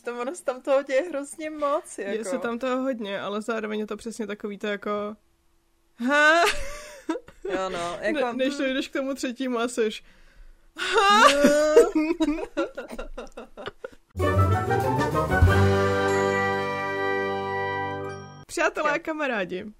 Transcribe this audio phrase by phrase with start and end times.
[0.00, 1.98] přitom ono se tam toho děje hrozně moc.
[1.98, 2.18] Jako.
[2.18, 5.16] Je se tam toho hodně, ale zároveň je to přesně takový to jako...
[5.96, 6.44] Ha!
[7.50, 7.98] Jo, no.
[8.00, 8.18] Jako...
[8.18, 10.04] Ne, než dojdeš k tomu třetímu a seš...
[18.46, 19.72] Přátelé a kamarádi,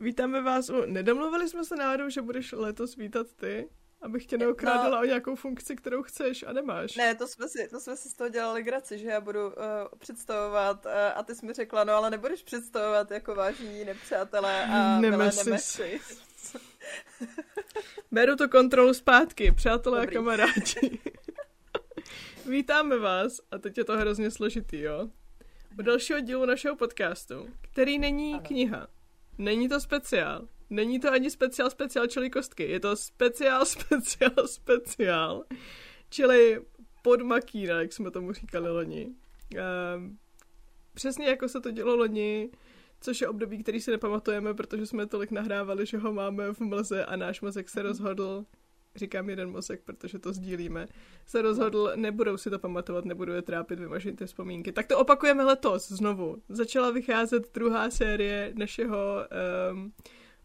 [0.00, 0.86] vítáme vás u...
[0.86, 3.68] Nedomluvili jsme se náhodou, že budeš letos vítat ty?
[4.04, 6.96] Abych tě neokrádala no, o nějakou funkci, kterou chceš a nemáš.
[6.96, 9.52] Ne, to jsme si, to jsme si z toho dělali graci, že já budu uh,
[9.98, 15.00] představovat uh, a ty jsi mi řekla, no ale nebudeš představovat jako vážní nepřátelé a
[15.00, 15.80] Nemesis.
[18.10, 20.16] Beru to kontrolu zpátky, přátelé Dobrý.
[20.16, 20.98] a kamarádi.
[22.46, 25.08] Vítáme vás, a teď je to hrozně složitý, jo?
[25.78, 28.42] U dalšího dílu našeho podcastu, který není ano.
[28.46, 28.86] kniha.
[29.38, 30.48] Není to speciál.
[30.74, 32.62] Není to ani speciál speciál čili kostky.
[32.62, 35.44] Je to speciál speciál speciál.
[36.10, 36.60] Čili
[37.02, 39.14] podmakíra, jak jsme tomu říkali loni.
[39.96, 40.18] Um,
[40.94, 42.50] přesně jako se to dělo loni,
[43.00, 47.04] což je období, který si nepamatujeme, protože jsme tolik nahrávali, že ho máme v mlze
[47.04, 48.44] a náš mozek se rozhodl,
[48.96, 50.86] říkám jeden mozek, protože to sdílíme,
[51.26, 54.72] se rozhodl, nebudou si to pamatovat, nebudou je trápit, vymažit ty vzpomínky.
[54.72, 56.42] Tak to opakujeme letos znovu.
[56.48, 59.26] Začala vycházet druhá série našeho
[59.72, 59.92] um,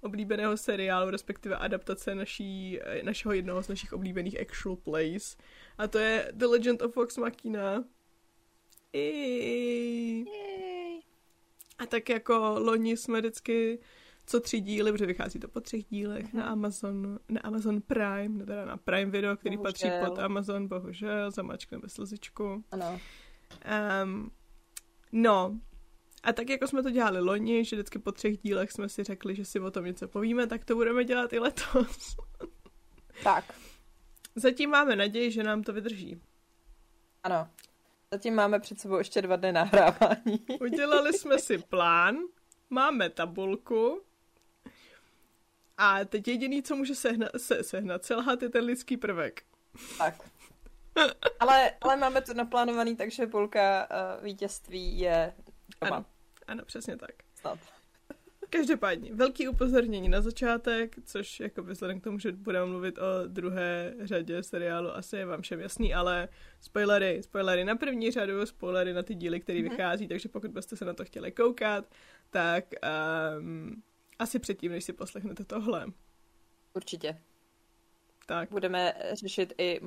[0.02, 5.38] oblíbeného seriálu, respektive adaptace naší, našeho jednoho z našich oblíbených actual plays.
[5.78, 7.84] A to je The Legend of Vox Machina.
[8.94, 10.26] I...
[11.78, 13.80] A tak jako loni jsme vždycky
[14.26, 16.38] co tři díly, protože vychází to po třech dílech mm-hmm.
[16.38, 19.72] na Amazon, na Amazon Prime, teda na Prime Video, který bohužel.
[19.72, 22.64] patří pod Amazon, bohužel, zamačkneme slzičku.
[22.72, 23.00] Ano.
[24.04, 24.32] Um,
[25.12, 25.60] no,
[26.24, 29.36] a tak jako jsme to dělali loni, že vždycky po třech dílech jsme si řekli,
[29.36, 32.16] že si o tom něco povíme, tak to budeme dělat i letos.
[33.24, 33.54] tak.
[34.36, 36.22] Zatím máme naději, že nám to vydrží.
[37.24, 37.48] Ano.
[38.12, 40.46] Zatím máme před sebou ještě dva dny nahrávání.
[40.62, 42.18] Udělali jsme si plán,
[42.70, 44.02] máme tabulku
[45.78, 49.44] a teď jediný, co může sehnat, se, sehnat selhat, je ten lidský prvek.
[49.98, 50.30] Tak.
[51.40, 55.34] Ale, ale máme to naplánovaný, takže půlka uh, vítězství je
[55.82, 56.06] Ano,
[56.48, 57.12] ano, přesně tak.
[57.36, 57.60] Snad.
[58.50, 63.94] Každopádně, velký upozornění na začátek, což jako vzhledem k tomu, že budeme mluvit o druhé
[64.00, 66.30] řadě seriálu, asi je vám všem jasný, ale
[66.62, 69.70] spoilery, spoilery na první řadu, spoilery na ty díly, které mm-hmm.
[69.70, 71.86] vychází, takže pokud byste se na to chtěli koukat,
[72.30, 72.66] tak
[73.38, 73.84] um,
[74.20, 75.86] asi předtím, než si poslechnete tohle.
[76.74, 77.22] Určitě.
[78.26, 78.50] Tak.
[78.52, 79.82] Budeme řešit i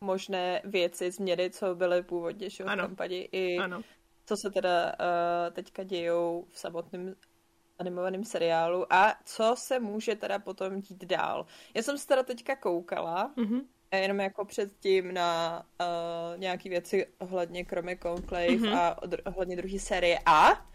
[0.00, 3.82] možné věci, změny, co byly původně v kampani, i ano.
[4.26, 7.14] Co se teda uh, teďka dějou v samotném
[7.78, 11.46] animovaném seriálu a co se může teda potom dít dál.
[11.74, 13.62] Já jsem se teda teďka koukala, mm-hmm.
[13.92, 18.78] jenom jako předtím na uh, nějaký věci ohledně kromě Conclave mm-hmm.
[18.78, 20.66] a ohledně druhé série a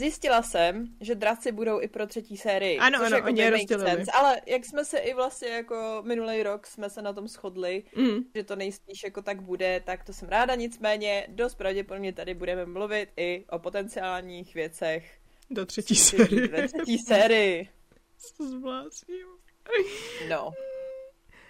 [0.00, 2.78] Zjistila jsem, že draci budou i pro třetí sérii.
[2.78, 6.42] Ano, což ano, jako oni je sense, Ale jak jsme se i vlastně jako minulý
[6.42, 8.18] rok jsme se na tom shodli, mm.
[8.34, 10.54] že to nejspíš jako tak bude, tak to jsem ráda.
[10.54, 15.18] Nicméně dost pravděpodobně tady budeme mluvit i o potenciálních věcech
[15.50, 16.48] do třetí série.
[16.48, 17.68] Do třetí sérii.
[18.36, 19.26] Co zblázním.
[20.28, 20.50] No.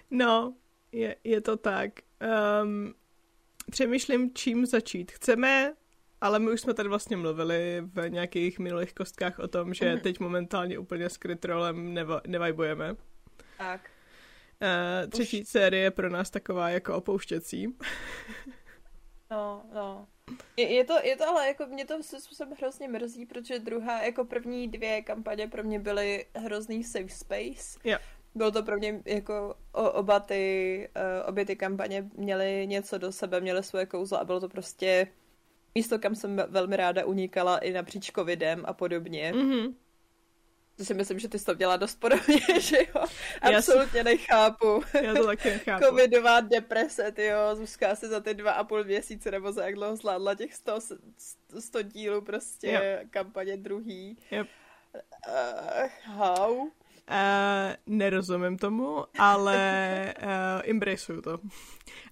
[0.09, 0.55] No,
[0.91, 1.91] je, je to tak.
[2.63, 2.93] Um,
[3.71, 5.11] přemýšlím, čím začít.
[5.11, 5.73] Chceme,
[6.21, 9.99] ale my už jsme tady vlastně mluvili v nějakých minulých kostkách o tom, že mm.
[9.99, 12.95] teď momentálně úplně s Krytrolem neva, nevajbujeme.
[13.57, 13.89] Tak.
[14.61, 15.47] Uh, třetí už...
[15.47, 17.77] série je pro nás taková jako opouštěcí.
[19.31, 20.07] no, no.
[20.57, 24.03] Je, je, to, je to ale jako mě to se způsobem hrozně mrzí, protože druhá,
[24.03, 27.79] jako první dvě kampaně pro mě byly hrozný safe space.
[27.83, 28.01] Yeah.
[28.35, 33.11] Bylo to pro mě jako o, oba ty, uh, obě ty kampaně měly něco do
[33.11, 35.07] sebe, měly svoje kouzlo a bylo to prostě
[35.75, 39.33] místo, kam jsem velmi ráda unikala i napříč covidem a podobně.
[39.33, 39.73] Mm-hmm.
[40.75, 43.05] To si myslím, že ty jsi to dělala dost podobně, že jo?
[43.41, 44.83] Absolutně já nechápu.
[45.01, 45.85] Já to taky nechápu.
[45.89, 49.75] Covidová deprese, ty jo, Zuzka si za ty dva a půl měsíce nebo za jak
[49.75, 50.79] dlouho zvládla těch 100,
[51.59, 53.09] 100 dílů prostě yep.
[53.09, 54.17] kampaně druhý.
[54.31, 54.47] Yep.
[55.27, 56.69] Uh, how?
[57.11, 61.39] Uh, nerozumím tomu, ale uh, embraceuju to.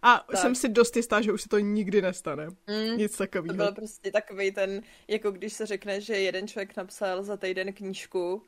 [0.02, 0.42] A tak.
[0.42, 2.48] jsem si dost jistá, že už se to nikdy nestane.
[2.48, 3.58] Mm, Nic takového.
[3.58, 7.74] To byl prostě takový ten, jako když se řekne, že jeden člověk napsal za týden
[7.74, 8.44] knížku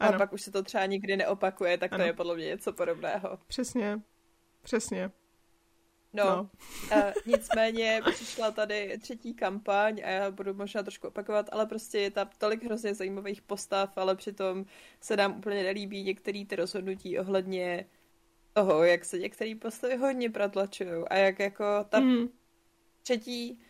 [0.00, 0.14] ano.
[0.14, 2.04] a pak už se to třeba nikdy neopakuje, tak ano.
[2.04, 3.38] to je podle mě něco podobného.
[3.46, 4.00] Přesně,
[4.62, 5.10] přesně.
[6.12, 6.50] No, no.
[6.96, 12.10] uh, nicméně přišla tady třetí kampaň a já budu možná trošku opakovat, ale prostě je
[12.10, 14.64] tam tolik hrozně zajímavých postav, ale přitom
[15.00, 17.86] se nám úplně nelíbí některé ty rozhodnutí ohledně
[18.52, 22.28] toho, jak se některé postavy hodně pratlačují a jak jako ta mm.
[23.02, 23.60] třetí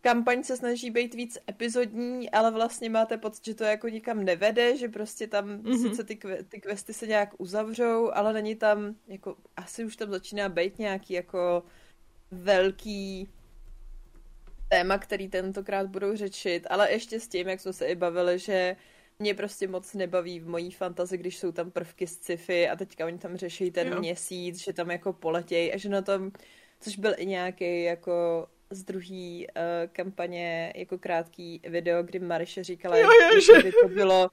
[0.00, 4.76] kampaň se snaží být víc epizodní, ale vlastně máte pocit, že to jako nikam nevede,
[4.76, 5.88] že prostě tam mm-hmm.
[5.88, 6.18] sice ty,
[6.48, 11.14] ty questy se nějak uzavřou, ale není tam, jako asi už tam začíná být nějaký
[11.14, 11.62] jako
[12.30, 13.28] velký
[14.68, 18.76] téma, který tentokrát budou řečit, ale ještě s tím, jak jsme se i bavili, že
[19.18, 23.06] mě prostě moc nebaví v mojí fantazi, když jsou tam prvky z sci-fi a teďka
[23.06, 23.98] oni tam řeší ten jo.
[23.98, 26.30] měsíc, že tam jako poletějí a že na tom,
[26.80, 32.96] což byl i nějaký jako z druhé uh, kampaně jako krátký video, kdy Mariše říkala,
[32.96, 34.30] jo, jo, že by to bylo,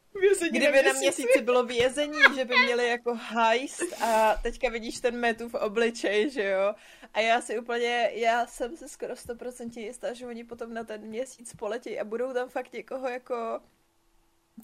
[0.52, 5.50] kdyby na měsíci bylo vězení, že by měli jako heist a teďka vidíš ten metu
[5.50, 6.74] v obličej, že jo.
[7.14, 11.02] A já si úplně, já jsem si skoro 100% jistá, že oni potom na ten
[11.02, 13.60] měsíc poletí a budou tam fakt někoho jako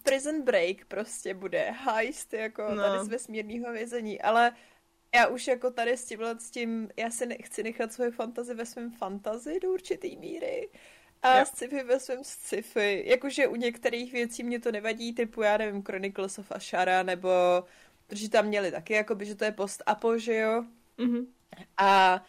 [0.03, 2.81] prison break prostě bude, heist jako no.
[2.81, 4.51] tady z vesmírného vězení, ale
[5.15, 8.65] já už jako tady s tímhle s tím, já si nechci nechat svoje fantazy ve
[8.65, 10.69] svém fantazi do určitý míry
[11.21, 11.47] a yep.
[11.47, 13.03] sci-fi ve svém sci-fi.
[13.05, 17.29] Jakože u některých věcí mě to nevadí, typu, já nevím, Chronicles of Ashara, nebo
[18.07, 20.63] protože tam měli taky, jakoby, že to je post-apo, že jo?
[20.97, 21.27] Mm-hmm.
[21.77, 22.23] A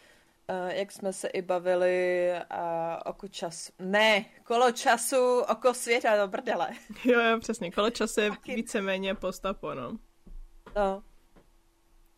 [0.49, 2.57] Uh, jak jsme se i bavili uh,
[3.05, 3.71] oko času.
[3.79, 6.69] Ne, kolo času, oko světa, do brdele.
[7.05, 7.71] Jo, jo, přesně.
[7.71, 9.97] Kolo času je víceméně postapo, no.
[10.75, 11.03] No.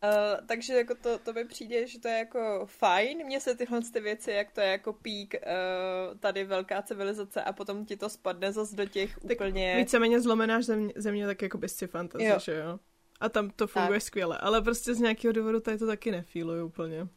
[0.04, 3.26] Uh, takže jako to, to mi přijde, že to je jako fajn.
[3.26, 7.52] Mně se tyhle ty věci, jak to je jako pík uh, tady velká civilizace a
[7.52, 9.76] potom ti to spadne zase do těch tak úplně...
[9.76, 12.38] víceméně zlomená země, země tak jako bez fantasy, jo.
[12.38, 12.78] že jo?
[13.20, 14.06] A tam to funguje tak.
[14.06, 17.08] skvěle, ale prostě z nějakého důvodu tady to taky nefíluju úplně.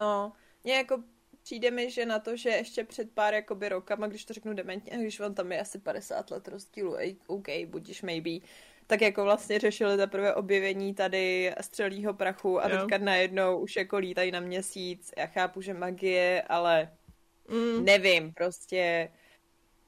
[0.00, 0.32] No,
[0.64, 1.02] mě jako
[1.42, 4.98] přijde mi, že na to, že ještě před pár jakoby rokama, když to řeknu dementně,
[4.98, 6.96] když on tam je asi 50 let rozdílu,
[7.26, 8.46] OK, budíš maybe,
[8.86, 12.78] tak jako vlastně řešili teprve objevení tady střelího prachu a jo.
[12.78, 15.12] teďka najednou už jako lítají na měsíc.
[15.16, 16.92] Já chápu, že magie, ale
[17.48, 17.84] mm.
[17.84, 19.08] nevím, prostě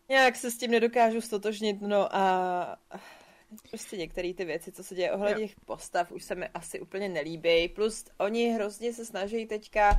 [0.08, 2.76] nějak se s tím nedokážu stotožnit, no a
[3.70, 7.08] prostě některé ty věci, co se děje ohledně těch postav, už se mi asi úplně
[7.08, 7.68] nelíbí.
[7.68, 9.90] Plus oni hrozně se snaží teďka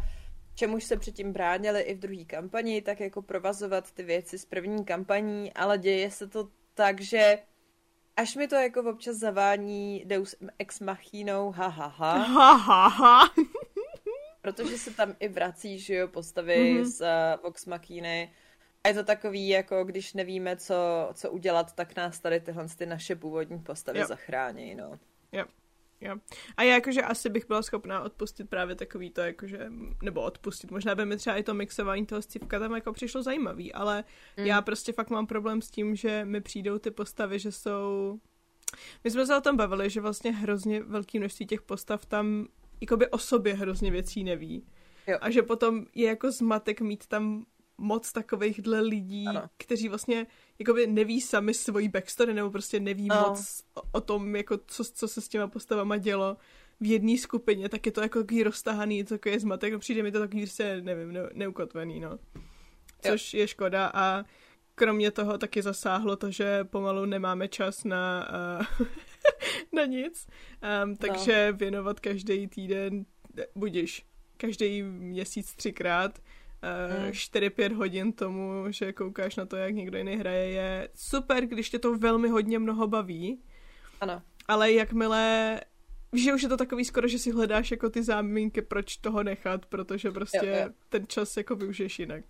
[0.55, 4.85] čemuž se předtím bránili i v druhé kampani, tak jako provazovat ty věci z první
[4.85, 7.39] kampaní, ale děje se to tak, že
[8.17, 12.13] až mi to jako občas zavání Deus Ex Machinou, ha, ha, ha.
[12.13, 13.33] Ha, ha, ha.
[14.41, 16.83] protože se tam i vrací, že jo, postavy mm-hmm.
[16.83, 18.33] z uh, Vox Machiny.
[18.83, 20.75] A je to takový, jako když nevíme, co,
[21.13, 24.07] co udělat, tak nás tady tyhle ty naše původní postavy yep.
[24.07, 24.99] zachrání, no.
[25.31, 25.47] Yep.
[26.05, 26.15] Jo.
[26.57, 29.67] A já jakože asi bych byla schopná odpustit právě takový to, jakože,
[30.03, 33.73] nebo odpustit, možná by mi třeba i to mixování toho scivka tam jako přišlo zajímavý,
[33.73, 34.03] ale
[34.37, 34.45] mm.
[34.45, 38.19] já prostě fakt mám problém s tím, že mi přijdou ty postavy, že jsou...
[39.03, 42.47] My jsme se o tom bavili, že vlastně hrozně velké množství těch postav tam
[42.81, 44.67] jakoby o sobě hrozně věcí neví.
[45.07, 45.17] Jo.
[45.21, 47.45] A že potom je jako zmatek mít tam
[47.77, 49.49] moc takovýchhle lidí, ano.
[49.57, 50.27] kteří vlastně
[50.59, 53.25] jakoby neví sami svoji backstory, nebo prostě neví no.
[53.27, 56.37] moc o, o tom, jako co, co se s těma postavama dělo
[56.79, 60.19] v jedné skupině, tak je to jako takový roztahaný, takový zmatek, no přijde mi to
[60.19, 62.19] takový prostě, nevím, ne, neukotvený, no.
[63.01, 63.39] Což jo.
[63.39, 64.23] je škoda a
[64.75, 68.29] kromě toho taky zasáhlo to, že pomalu nemáme čas na,
[68.79, 68.87] uh,
[69.73, 70.27] na nic,
[70.83, 71.57] um, takže no.
[71.57, 73.05] věnovat každý týden,
[73.55, 74.05] budíš,
[74.37, 76.19] každý měsíc třikrát,
[76.63, 81.69] uh, 4-5 hodin tomu, že koukáš na to, jak někdo jiný hraje, je super, když
[81.69, 83.41] tě to velmi hodně mnoho baví.
[84.01, 84.21] Ano.
[84.47, 85.59] Ale jakmile
[86.15, 89.23] Víš, že už je to takový skoro, že si hledáš jako ty zámínky, proč toho
[89.23, 90.69] nechat, protože prostě jo, jo.
[90.89, 92.25] ten čas jako využiješ jinak.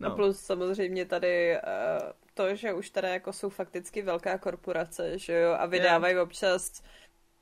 [0.00, 0.12] No.
[0.12, 5.32] A plus samozřejmě tady uh, to, že už tady jako jsou fakticky velká korporace, že
[5.32, 6.26] jo, a vydávají yeah.
[6.26, 6.82] občas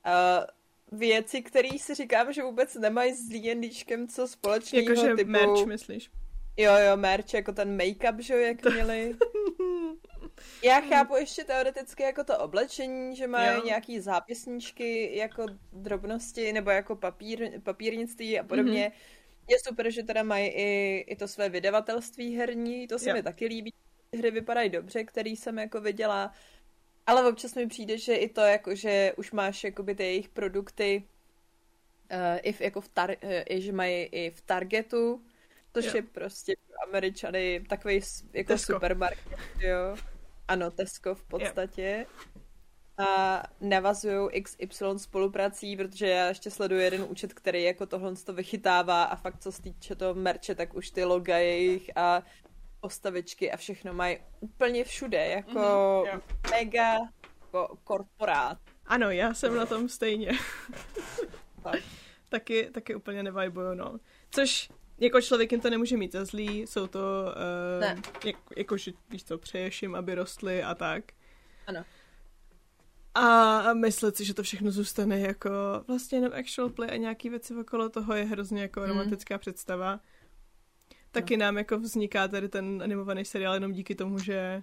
[0.07, 0.45] uh,
[0.93, 4.91] věci, které si říkám, že vůbec nemají s D&Dčkem co společného.
[4.91, 5.31] Jakože typu...
[5.31, 6.11] merch, myslíš?
[6.57, 9.15] Jo, jo, merch, jako ten make-up, že jo, jak měli.
[10.65, 13.65] Já chápu ještě teoreticky jako to oblečení, že mají jo.
[13.65, 18.89] nějaký zápisníčky jako drobnosti nebo jako papír, papírnictví a podobně.
[18.89, 19.49] Mm-hmm.
[19.51, 23.17] Je super, že teda mají i, i to své vydavatelství herní, to se jo.
[23.17, 23.75] mi taky líbí.
[24.19, 26.33] Hry vypadají dobře, který jsem jako viděla.
[27.07, 31.05] Ale občas mi přijde, že i to, jako, že už máš jakoby ty jejich produkty
[32.13, 33.17] uh, i v, jako v tar-
[33.51, 35.23] uh, že mají i v Targetu,
[35.75, 35.93] což jo.
[35.95, 38.01] je prostě pro Američany takový
[38.33, 38.73] jako Tesco.
[38.73, 39.97] supermarket, jo.
[40.49, 42.07] Ano, Tesco v podstatě.
[42.09, 42.27] Jo.
[42.99, 49.03] A navazují XY spoluprací, protože já ještě sleduju jeden účet, který jako tohle to vychytává
[49.03, 52.23] a fakt co se týče toho merče, tak už ty loga jejich a
[52.83, 55.59] postavičky a všechno mají úplně všude, jako
[56.07, 56.21] mm-hmm,
[56.51, 56.93] mega
[57.41, 58.59] jako korporát.
[58.87, 60.31] Ano, já jsem na tom stejně.
[62.29, 63.99] taky, taky úplně nevajbuju, no.
[64.31, 67.97] Což jako člověk jim to nemůže mít za zlý, jsou to, uh, Ne.
[68.25, 71.05] jak, jakože, víš co, přeješ jim, aby rostly a tak.
[71.67, 71.85] Ano.
[73.15, 75.51] A myslet si, že to všechno zůstane jako
[75.89, 78.87] vlastně jenom actual play a nějaký věci okolo toho je hrozně jako Mm.
[78.87, 80.01] romantická představa.
[81.13, 84.63] Taky nám jako vzniká tady ten animovaný seriál jenom díky tomu, že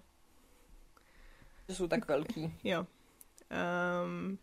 [1.70, 2.53] Že jsou tak velký.
[2.63, 2.86] jo.
[4.06, 4.38] Um,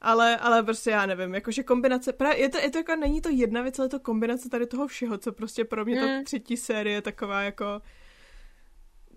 [0.00, 3.28] ale, ale prostě já nevím, jakože kombinace, právě je to, je to jako, není to
[3.28, 6.24] jedna věc, ale je to kombinace tady toho všeho, co prostě pro mě ta Mm.
[6.24, 7.82] třetí série je taková jako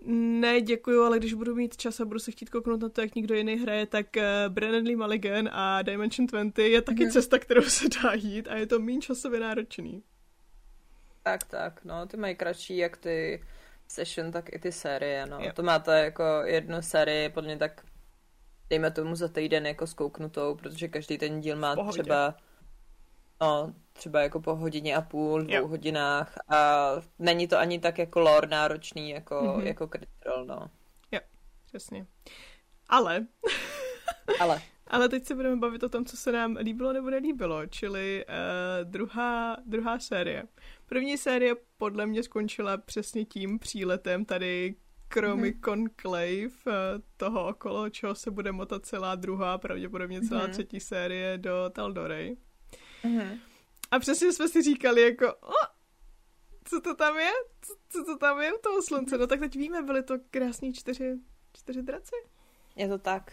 [0.06, 3.14] ne, děkuju, ale když budu mít čas a budu se chtít kouknout na to, jak
[3.14, 7.12] někdo jiný hraje, tak uh, Brennan Lee Mulligan a Dimension 20 je taky Mhm.
[7.12, 10.02] cesta, kterou se dá jít a je to méně časově náročný.
[11.24, 13.44] Tak, tak, no, ty mají kratší jak ty
[13.88, 15.38] session, tak i ty série, no.
[15.40, 15.52] Jo.
[15.54, 17.84] To máte jako jednu sérii, podle mě tak
[18.70, 22.02] dejme tomu za týden jako zkouknutou, protože každý ten díl má pohodě.
[22.02, 22.34] třeba
[23.40, 25.66] no, třeba jako po hodině a půl, dvou Jo.
[25.66, 26.88] hodinách a
[27.18, 29.60] není to ani tak jako lore náročný jako, Mhm.
[29.60, 29.66] mm-hmm.
[29.66, 30.70] jako Critical, no.
[31.66, 32.06] Přesně.
[32.88, 33.26] Ale,
[34.40, 34.62] Ale
[34.94, 38.90] ale teď se budeme bavit o tom, co se nám líbilo nebo nelíbilo, čili uh,
[38.90, 40.44] druhá, druhá série.
[40.86, 44.74] První série podle mě skončila přesně tím příletem tady
[45.12, 45.60] Chromy Mhm.
[45.64, 46.72] Conclave, uh,
[47.16, 50.50] toho okolo čeho se bude motat celá druhá, pravděpodobně celá Mhm.
[50.50, 52.36] třetí série do Taldory.
[53.04, 53.38] mm-hmm.
[53.90, 55.52] A přesně jsme si říkali jako, o,
[56.64, 57.30] co to tam je?
[57.62, 59.18] Co, co to tam je u toho slunce?
[59.18, 61.14] No tak teď víme, byly to krásní čtyři,
[61.56, 62.14] čtyři draci.
[62.76, 63.32] je to tak.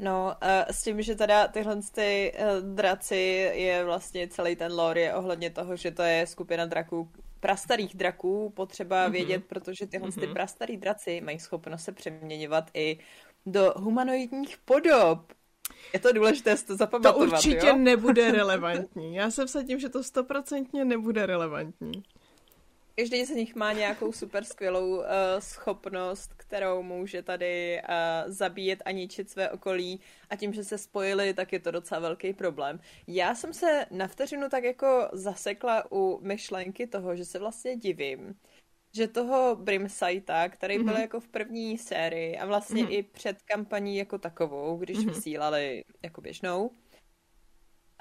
[0.00, 3.16] No, uh, s tím, že teda tyhle ty uh, draci
[3.54, 8.50] je vlastně celý ten lore je ohledně toho, že to je skupina draků, prastarých draků,
[8.56, 9.06] potřeba Mhm.
[9.08, 9.12] mm-hmm.
[9.12, 10.20] vědět, protože tyhle mm-hmm.
[10.20, 10.34] ty Mhm.
[10.34, 12.98] prastarý draci mají schopnost se přeměňovat i
[13.46, 15.32] do humanoidních podob.
[15.92, 17.76] Je to důležité si to To zapamatovat, určitě jo?
[17.76, 19.14] nebude relevantní.
[19.14, 22.02] Já se vsadím, že to stoprocentně nebude relevantní.
[23.00, 25.04] Každý z nich má nějakou super skvělou uh,
[25.38, 31.34] schopnost, kterou může tady uh, zabíjet a ničit své okolí a tím, že se spojili,
[31.34, 32.80] tak je to docela velký problém.
[33.06, 38.34] Já jsem se na vteřinu tak jako zasekla u myšlenky toho, že se vlastně divím,
[38.96, 41.02] že toho Brimsighta, který byl Mhm.
[41.02, 42.92] jako v první sérii a vlastně Mhm.
[42.92, 45.08] i před kampaní jako takovou, když Mhm.
[45.08, 46.70] vysílali jako běžnou,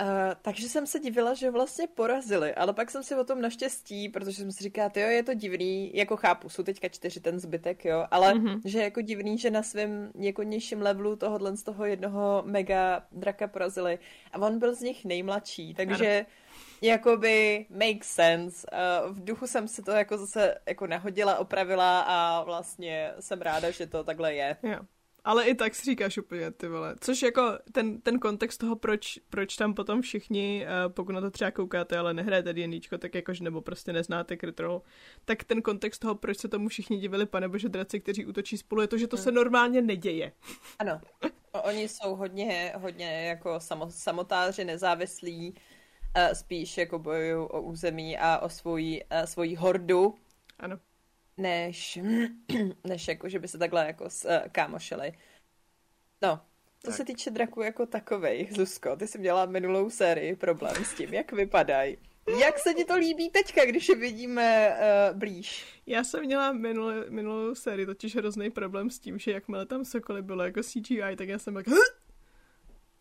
[0.02, 0.06] Uh,
[0.42, 4.38] takže jsem se divila, že vlastně porazili, ale pak jsem si o tom naštěstí, protože
[4.38, 8.06] jsem si říkala, jo, je to divný, jako chápu, jsou teďka čtyři ten zbytek, jo,
[8.12, 8.46] ale Mhm.
[8.48, 8.62] mm-hmm.
[8.66, 13.04] že je jako divný, že na svém jako nižším levelu tohohle z toho jednoho mega
[13.12, 14.00] draka porazili
[14.32, 16.26] a on byl z nich nejmladší, takže
[16.82, 18.68] jakoby make sense.
[18.74, 23.72] Uh, v duchu jsem si to jako zase jako nahodila, opravila a vlastně jsem ráda,
[23.72, 24.58] že to takhle je.
[24.64, 24.80] Jo.
[25.24, 26.96] Ale i tak si říkáš úplně, ty vole.
[27.00, 31.32] Což jako ten, ten kontext toho, proč, proč tam potom všichni, uh, pokud na to
[31.32, 34.62] třeba koukáte, ale nehrajete D&Dčko, tak jakož nebo prostě neznáte Crit
[35.26, 38.88] tak ten kontext toho, proč se tomu všichni divili, panebože draci, kteří útočí spolu, je
[38.88, 40.32] to, že to se normálně neděje.
[40.80, 41.02] Ano.
[41.64, 45.56] Oni jsou hodně, hodně jako samo, samotáři, nezávislí,
[46.16, 50.16] eh, spíš jako bojují o území a o svoji, eh, svoji hordu,
[50.60, 50.80] Ano.
[51.40, 52.00] Než,
[52.84, 55.12] než jako, že by se takhle jako s, kámošili.
[56.22, 56.42] No,
[56.84, 56.96] co Tak.
[56.96, 61.32] se týče draků jako takovej, Zuzko, ty jsi měla minulou sérii problém s tím, jak
[61.32, 61.98] vypadají.
[62.40, 64.70] Jak se ti to líbí teďka, když je vidíme
[65.12, 65.66] uh, blíž?
[65.86, 70.22] Já jsem měla minulou, minulou sérii totiž hrozný problém s tím, že jakmile tam Sokoly
[70.22, 71.66] bylo jako CGI, tak já jsem tak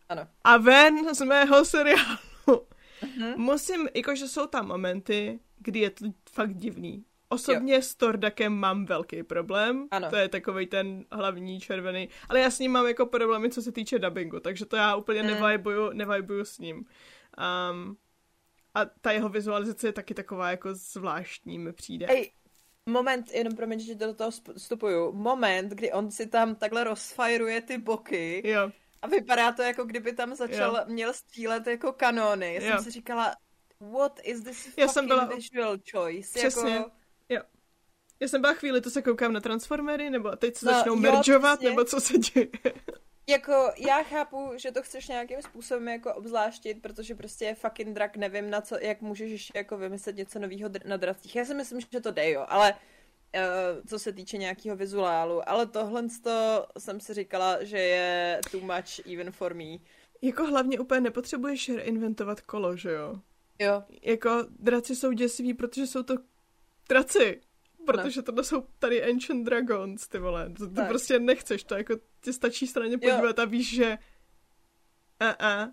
[0.09, 0.27] Ano.
[0.43, 2.67] a ven z mého seriálu.
[3.01, 3.33] Mhm.
[3.41, 7.05] Musím, jakože jsou tam momenty, kdy je to fakt divný.
[7.29, 7.81] Osobně jo.
[7.81, 9.87] s Tordakem mám velký problém.
[9.91, 10.09] Ano.
[10.09, 12.09] To je takový ten hlavní červený.
[12.29, 15.23] Ale já s ním mám jako problémy, co se týče dubbingu, takže to já úplně
[15.23, 15.27] Mm.
[15.27, 16.75] nevibuju, nevibuju s ním.
[16.77, 17.97] Um,
[18.75, 22.05] a ta jeho vizualizace je taky taková jako zvláštní mi přijde.
[22.09, 22.31] Ej,
[22.85, 25.11] moment, jenom promiň, že do toho vstupuju.
[25.11, 28.71] Moment, kdy on si tam takhle rozfajruje ty boky Jo,
[29.01, 30.83] a vypadá to jako kdyby tam začal, Jo.
[30.93, 32.53] měl střílet jako kanóny.
[32.53, 32.75] Já Jo.
[32.75, 33.35] jsem si říkala,
[33.91, 36.39] what is this Já jsem byla- visual choice?
[36.39, 36.71] Přesně.
[36.71, 36.91] Jako,
[38.19, 40.99] já jsem byla chvíli, to se koukám na Transformery, nebo teď se No, začnou jo,
[40.99, 42.47] mergeovat, nebo co se děje.
[43.27, 48.17] jako, já chápu, že to chceš nějakým způsobem jako obzvláštit, protože prostě je fucking drak,
[48.17, 51.35] nevím na co, jak můžeš ještě jako vymyslet něco nového dr- na dracích.
[51.35, 53.39] Já si myslím, že to jde, jo, ale uh,
[53.87, 59.07] co se týče nějakého vizuálu, ale tohle to jsem si říkala, že je too much
[59.13, 59.77] even for me.
[60.21, 63.15] Jako hlavně úplně nepotřebuješ reinventovat kolo, že jo?
[63.59, 66.15] Jo, Jako draci jsou děsiví, protože jsou to
[66.89, 67.41] draci.
[67.85, 70.49] Protože tohle jsou tady Ancient Dragons, ty vole.
[70.49, 73.97] To, to prostě nechceš, to jako ti stačí straně podívat a víš, že
[75.19, 75.67] a a.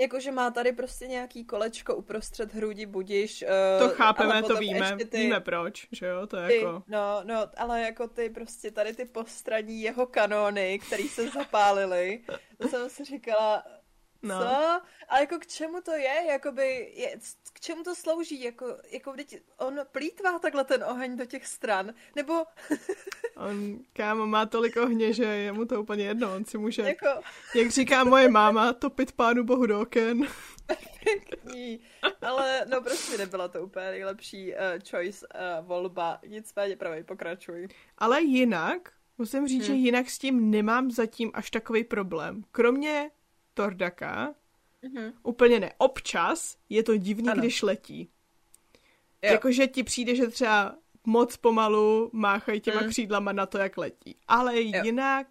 [0.00, 3.42] Jakože má tady prostě nějaký kolečko uprostřed hrudi, budiš.
[3.42, 6.82] Uh, to chápeme, to víme, ty, víme proč, že jo, to je ty, jako...
[6.86, 12.24] No, no, ale jako ty prostě tady ty postraní jeho kanóny, který se zapálily,
[12.58, 13.64] to jsem si říkala,
[14.22, 14.38] No.
[14.38, 14.80] Co?
[15.08, 16.24] A jako k čemu to je?
[16.28, 17.18] Jakoby, je,
[17.52, 18.42] k čemu to slouží?
[18.42, 21.94] Jako, jako vždyť on plítvá takhle ten oheň do těch stran?
[22.14, 22.44] Nebo...
[23.36, 26.34] on, kámo, má tolik ohně, že je mu to úplně jedno.
[26.34, 27.06] On si může, jako...
[27.54, 30.26] jak říká moje máma, topit pánu bohu do oken.
[31.04, 31.80] Pěkný.
[32.22, 34.58] Ale no prostě nebyla to úplně nejlepší uh,
[34.90, 36.18] choice uh, volba.
[36.26, 37.68] Nicméně pravej, pokračuj.
[37.98, 39.66] Ale jinak, musím říct, hmm.
[39.66, 42.44] že jinak s tím nemám zatím až takový problém.
[42.52, 43.10] Kromě
[43.56, 44.34] Tordaka.
[44.84, 45.12] Mm-hmm.
[45.22, 45.72] Úplně ne.
[45.78, 47.40] Občas je to divný, ano.
[47.40, 48.10] když letí.
[49.22, 52.88] Jakože ti přijde, že třeba moc pomalu máchají těma mm.
[52.88, 54.16] křídlama na to, jak letí.
[54.28, 54.84] Ale jo.
[54.84, 55.26] jinak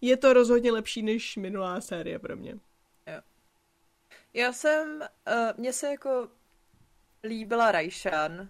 [0.00, 2.50] je to rozhodně lepší než minulá série pro mě.
[3.06, 3.20] Jo.
[4.34, 6.28] Já jsem, uh, mně se jako
[7.24, 8.48] líbila Raishan,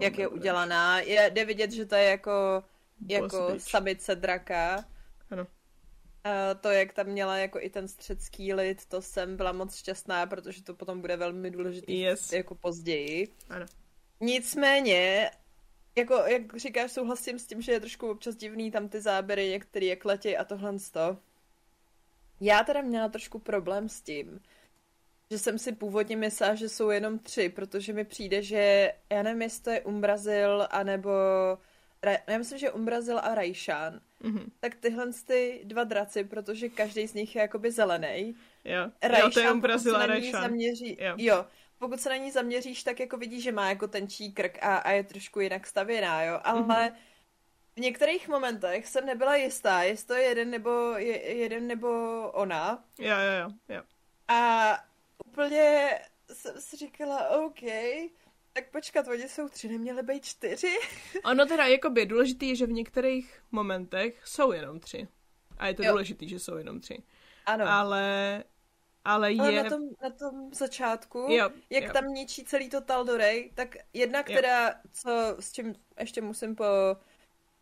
[0.00, 1.00] jak je udělaná.
[1.00, 2.64] Je, jde vidět, že to je jako,
[3.08, 4.84] jako samice draka.
[5.30, 5.46] Ano.
[6.60, 10.62] To, jak tam měla jako i ten středský lid, to jsem byla moc šťastná, protože
[10.62, 12.32] to potom bude velmi důležitý yes.
[12.32, 13.28] jako později.
[13.50, 13.66] Ano.
[14.20, 15.30] Nicméně,
[15.96, 19.86] jako, jak říkáš, souhlasím s tím, že je trošku občas divný tam ty záběry, některý
[19.86, 21.18] jak letěj a tohle to.
[22.40, 24.40] Já teda měla trošku problém s tím,
[25.30, 29.42] že jsem si původně myslela, že jsou jenom tři, protože mi přijde, že já nevím,
[29.42, 31.10] jestli to je Umbrazil, anebo
[32.28, 34.46] já myslím, že Umbrazil a Rajšan, mm-hmm.
[34.60, 38.36] tak tyhle ty dva draci, protože každý z nich je jakoby zelený.
[38.64, 40.42] Jo, Rajšan, jo to je Umbrazil a Rajšan.
[40.42, 41.14] Zaměří, jo.
[41.16, 41.46] jo.
[41.78, 44.90] pokud se na ní zaměříš, tak jako vidíš, že má jako tenčí krk a, a
[44.90, 46.92] je trošku jinak stavěná, jo, ale mm-hmm.
[47.76, 51.88] v některých momentech jsem nebyla jistá, jestli to je jeden nebo, je, jeden nebo
[52.32, 52.84] ona.
[52.98, 53.82] Jo, jo, jo, jo.
[54.28, 54.70] A
[55.26, 55.90] úplně
[56.32, 57.62] jsem si říkala, OK,
[58.58, 60.76] tak počkat, oni jsou tři, neměly být čtyři?
[61.24, 65.08] ono teda jakoby důležitý je, že v některých momentech jsou jenom tři.
[65.58, 65.90] A je to jo.
[65.90, 67.02] důležitý, že jsou jenom tři.
[67.46, 67.64] Ano.
[67.68, 68.44] Ale
[69.04, 69.40] ale je...
[69.40, 71.92] Ale na tom, na tom začátku, jo, jak jo.
[71.92, 74.36] tam ničí celý to Taldorej, tak jednak jo.
[74.36, 76.64] teda, co, s čím ještě musím po...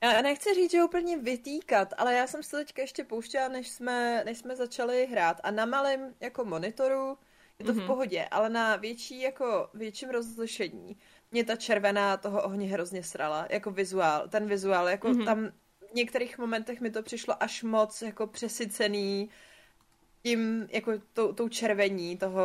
[0.02, 4.22] Já nechci říct, že úplně vytýkat, ale já jsem se teďka ještě pouštěla, než jsme,
[4.24, 7.18] než jsme začali hrát a na malém jako monitoru
[7.58, 7.74] je to mm-hmm.
[7.74, 7.86] v mhm.
[7.86, 10.96] pohodě, ale na větší, jako větším rozlišení
[11.30, 15.24] mě ta červená toho ohně hrozně srala, jako vizuál, ten vizuál, jako mm-hmm.
[15.24, 15.48] tam
[15.90, 19.30] v některých momentech mi to přišlo až moc jako přesycený
[20.22, 22.42] tím, jako tou, tou červení toho,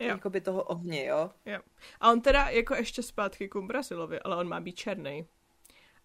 [0.00, 1.30] jako by toho ohně, jo.
[1.46, 1.60] jo.
[2.00, 5.26] A on teda jako ještě zpátky k Umbrazilovi, ale on má být černý.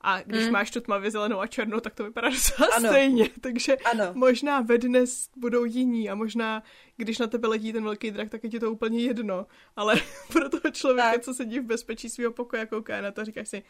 [0.02, 0.52] A když mm.
[0.52, 2.90] máš tu tmavě zelenou a černou, tak to vypadá docela ano.
[2.90, 3.30] stejně.
[3.42, 4.12] Takže ano.
[4.14, 6.64] možná ve dnes budou jiní a možná,
[6.98, 9.46] když na tebe letí ten velký drak, tak je ti to úplně jedno.
[9.76, 9.96] Ale
[10.34, 11.22] pro toho člověka, tak.
[11.22, 13.64] co sedí v bezpečí svého pokoje a kouká na to, říkáš si,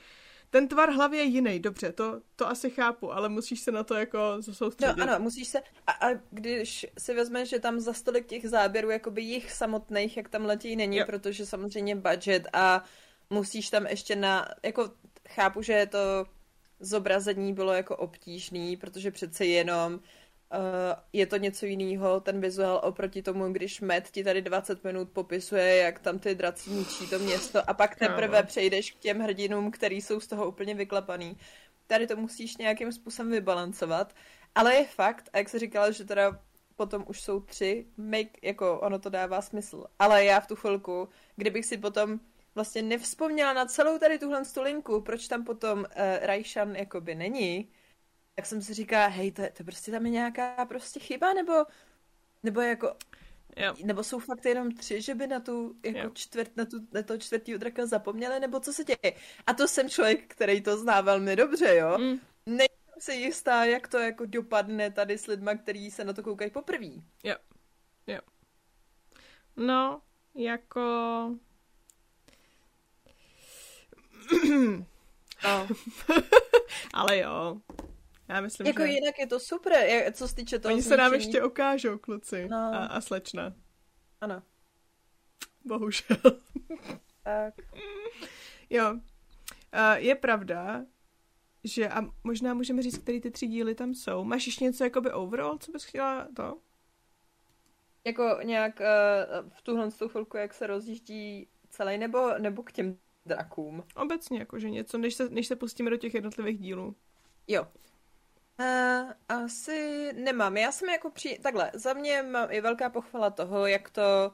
[0.51, 3.95] ten tvar hlavy je jiný, dobře, to, to asi chápu, ale musíš se na to
[3.95, 4.97] jako soustředit.
[4.97, 8.89] No ano, musíš se, a, a když si vezmeš, že tam za stolik těch záběrů,
[8.89, 11.05] jakoby jich samotných, jak tam letí, není, jo.
[11.05, 12.83] protože samozřejmě budget a
[13.29, 14.91] musíš tam ještě na, jako
[15.31, 16.25] chápu, že to
[16.79, 19.99] zobrazení bylo jako obtížný, protože přece jenom uh,
[21.13, 25.75] je to něco jiného, ten vizuál oproti tomu, když Matt ti tady 20 minut popisuje,
[25.75, 28.47] jak tam ty draci ničí to město a pak teprve no.
[28.47, 31.37] přejdeš k těm hrdinům, který jsou z toho úplně vyklapaný.
[31.87, 34.15] Tady to musíš nějakým způsobem vybalancovat,
[34.55, 36.39] ale je fakt, a jak se říkala, že teda
[36.75, 39.85] potom už jsou tři, make, jako ono to dává smysl.
[39.99, 42.19] Ale já v tu chvilku, kdybych si potom
[42.55, 45.85] vlastně nevzpomněla na celou tady tuhle linku, proč tam potom uh,
[46.21, 47.71] Rajšan jakoby není,
[48.35, 51.53] tak jsem si říká, hej, to, to prostě tam je nějaká prostě chyba, nebo,
[52.43, 52.95] nebo jako,
[53.57, 53.73] jo.
[53.83, 57.17] nebo jsou fakt jenom tři, že by na tu, jako čtvrt, na, tu, na to
[57.17, 59.15] čtvrtý draka zapomněli, nebo co se děje.
[59.47, 61.97] A to jsem člověk, který to zná velmi dobře, jo.
[61.97, 62.19] Mm.
[62.45, 66.51] Nejsem si jistá, jak to jako dopadne tady s lidma, kteří se na to koukají
[66.51, 66.89] poprvé.
[67.23, 67.35] Jo,
[68.07, 68.19] jo.
[69.55, 70.01] No,
[70.35, 70.81] jako
[75.43, 75.67] No.
[76.93, 77.62] Ale jo.
[78.27, 78.88] Já myslím, jako že...
[78.88, 79.73] jinak je to super,
[80.12, 82.47] co se týče toho Oni se nám ještě ukážou, kluci.
[82.49, 82.57] No.
[82.57, 83.53] A, a slečna.
[84.21, 84.43] Ano.
[85.65, 86.17] Bohužel.
[87.23, 87.53] tak.
[88.69, 88.93] Jo.
[88.93, 88.99] Uh,
[89.95, 90.86] je pravda,
[91.63, 94.23] že a možná můžeme říct, který ty tři díly tam jsou.
[94.23, 96.57] Máš ještě něco jakoby overall, co bys chtěla to?
[98.03, 103.84] Jako nějak uh, v tuhle chvilku, jak se rozjíždí celý, nebo, nebo k těm drakům.
[103.95, 106.95] Obecně, jakože něco, než se, než se pustíme do těch jednotlivých dílů.
[107.47, 107.67] Jo.
[108.60, 110.57] Uh, asi nemám.
[110.57, 111.39] Já jsem jako při...
[111.43, 114.31] Takhle, za mě mám i velká pochvala toho, jak to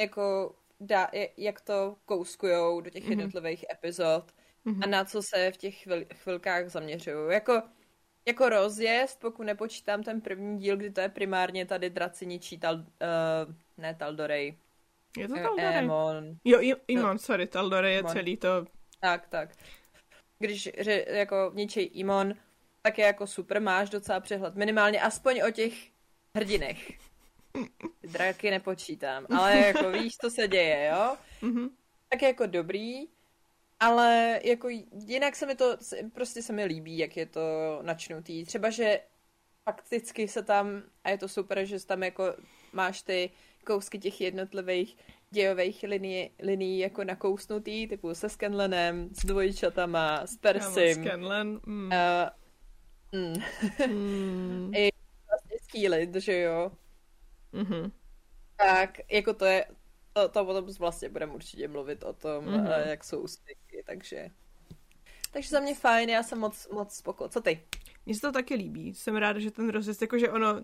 [0.00, 3.10] jako dá, jak to kouskujou do těch mm-hmm.
[3.10, 4.32] jednotlivých epizod
[4.66, 4.84] mm-hmm.
[4.84, 7.32] a na co se v těch chvil, chvilkách zaměřují.
[7.32, 7.62] Jako,
[8.26, 12.74] jako rozjezd, pokud nepočítám ten první díl, kdy to je primárně tady draci ničí tal,
[12.74, 12.84] uh,
[13.76, 14.58] ne Taldorej.
[15.16, 15.78] Je to Taldorej?
[15.78, 16.36] Emon.
[16.44, 17.18] Jo, Imon, no.
[17.18, 18.12] sorry, Taldorej je Imon.
[18.12, 18.66] celý to...
[19.00, 19.50] Tak, tak.
[20.38, 22.34] Když že, jako ničí Imon,
[22.82, 24.54] tak je jako super, máš docela přehled.
[24.54, 25.72] Minimálně aspoň o těch
[26.36, 26.92] hrdinech.
[28.02, 31.16] Draky nepočítám, ale jako víš, co se děje, jo?
[31.42, 31.70] Mm-hmm.
[32.08, 33.08] Tak je jako dobrý,
[33.80, 34.68] ale jako
[35.06, 35.76] jinak se mi to,
[36.12, 38.44] prostě se mi líbí, jak je to načnutý.
[38.44, 39.00] Třeba, že
[39.64, 42.34] fakticky se tam, a je to super, že tam jako
[42.72, 43.30] máš ty
[43.66, 44.96] kousky těch jednotlivých
[45.30, 51.04] dějových linií, linií jako nakousnutý, typu se Scanlanem, s dvojčatama, s Persim.
[51.04, 51.90] Scanlan, mm.
[53.12, 53.34] Uh, mm.
[53.86, 54.74] mm.
[54.74, 54.90] I
[55.28, 56.72] vlastně Skýlit, že jo?
[57.54, 57.90] Mm-hmm.
[58.56, 59.66] Tak jako to je,
[60.12, 62.88] to, to potom vlastně budeme určitě mluvit o tom, mm-hmm.
[62.88, 64.30] jak jsou úspěchy, takže
[65.36, 67.28] takže za mě fajn, já jsem moc, moc spoko.
[67.28, 67.60] Co ty?
[68.06, 68.94] Mně se to taky líbí.
[68.94, 70.62] Jsem ráda, že ten rozjezd, jakože ono,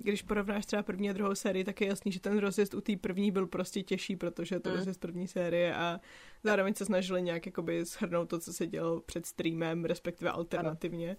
[0.00, 2.96] když porovnáš třeba první a druhou sérii, tak je jasný, že ten rozjezd u té
[2.96, 4.76] první byl prostě těžší, protože to mm.
[4.76, 6.00] rozjezd první série a
[6.44, 11.16] zároveň se snažili nějak jakoby shrnout to, co se dělo před streamem, respektive alternativně.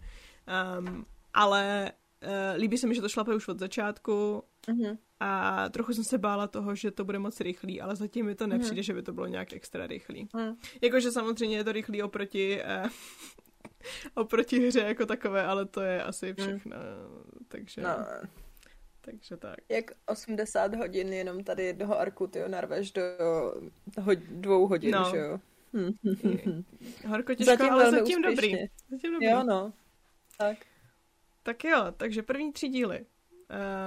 [0.79, 1.91] Um, ale
[2.23, 4.97] Uh, líbí se mi, že to šlape už od začátku uh-huh.
[5.19, 8.47] a trochu jsem se bála toho, že to bude moc rychlý, ale zatím mi to
[8.47, 8.57] mhm.
[8.57, 8.85] nepřijde, uh-huh.
[8.85, 10.25] že by to bylo nějak extra rychlý.
[10.25, 10.55] Uh-huh.
[10.81, 12.89] Jakože samozřejmě je to rychlý oproti uh,
[14.13, 16.77] oproti hře jako takové, ale to je asi všechno.
[16.77, 17.23] Uh-huh.
[17.47, 17.81] Takže...
[17.81, 17.97] No.
[19.01, 19.57] Takže tak.
[19.69, 23.01] Jak 80 hodin jenom tady jednoho arku ty narveš do
[24.01, 25.07] ho- dvou hodin, no.
[25.11, 25.39] že jo?
[27.07, 28.55] Horko těžko, zatím ale zatím dobrý.
[28.91, 29.27] zatím dobrý.
[29.27, 29.73] Jo, no.
[30.37, 30.57] Tak.
[31.43, 33.05] Tak jo, takže první tři díly.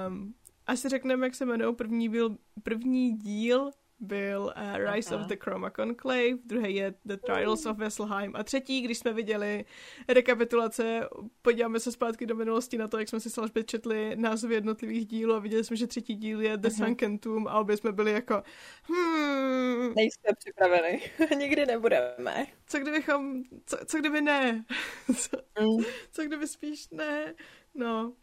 [0.07, 0.33] Um,
[0.67, 1.75] asi řekneme, jak se jmenují.
[1.75, 5.23] První, byl, první díl byl uh, Rise Aha.
[5.23, 9.65] of the Chroma Conclave, druhý je The Trials of Vesselheim a třetí, když jsme viděli
[10.07, 11.09] rekapitulace,
[11.41, 15.33] podíváme se zpátky do minulosti na to, jak jsme si s četli názvy jednotlivých dílů
[15.33, 16.85] a viděli jsme, že třetí díl je The uh-huh.
[16.85, 18.43] Sunken Tomb a obě jsme byli jako
[18.83, 19.93] hmm.
[19.95, 21.01] Nejsme připraveni.
[21.37, 22.45] Nikdy nebudeme.
[22.67, 24.65] Co kdybychom, co, co kdyby ne?
[25.17, 25.83] co, mm.
[26.11, 27.33] co kdyby spíš ne?
[27.75, 28.13] No,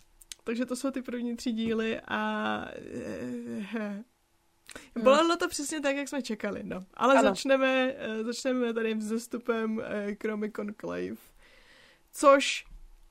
[0.45, 2.65] takže to jsou ty první tři díly a
[4.95, 5.05] Hmm.
[5.05, 6.85] Bolelo to přesně tak, jak jsme čekali, no.
[6.95, 7.29] Ale ano.
[7.29, 11.17] začneme, eh, začneme tady vzestupem eh, Chromic Conclave.
[12.13, 12.65] Což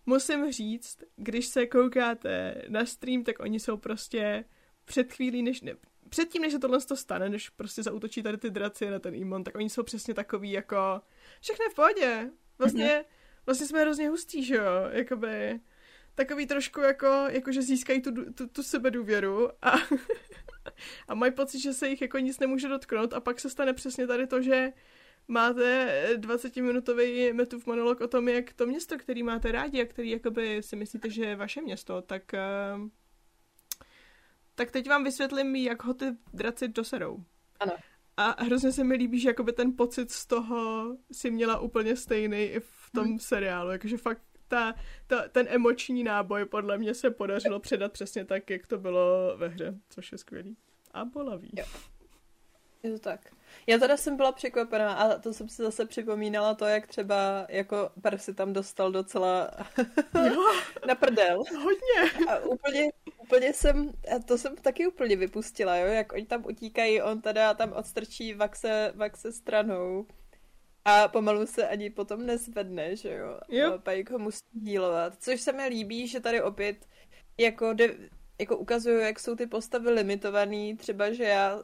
[0.05, 4.45] musím říct, když se koukáte na stream, tak oni jsou prostě
[4.85, 5.73] před chvílí, než ne,
[6.09, 9.43] předtím, než se tohle to stane, než prostě zautočí tady ty draci na ten Imon,
[9.43, 11.01] tak oni jsou přesně takový jako
[11.41, 12.29] všechno v pohodě.
[12.57, 13.05] Vlastně, mm-hmm.
[13.45, 14.89] vlastně jsme hrozně hustí, že jo?
[14.91, 15.59] Jakoby
[16.15, 19.71] takový trošku jako, jako že získají tu, tu, tu sebedůvěru a
[21.07, 24.07] a mají pocit, že se jich jako nic nemůže dotknout a pak se stane přesně
[24.07, 24.73] tady to, že
[25.27, 30.63] máte 20-minutový metův monolog o tom, jak to město, který máte rádi a který jakoby
[30.63, 32.87] si myslíte, že je vaše město, tak uh,
[34.55, 37.23] tak teď vám vysvětlím, jak ho ty draci doserou.
[37.59, 37.73] Ano.
[38.17, 42.43] A hrozně se mi líbí, že jakoby ten pocit z toho si měla úplně stejný
[42.43, 43.19] i v tom hmm.
[43.19, 44.75] seriálu, jakože fakt ta,
[45.07, 49.47] ta, ten emoční náboj podle mě se podařilo předat přesně tak, jak to bylo ve
[49.47, 50.57] hře, což je skvělý.
[50.91, 51.51] A bolavý.
[51.57, 51.65] Jo.
[52.83, 53.21] Je to tak.
[53.67, 57.89] Já teda jsem byla překvapená a to jsem si zase připomínala to, jak třeba jako
[58.01, 59.51] Percy tam dostal docela
[60.87, 61.43] na prdel.
[61.63, 62.25] Hodně.
[62.27, 62.89] A úplně,
[63.21, 67.53] úplně jsem, a to jsem taky úplně vypustila, jo, jak oni tam utíkají, on teda
[67.53, 70.05] tam odstrčí Vaxe, Vaxe stranou
[70.85, 73.39] a pomalu se ani potom nezvedne, že jo.
[73.49, 73.79] jo.
[73.79, 76.87] Pajk ho musí dílovat, což se mi líbí, že tady opět
[77.37, 77.95] jako, de,
[78.39, 81.61] jako ukazuju, jak jsou ty postavy limitovaný, třeba, že já, uh,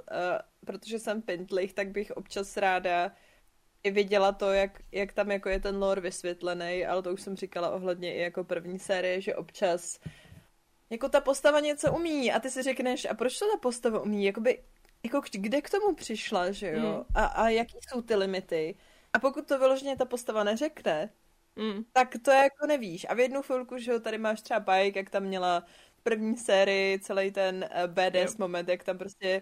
[0.65, 3.11] protože jsem pentlich, tak bych občas ráda
[3.83, 7.35] i viděla to, jak, jak tam jako je ten lore vysvětlený, ale to už jsem
[7.35, 9.99] říkala ohledně i jako první série, že občas
[10.89, 14.25] jako ta postava něco umí a ty si řekneš, a proč to ta postava umí,
[14.25, 14.63] jakoby,
[15.03, 17.03] jako kde k tomu přišla, že jo, mm.
[17.15, 18.75] a, a jaký jsou ty limity.
[19.15, 21.09] A pokud to vyloženě ta postava neřekne,
[21.55, 21.83] mm.
[21.93, 23.05] tak to jako nevíš.
[23.09, 25.63] A v jednu chvilku, že jo, tady máš třeba Pike, jak tam měla
[25.97, 28.37] v první sérii celý ten eh, BDS yep.
[28.37, 29.41] moment, jak tam prostě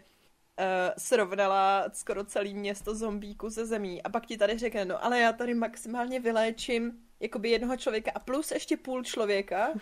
[0.59, 0.65] uh,
[0.97, 4.03] srovnala skoro celý město zombíku ze zemí.
[4.03, 8.19] A pak ti tady řekne, no ale já tady maximálně vyléčím jakoby jednoho člověka a
[8.19, 9.73] plus ještě půl člověka.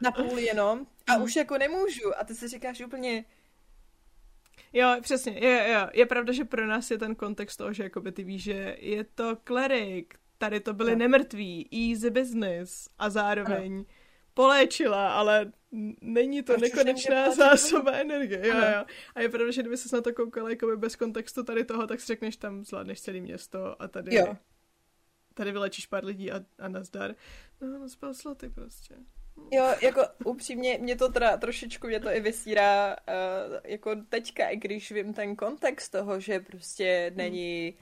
[0.00, 0.86] na půl jenom.
[1.06, 1.22] A mm.
[1.22, 2.20] už jako nemůžu.
[2.20, 3.24] A ty si říkáš úplně,
[4.72, 8.12] Jo, přesně, je, je, je pravda, že pro nás je ten kontext toho, že jakoby
[8.12, 10.98] ty víš, že je to klerik, tady to byly no.
[10.98, 13.84] nemrtví, easy business a zároveň ano.
[14.34, 15.52] poléčila, ale
[16.00, 18.46] není to Proč nekonečná zásoba energie.
[18.46, 18.84] Jo, jo.
[19.14, 22.00] A je pravda, že kdyby se na to koukala jako bez kontextu tady toho, tak
[22.00, 24.36] si řekneš, tam zvládneš celé město a tady, jo.
[25.34, 27.14] tady vylečíš pár lidí a, a nazdar.
[27.60, 28.94] No, no spaslo ty prostě.
[29.50, 34.56] Jo, jako upřímně, mě to teda trošičku, mě to i vysírá uh, jako teďka, i
[34.56, 37.78] když vím ten kontext toho, že prostě není,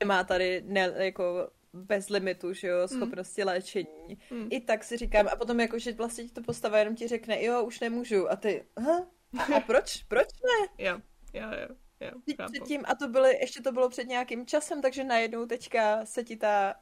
[0.00, 3.48] nemá tady ne, jako bez limitu, že jo, schopnosti mm.
[3.48, 4.18] léčení.
[4.30, 4.48] Mm.
[4.50, 7.44] I tak si říkám, a potom jako, že vlastně ti to postava jenom ti řekne,
[7.44, 9.06] jo, už nemůžu, a ty, ha?
[9.38, 10.02] A, a proč?
[10.02, 10.84] Proč ne?
[10.84, 11.00] Jo,
[11.32, 11.76] jo, jo.
[12.00, 12.10] Jo,
[12.52, 16.36] Předtím, a to byly, ještě to bylo před nějakým časem, takže najednou teďka se ti
[16.36, 16.74] ta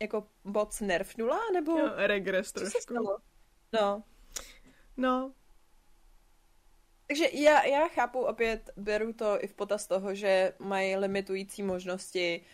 [0.00, 1.78] jako boc nerfnula, nebo?
[1.78, 2.94] Jo, regres trošku.
[3.74, 4.02] No.
[4.96, 5.32] No.
[7.06, 12.44] Takže já, já chápu, opět beru to i v potaz toho, že mají limitující možnosti.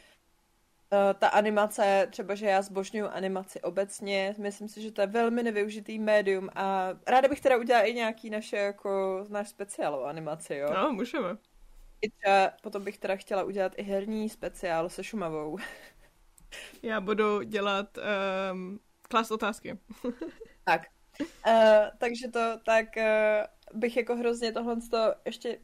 [0.93, 5.43] Uh, ta animace, třeba, že já zbožňuju animaci obecně, myslím si, že to je velmi
[5.43, 10.55] nevyužitý médium a ráda bych teda udělala i nějaký naše, jako, náš speciál o animaci,
[10.55, 10.69] jo?
[10.75, 11.37] No, můžeme.
[12.03, 15.59] I třeba, potom bych teda chtěla udělat i herní speciál se Šumavou.
[16.83, 17.99] já budu dělat
[18.53, 19.79] um, klas otázky.
[20.65, 20.83] tak,
[21.99, 25.59] takže to tak uh, bych jako hrozně tohle to ještě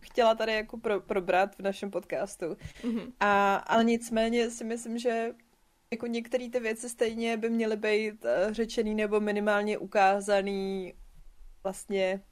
[0.00, 2.46] chtěla tady jako pro, probrat v našem podcastu.
[2.82, 3.12] Mm-hmm.
[3.20, 5.34] A, ale nicméně si myslím, že
[5.92, 10.94] jako některé ty věci stejně by měly být uh, řečený nebo minimálně ukázaný
[11.64, 12.22] vlastně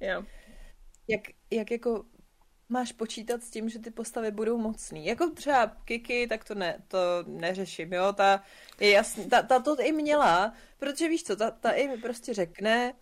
[0.00, 0.24] jo.
[1.08, 2.04] Jak, jak jako
[2.72, 5.06] máš počítat s tím, že ty postavy budou mocný.
[5.06, 8.42] Jako třeba Kiki, tak to, ne, to neřeším, jo, ta
[8.80, 12.94] je jasný, ta, ta to i měla, protože víš co, ta, ta i prostě řekne,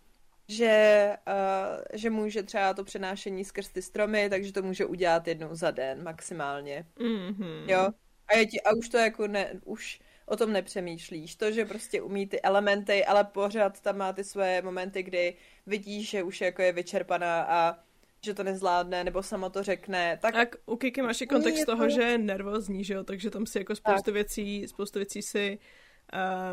[0.48, 5.54] že, uh, že může třeba to přenášení skrz ty stromy, takže to může udělat jednou
[5.54, 6.86] za den maximálně.
[6.96, 7.70] Mm-hmm.
[7.70, 7.88] Jo?
[8.28, 11.36] A, je ti, a už to jako ne, už o tom nepřemýšlíš.
[11.36, 16.10] To, že prostě umí ty elementy, ale pořád tam má ty své momenty, kdy vidíš,
[16.10, 17.78] že už jako je vyčerpaná a
[18.24, 20.18] že to nezvládne, nebo sama to řekne.
[20.22, 21.90] Tak, tak u Kiki máš i kontext toho, to...
[21.90, 24.14] že je nervózní, že jo, takže tam si jako spoustu tak.
[24.14, 25.58] věcí, spoustu věcí si,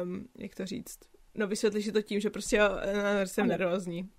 [0.02, 1.00] um, jak to říct,
[1.36, 2.72] no vysvětlíš si to tím, že prostě já
[3.26, 3.50] jsem ano.
[3.50, 4.10] nervózní.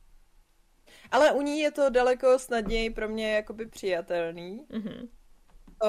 [1.10, 4.66] Ale u ní je to daleko snadněji pro mě jakoby přijatelný.
[4.70, 5.08] Mm-hmm.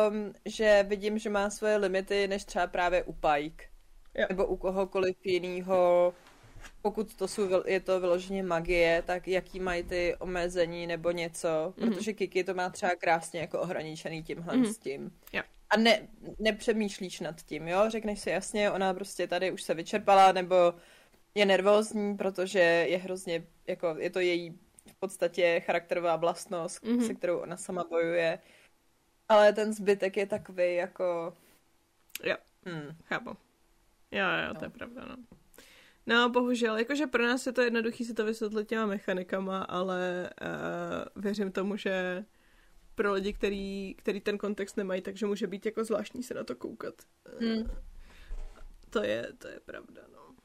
[0.10, 3.66] Um, že vidím, že má svoje limity, než třeba právě u Pike.
[4.14, 4.26] Jo.
[4.30, 6.14] Nebo u kohokoliv jiného
[6.82, 11.96] pokud to jsou, je to vyloženě magie, tak jaký mají ty omezení nebo něco, mm-hmm.
[11.96, 14.74] protože Kiki to má třeba krásně jako ohraničený tímhle mm-hmm.
[14.74, 15.12] s tím.
[15.34, 15.46] Yeah.
[15.70, 16.08] A ne,
[16.40, 17.90] nepřemýšlíš nad tím, jo?
[17.90, 20.74] Řekneš si jasně, ona prostě tady už se vyčerpala, nebo
[21.36, 27.08] je nervózní, protože je hrozně, jako je to její v podstatě charakterová vlastnost, mm-hmm.
[27.08, 28.40] se kterou ona sama bojuje.
[29.30, 31.34] Ale ten zbytek je takový jako...
[32.24, 32.96] Jo, hmm.
[33.04, 33.30] chápu.
[34.12, 34.60] Jo, jo, no.
[34.60, 35.16] to je pravda, no.
[36.10, 41.24] No, bohužel, jakože pro nás je to jednoduchý si to vysvětlit těma mechanikama, ale uh,
[41.24, 42.26] věřím tomu, že
[42.96, 46.56] pro lidi, který, který ten kontext nemají, takže může být jako zvláštní se na to
[46.56, 46.94] koukat.
[47.40, 47.72] Hmm.
[48.90, 50.36] To je, to je pravda, no.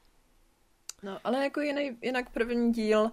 [1.03, 3.11] No, ale jako jiný, jinak první díl,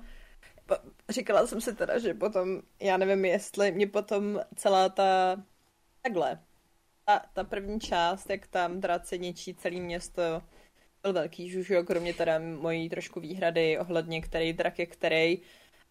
[1.09, 5.43] říkala jsem si teda, že potom, já nevím jestli, mě potom celá ta,
[6.03, 6.41] takhle,
[7.05, 10.43] ta, ta první část, jak tam draci ničí celé město,
[11.03, 15.39] byl velký žužu, kromě teda mojí trošku výhrady ohledně který drak je který.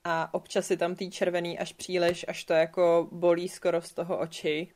[0.03, 4.19] A občas je tam tý červený až příliš, až to jako bolí skoro z toho
[4.19, 4.73] oči.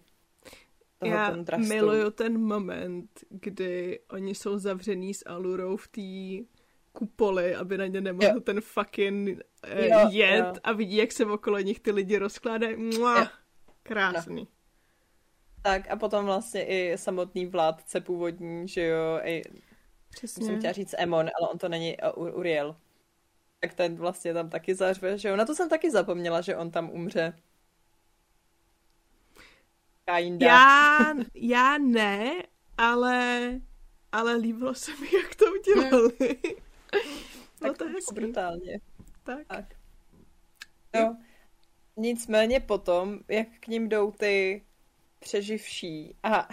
[1.00, 1.68] Toho Já kontrastu.
[1.68, 6.46] miluju ten moment, kdy oni jsou zavřený s alurou v té
[6.92, 8.40] kupoli, aby na ně nemohl jo.
[8.40, 10.54] ten fucking uh, jo, jet jo.
[10.64, 12.92] a vidí, jak se okolo nich ty lidi rozkládají.
[13.84, 14.42] Krásný.
[14.42, 14.48] No.
[15.62, 19.42] Tak a potom vlastně i samotný vládce původní, že jo, i
[20.16, 20.46] Přesně.
[20.46, 22.76] Jsem chtěla říct Emon, ale on to není uh, Uriel.
[23.60, 25.36] Tak ten vlastně tam taky zařve, že jo?
[25.36, 27.34] Na to jsem taky zapomněla, že on tam umře.
[30.16, 30.48] Kinda.
[30.48, 32.44] Já, já ne,
[32.78, 33.52] ale,
[34.12, 36.38] ale líbilo se mi, jak to udělali.
[37.62, 38.80] no to je brutálně.
[39.24, 39.48] Tak.
[39.48, 39.66] tak.
[40.96, 41.18] No,
[41.98, 44.66] nicméně potom, jak k ním jdou ty
[45.20, 46.16] přeživší.
[46.24, 46.48] A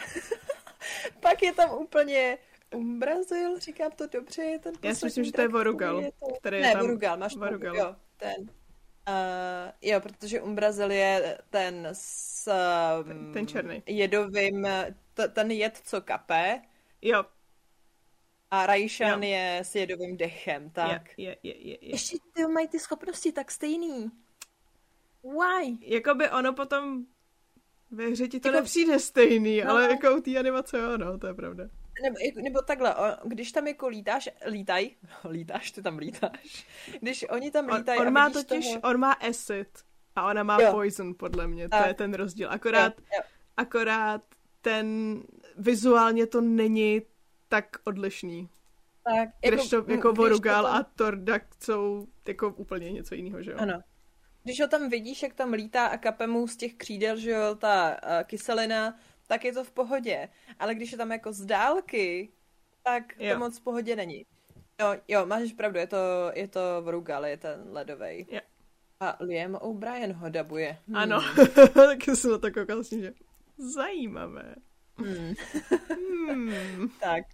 [1.20, 2.38] pak je tam úplně
[2.72, 6.26] Umbrazil, říkám to dobře, je ten Já si myslím, že to je Vorugal, je to...
[6.40, 6.80] který ne, je tam...
[6.80, 7.76] Vorugal, máš Vorugal.
[7.76, 8.50] jo, ten.
[9.08, 12.50] Uh, jo, protože Umbrazil je ten s
[13.00, 13.82] um, ten, ten černý.
[13.86, 14.68] jedovým,
[15.14, 16.62] t- ten jed, co kape.
[17.02, 17.24] Jo.
[18.50, 21.18] A Raishan je s jedovým dechem, tak.
[21.18, 21.90] Je, je, je, je.
[21.90, 24.10] Ještě ty mají ty schopnosti tak stejný.
[25.22, 25.78] Why?
[25.80, 27.06] Jakoby ono potom
[27.90, 28.58] ve hře ti to jako...
[28.58, 29.70] nepřijde stejný, no.
[29.70, 31.64] ale jako u té animace jo, no, to je pravda.
[32.02, 34.90] Nebo, nebo takhle, když tam jako lítáš, lítaj,
[35.30, 36.66] lítáš, ty tam lítáš,
[37.00, 38.80] když oni tam lítají on, on má totiž, toho...
[38.80, 39.68] on má acid
[40.16, 40.72] a ona má jo.
[40.72, 41.86] poison, podle mě, to a.
[41.86, 43.22] je ten rozdíl, akorát, jo, jo.
[43.56, 44.22] akorát
[44.60, 45.20] ten,
[45.56, 47.02] vizuálně to není
[47.48, 48.48] tak odlišný.
[49.04, 50.74] Tak, jako, to, jako Vorugal tam...
[50.74, 53.56] a Tordak jsou jako úplně něco jiného, že jo?
[53.60, 53.82] Ano.
[54.44, 57.54] Když ho tam vidíš, jak tam lítá a kape mu z těch křídel, že jo,
[57.54, 58.98] ta uh, kyselina,
[59.32, 60.28] tak je to v pohodě.
[60.58, 62.32] Ale když je tam jako z dálky,
[62.82, 63.32] tak jo.
[63.32, 64.26] to moc v pohodě není.
[64.80, 65.96] Jo, jo, máš pravdu, je to,
[66.34, 68.26] je to Vorugal, je ten ledovej.
[68.30, 68.40] Jo.
[69.00, 70.78] A Liam O'Brien ho dabuje.
[70.86, 70.96] Hmm.
[70.96, 71.20] Ano,
[71.74, 73.12] taky jsem na to koukal, že
[73.56, 74.54] zajímavé.
[74.96, 75.34] Hmm.
[76.28, 76.88] hmm.
[77.00, 77.24] tak,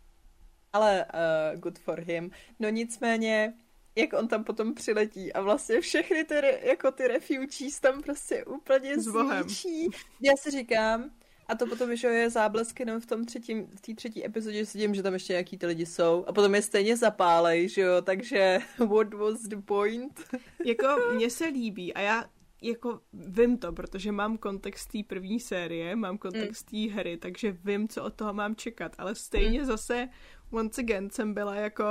[0.72, 2.30] ale uh, good for him.
[2.58, 3.54] No nicméně,
[3.96, 8.98] jak on tam potom přiletí a vlastně všechny ty, jako ty refugees tam prostě úplně
[8.98, 9.90] zničí.
[10.20, 11.10] Já si říkám,
[11.48, 14.72] a to potom, že je záblesky jenom v tom třetím, v té třetí epizodě s
[14.72, 16.24] tím, že tam ještě nějaký ty lidi jsou.
[16.26, 20.20] A potom je stejně zapálej, že jo, takže what was the point?
[20.64, 22.24] jako mně se líbí a já
[22.62, 26.88] jako vím to, protože mám kontext té první série, mám kontext mm.
[26.88, 29.66] té hry, takže vím, co od toho mám čekat, ale stejně mm.
[29.66, 30.08] zase
[30.50, 31.84] once again jsem byla jako,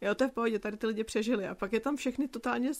[0.00, 2.70] jo, to je v pohodě, tady ty lidi přežili a pak je tam všechny totálně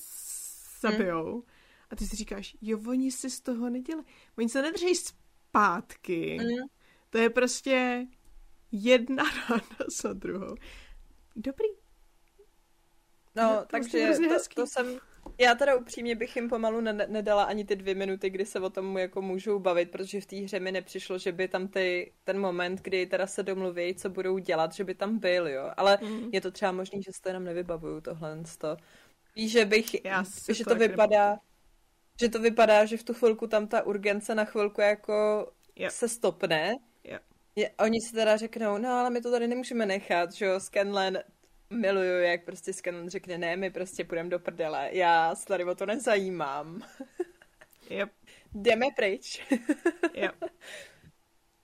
[0.81, 1.37] zabijou.
[1.37, 1.43] Mm.
[1.91, 4.07] A ty si říkáš, jo, oni si z toho nedělají.
[4.39, 4.95] Oni se nedrží
[5.49, 6.39] zpátky.
[6.41, 6.67] Mm.
[7.11, 8.07] To je prostě
[8.73, 10.55] jedna rána za druhou.
[11.37, 11.69] Dobrý.
[13.37, 14.99] No, takže to, to jsem,
[15.39, 18.71] já teda upřímně bych jim pomalu ne- nedala ani ty dvě minuty, kdy se o
[18.71, 22.39] tom jako můžou bavit, protože v té hře mi nepřišlo, že by tam ty, ten
[22.41, 25.71] moment, kdy teda se domluví, co budou dělat, že by tam byl, jo.
[25.77, 26.31] Ale mm.
[26.33, 28.43] je to třeba možný, že se to jenom nevybavuju tohle.
[28.59, 28.77] To.
[29.37, 31.48] Víš, že bych, Já že to, to vypadá, nebudu.
[32.21, 35.91] Že to vypadá, že v tu chvilku tam ta urgence na chvilku jako yep.
[35.93, 36.77] se stopne.
[37.05, 37.23] Yep.
[37.57, 41.19] Je, oni si teda řeknou, no ale my to tady nemůžeme nechat, že jo, Scanlan
[41.71, 45.75] miluju, jak prostě Scanon řekne, ne, my prostě půjdeme do prdele, já se tady o
[45.75, 46.83] to nezajímám.
[47.91, 48.11] Yep.
[48.55, 49.43] Jdeme pryč.
[50.15, 50.35] yep.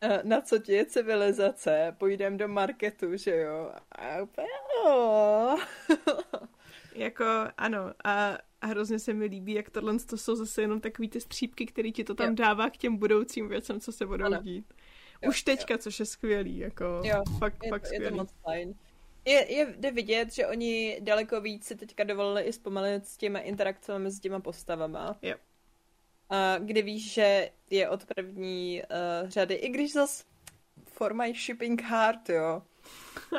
[0.23, 1.97] Na co ti je civilizace?
[1.99, 3.73] Půjdeme do marketu, že jo?
[3.93, 4.49] A úplně,
[6.95, 7.25] jako,
[7.57, 11.21] ano, a, a hrozně se mi líbí, jak tohle to jsou zase jenom takový ty
[11.21, 12.35] střípky, který ti to tam jo.
[12.35, 14.43] dává k těm budoucím věcem, co se budou ano.
[14.43, 14.75] dít.
[15.29, 15.79] Už jo, teďka, jo.
[15.79, 18.05] což je skvělý, jako jo, fakt, je, fakt skvělý.
[18.05, 18.75] Je to moc fajn
[19.25, 23.39] je, je jde vidět, že oni daleko víc si teďka dovolili i zpomalit s těma
[23.39, 25.19] interakcemi mezi těma postavama.
[25.23, 25.41] Yep.
[26.31, 30.25] A kdy víš, že je od první uh, řady, i když zas
[30.87, 32.63] for my shipping heart, jo.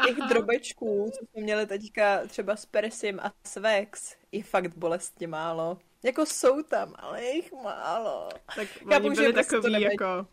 [0.05, 5.27] Těch drobečků, co jsme měli teďka třeba s Persim a s Vex, je fakt bolestně
[5.27, 5.77] málo.
[6.03, 8.29] Jako jsou tam, ale je jich málo.
[8.55, 8.67] Tak
[9.03, 10.27] oni byli prostě takový jako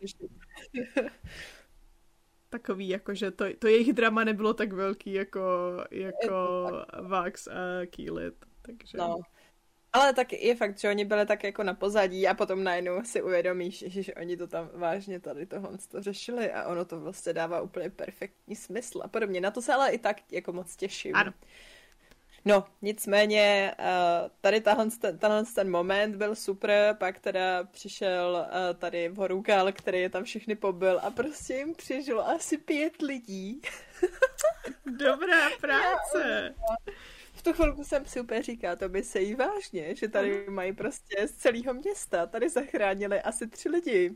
[2.49, 5.41] takový, jako že to, to jejich drama nebylo tak velký jako,
[5.91, 6.69] jako
[7.01, 8.97] Vax a Keelit, takže...
[8.97, 9.19] No.
[9.93, 13.21] Ale tak je fakt, že oni byli tak jako na pozadí a potom najednou si
[13.21, 17.33] uvědomíš, že, že oni to tam vážně tady tohle to řešili a ono to vlastně
[17.33, 19.41] dává úplně perfektní smysl a podobně.
[19.41, 21.15] Na to se ale i tak jako moc těším.
[21.15, 21.33] Ano.
[22.45, 23.85] No, nicméně uh,
[24.41, 30.09] tady tahle, tenhle ten moment byl super, pak teda přišel uh, tady Vorugal, který je
[30.09, 33.61] tam všechny pobyl a prostě jim přežilo asi pět lidí.
[34.85, 36.55] Dobrá práce.
[37.43, 40.73] V tu chvilku jsem si úplně říká, to by se jí vážně, že tady mají
[40.73, 44.15] prostě z celého města, tady zachránili asi tři lidi.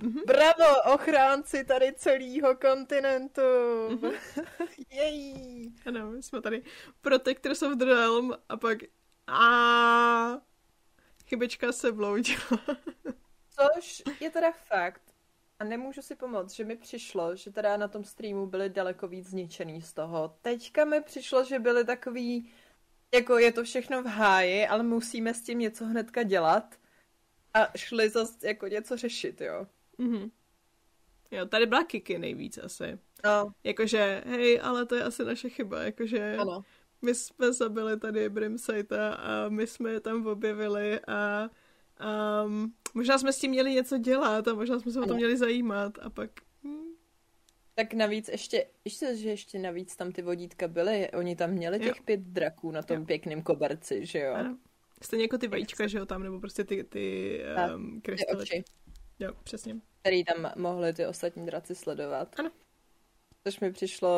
[0.00, 0.24] Mm-hmm.
[0.26, 3.40] Bravo, ochránci tady celého kontinentu.
[3.88, 4.14] Mm-hmm.
[4.90, 5.72] Jej.
[5.86, 6.62] Ano, my jsme tady
[7.00, 8.78] Protectors of the Realm a pak
[9.26, 10.40] a
[11.26, 12.60] chybečka se vloudila.
[13.50, 15.02] Což je teda fakt.
[15.58, 19.28] A nemůžu si pomoct, že mi přišlo, že teda na tom streamu byli daleko víc
[19.28, 20.36] zničený z toho.
[20.42, 22.50] Teďka mi přišlo, že byli takový,
[23.14, 26.74] jako je to všechno v háji, ale musíme s tím něco hnedka dělat.
[27.54, 29.66] A šli zase jako něco řešit, jo.
[29.98, 30.30] Mhm.
[31.30, 32.98] Jo, tady byla Kiki nejvíc asi.
[33.24, 33.52] No.
[33.64, 36.64] Jakože, hej, ale to je asi naše chyba, jakože ano.
[37.02, 41.50] my jsme zabili tady Brimsajta a my jsme je tam objevili a
[42.44, 45.36] um, možná jsme s tím měli něco dělat a možná jsme se o to měli
[45.36, 46.30] zajímat a pak...
[46.64, 46.86] Hm.
[47.74, 51.96] Tak navíc ještě, ještě, že ještě navíc tam ty vodítka byly, oni tam měli těch
[51.96, 52.02] jo.
[52.04, 53.04] pět draků na tom jo.
[53.04, 54.34] pěkným koberci, že jo?
[54.34, 54.58] Ano.
[55.02, 57.40] Stejně jako ty vajíčka, že jo, tam, nebo prostě ty, ty
[57.74, 58.44] um, krystaly.
[59.18, 59.76] Jo, přesně.
[60.00, 62.40] Který tam mohli ty ostatní draci sledovat.
[62.40, 62.50] Ano.
[63.44, 64.10] Což mi přišlo,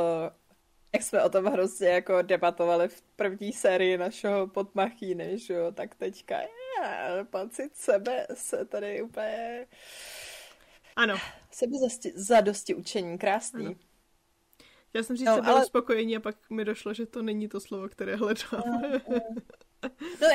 [0.92, 5.94] jak jsme o tom hrozně jako debatovali v první sérii našeho podmachíny, že jo, tak
[5.94, 6.48] teďka je,
[7.30, 9.66] pocit sebe se tady úplně...
[10.96, 11.16] Ano.
[11.50, 11.76] Sebe
[12.14, 13.66] za dosti učení, krásný.
[13.66, 13.74] Ano.
[14.94, 15.66] Já jsem říct, no, ale...
[15.66, 18.62] spokojení a pak mi došlo, že to není to slovo, které hledám.
[18.66, 19.00] No,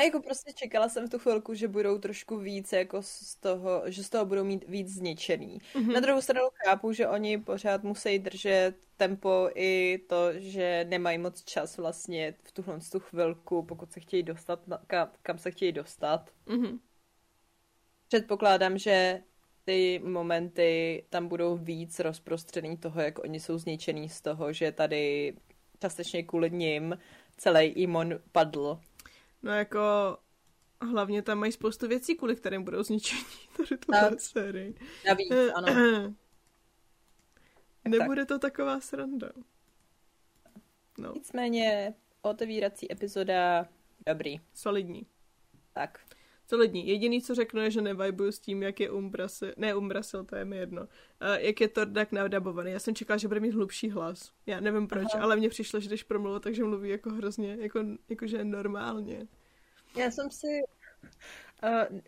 [0.04, 4.04] jako prostě čekala jsem v tu chvilku, že budou trošku víc jako z toho, že
[4.04, 5.58] z toho budou mít víc zničený.
[5.74, 5.92] Mm-hmm.
[5.92, 11.42] Na druhou stranu chápu, že oni pořád musí držet tempo i to, že nemají moc
[11.44, 15.72] čas vlastně v tuhle tu chvilku, pokud se chtějí dostat, na, kam, kam se chtějí
[15.72, 16.30] dostat.
[16.46, 16.78] Mm-hmm.
[18.08, 19.22] Předpokládám, že
[19.64, 25.34] ty momenty tam budou víc rozprostřený toho, jak oni jsou zničený z toho, že tady
[25.80, 26.98] částečně kvůli nim
[27.36, 28.80] celý Imon padl.
[29.44, 29.80] No jako
[30.80, 33.24] hlavně tam mají spoustu věcí, kvůli kterým budou zničení
[33.56, 34.74] tady tuhle sérii.
[35.06, 35.68] Navíc, ano.
[37.88, 39.28] Nebude to taková sranda.
[40.98, 41.12] No.
[41.14, 43.68] Nicméně otevírací epizoda
[44.06, 44.40] dobrý.
[44.54, 45.06] Solidní.
[45.72, 46.00] Tak.
[46.46, 46.88] Solidní.
[46.88, 50.44] Jediný, co řeknu, je, že nevajbuju s tím, jak je Umbrasil, ne Umbrasil, to je
[50.44, 50.88] mi jedno, uh,
[51.36, 52.72] jak je Tordak nadabovaný.
[52.72, 54.32] Já jsem čekala, že bude mít hlubší hlas.
[54.46, 55.24] Já nevím proč, Aha.
[55.24, 59.26] ale mně přišlo, že když promluvil, takže mluví jako hrozně, jako, jakože normálně.
[59.96, 60.46] Já jsem si...
[61.62, 62.00] Uh,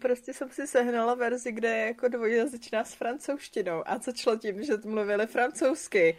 [0.00, 4.62] prostě jsem si sehnala verzi, kde je jako dvojjazyčná s francouzštinou a co člo tím,
[4.62, 6.18] že mluvili francouzsky.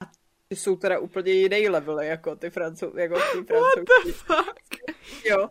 [0.00, 0.10] A
[0.48, 3.54] ty jsou teda úplně jiný level, jako ty francou, jako ty francouzští.
[3.54, 4.60] What the fuck?
[5.24, 5.48] Jo.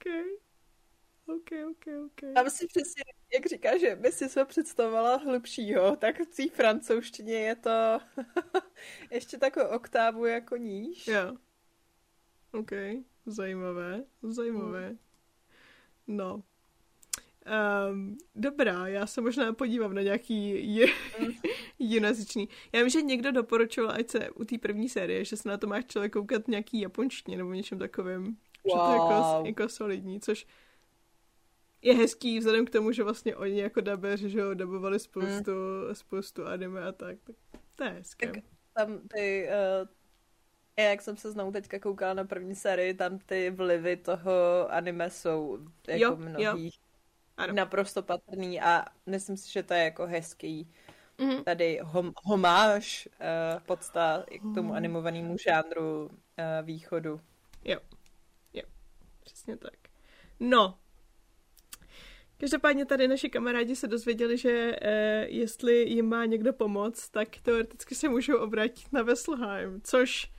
[0.00, 0.40] OK.
[1.26, 2.34] OK, OK, OK.
[2.34, 7.34] Tam si přesně, jak říká, že by si se představovala hlubšího, tak v té francouzštině
[7.34, 7.98] je to
[9.10, 11.06] ještě takovou oktávu jako níž.
[11.08, 11.36] Jo.
[12.52, 12.70] OK,
[13.26, 14.88] zajímavé, zajímavé.
[14.88, 14.98] Hmm.
[16.06, 16.42] No.
[17.90, 20.86] Um, dobrá, já se možná podívám na nějaký je,
[21.20, 21.28] mm.
[21.78, 22.48] jinazyčný.
[22.72, 25.66] Já vím, že někdo doporučoval, ať se u té první série, že se na to
[25.66, 28.36] máš člověk koukat nějaký japonštině nebo něčem takovým.
[28.64, 28.76] Wow.
[28.76, 30.46] Že to je jako, jako solidní, což
[31.82, 35.50] je hezký vzhledem k tomu, že vlastně oni jako dabeři, že jo, dabovali spoustu,
[35.88, 35.94] mm.
[35.94, 37.36] spoustu anime a tak, tak
[37.74, 38.26] to je hezké.
[38.26, 38.44] Tak
[38.74, 39.88] tam ty, uh,
[40.84, 44.32] jak jsem se znovu teďka koukala na první sérii, tam ty vlivy toho
[44.70, 45.58] anime jsou
[45.88, 46.78] jako jo, mnohých
[47.46, 47.52] jo.
[47.52, 50.72] naprosto patrný a myslím si, že to je jako hezký
[51.18, 51.44] mm-hmm.
[51.44, 56.10] tady hom, homáž uh, podsta k tomu animovanému žánru uh,
[56.62, 57.20] východu.
[57.64, 57.78] Jo.
[59.32, 59.78] Přesně tak.
[60.40, 60.78] No,
[62.40, 67.94] Každopádně tady naši kamarádi se dozvěděli, že eh, jestli jim má někdo pomoct, tak teoreticky
[67.94, 70.30] se můžou obrátit na Vesselheim, což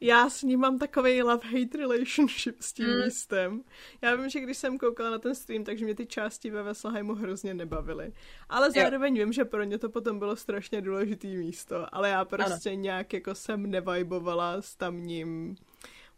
[0.00, 3.04] já s ním mám takový love-hate relationship s tím mm.
[3.04, 3.62] místem.
[4.02, 7.14] Já vím, že když jsem koukala na ten stream, takže mě ty části ve Vesselheimu
[7.14, 8.12] hrozně nebavily.
[8.48, 9.24] Ale zároveň jo.
[9.24, 11.86] vím, že pro ně to potom bylo strašně důležitý místo.
[11.94, 12.80] Ale já prostě ano.
[12.80, 15.56] nějak jako jsem nevajbovala s tamním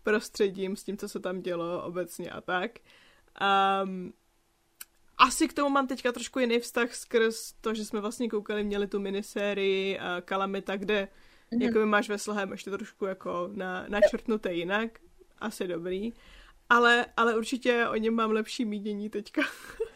[0.07, 2.71] prostředím, s tím, co se tam dělo obecně a tak.
[3.83, 4.13] Um,
[5.19, 8.87] asi k tomu mám teďka trošku jiný vztah skrz to, že jsme vlastně koukali, měli
[8.87, 11.09] tu minisérii uh, Kalamita, kde
[11.53, 11.63] mm-hmm.
[11.63, 14.91] jako máš veselé, máš to trošku jako na, načrtnuté jinak,
[15.39, 16.13] asi dobrý.
[16.69, 19.43] Ale, ale určitě o něm mám lepší mínění teďka.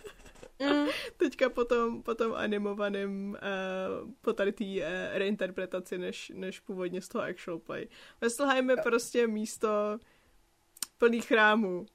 [0.60, 0.86] Mm.
[1.16, 4.82] Teďka po tom, po tom animovaném, uh, po tady té uh,
[5.12, 7.88] reinterpretaci, než, než původně z toho actual play.
[8.20, 9.98] Vesselheim je prostě místo
[10.98, 11.86] plný chrámů.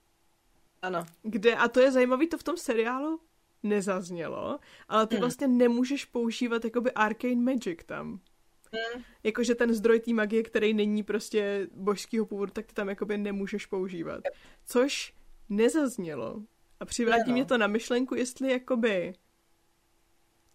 [0.82, 1.06] Ano.
[1.24, 3.20] Kde, a to je zajímavé, to v tom seriálu
[3.64, 5.22] nezaznělo, ale ty mm.
[5.22, 8.08] vlastně nemůžeš používat jakoby arcane magic tam.
[8.12, 9.04] Mm.
[9.24, 13.66] Jakože ten zdroj té magie, který není prostě božského původu, tak ty tam jakoby nemůžeš
[13.66, 14.24] používat.
[14.66, 15.14] Což
[15.50, 16.44] nezaznělo
[16.80, 19.14] a přivádí mě to na myšlenku, jestli jakoby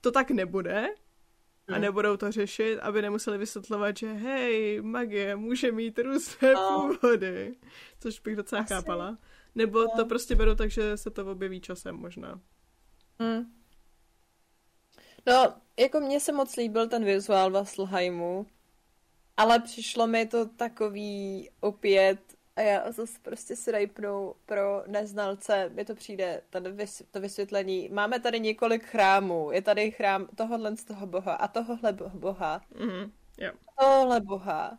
[0.00, 0.86] to tak nebude
[1.68, 1.82] a hmm.
[1.82, 6.90] nebudou to řešit, aby nemuseli vysvětlovat, že hej, magie může mít různé no.
[7.00, 7.56] původy,
[8.00, 8.74] což bych docela Asi.
[8.74, 9.18] chápala.
[9.54, 9.88] Nebo no.
[9.96, 12.40] to prostě beru tak, že se to objeví časem možná.
[13.18, 13.52] Hmm.
[15.26, 18.46] No, jako mně se moc líbil ten vizuál Vasselheimu,
[19.36, 22.29] ale přišlo mi to takový opět
[22.60, 27.88] a já zase prostě si rejpnu pro neznalce, mi to přijde, tady vys, to vysvětlení.
[27.88, 32.60] Máme tady několik chrámů, je tady chrám tohohle z toho boha a tohohle boha.
[32.74, 33.10] Mm-hmm.
[33.38, 33.56] Yeah.
[33.80, 34.78] Tohle boha.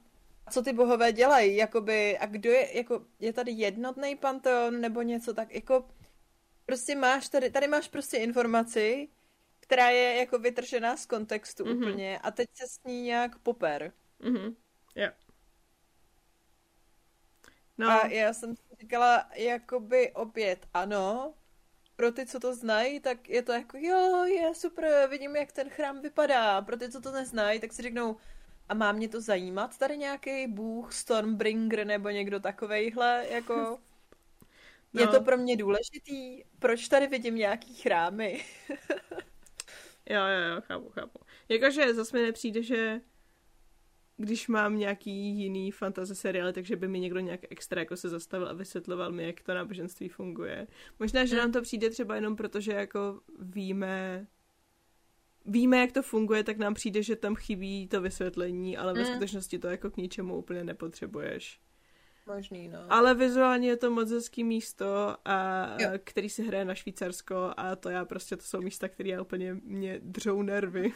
[0.49, 5.34] Co ty bohové dělají, jakoby, a kdo je, jako, je tady jednotný panteon nebo něco
[5.34, 5.86] tak, jako,
[6.65, 9.09] prostě máš tady, tady máš prostě informaci,
[9.59, 11.77] která je jako vytržená z kontextu mm-hmm.
[11.77, 13.91] úplně a teď se s ní nějak poper.
[14.19, 14.55] Mhm.
[14.95, 15.13] Yeah.
[17.78, 17.89] No.
[17.89, 21.34] A já jsem si říkala, jakoby opět ano,
[21.95, 25.69] pro ty, co to znají, tak je to jako, jo, je super, vidím, jak ten
[25.69, 26.61] chrám vypadá.
[26.61, 28.17] Pro ty, co to neznají, tak si řeknou,
[28.69, 33.80] a má mě to zajímat tady nějaký bůh, Stormbringer nebo někdo takovejhle, jako...
[34.93, 35.01] No.
[35.01, 36.43] Je to pro mě důležitý?
[36.59, 38.45] Proč tady vidím nějaký chrámy?
[40.09, 41.19] Jo, jo, jo, chápu, chápu.
[41.49, 43.01] Jakože zase mi nepřijde, že
[44.18, 48.47] když mám nějaký jiný fantasy seriály, takže by mi někdo nějak extra jako se zastavil
[48.47, 50.68] a vysvětloval mi, jak to náboženství funguje.
[50.99, 54.28] Možná, že nám to přijde třeba jenom proto, že jako víme
[55.45, 59.05] víme, jak to funguje, tak nám přijde, že tam chybí to vysvětlení, ale ve mm.
[59.05, 61.59] skutečnosti to jako k ničemu úplně nepotřebuješ.
[62.28, 62.80] Možný, no.
[62.89, 65.68] Ale vizuálně je to moc hezký místo, a,
[66.03, 69.53] který se hraje na Švýcarsko a to já prostě, to jsou místa, které já úplně
[69.53, 70.93] mě dřou nervy.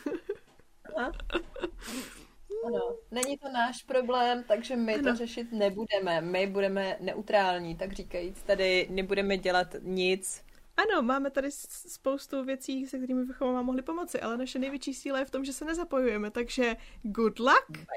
[2.66, 5.04] Ano, není to náš problém, takže my ano.
[5.04, 6.22] to řešit nebudeme.
[6.22, 8.44] My budeme neutrální, tak říkajíc.
[8.44, 10.44] Tady nebudeme dělat nic.
[10.78, 11.52] Ano, máme tady
[11.88, 15.46] spoustu věcí, se kterými bychom vám mohli pomoci, ale naše největší síla je v tom,
[15.46, 17.88] že se nezapojujeme, takže good luck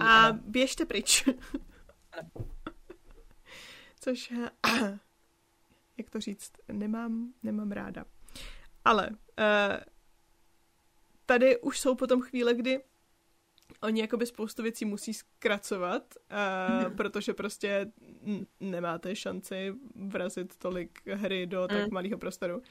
[0.00, 1.28] a běžte pryč.
[4.00, 4.32] Což,
[5.98, 8.04] jak to říct, nemám, nemám ráda.
[8.84, 9.16] Ale uh,
[11.26, 12.80] tady už jsou potom chvíle, kdy
[13.82, 16.14] oni jakoby spoustu věcí musí zkracovat,
[16.80, 16.96] uh, mm.
[16.96, 17.92] protože prostě
[18.60, 21.94] nemáte šanci vrazit tolik hry do tak mm.
[21.94, 22.62] malého prostoru.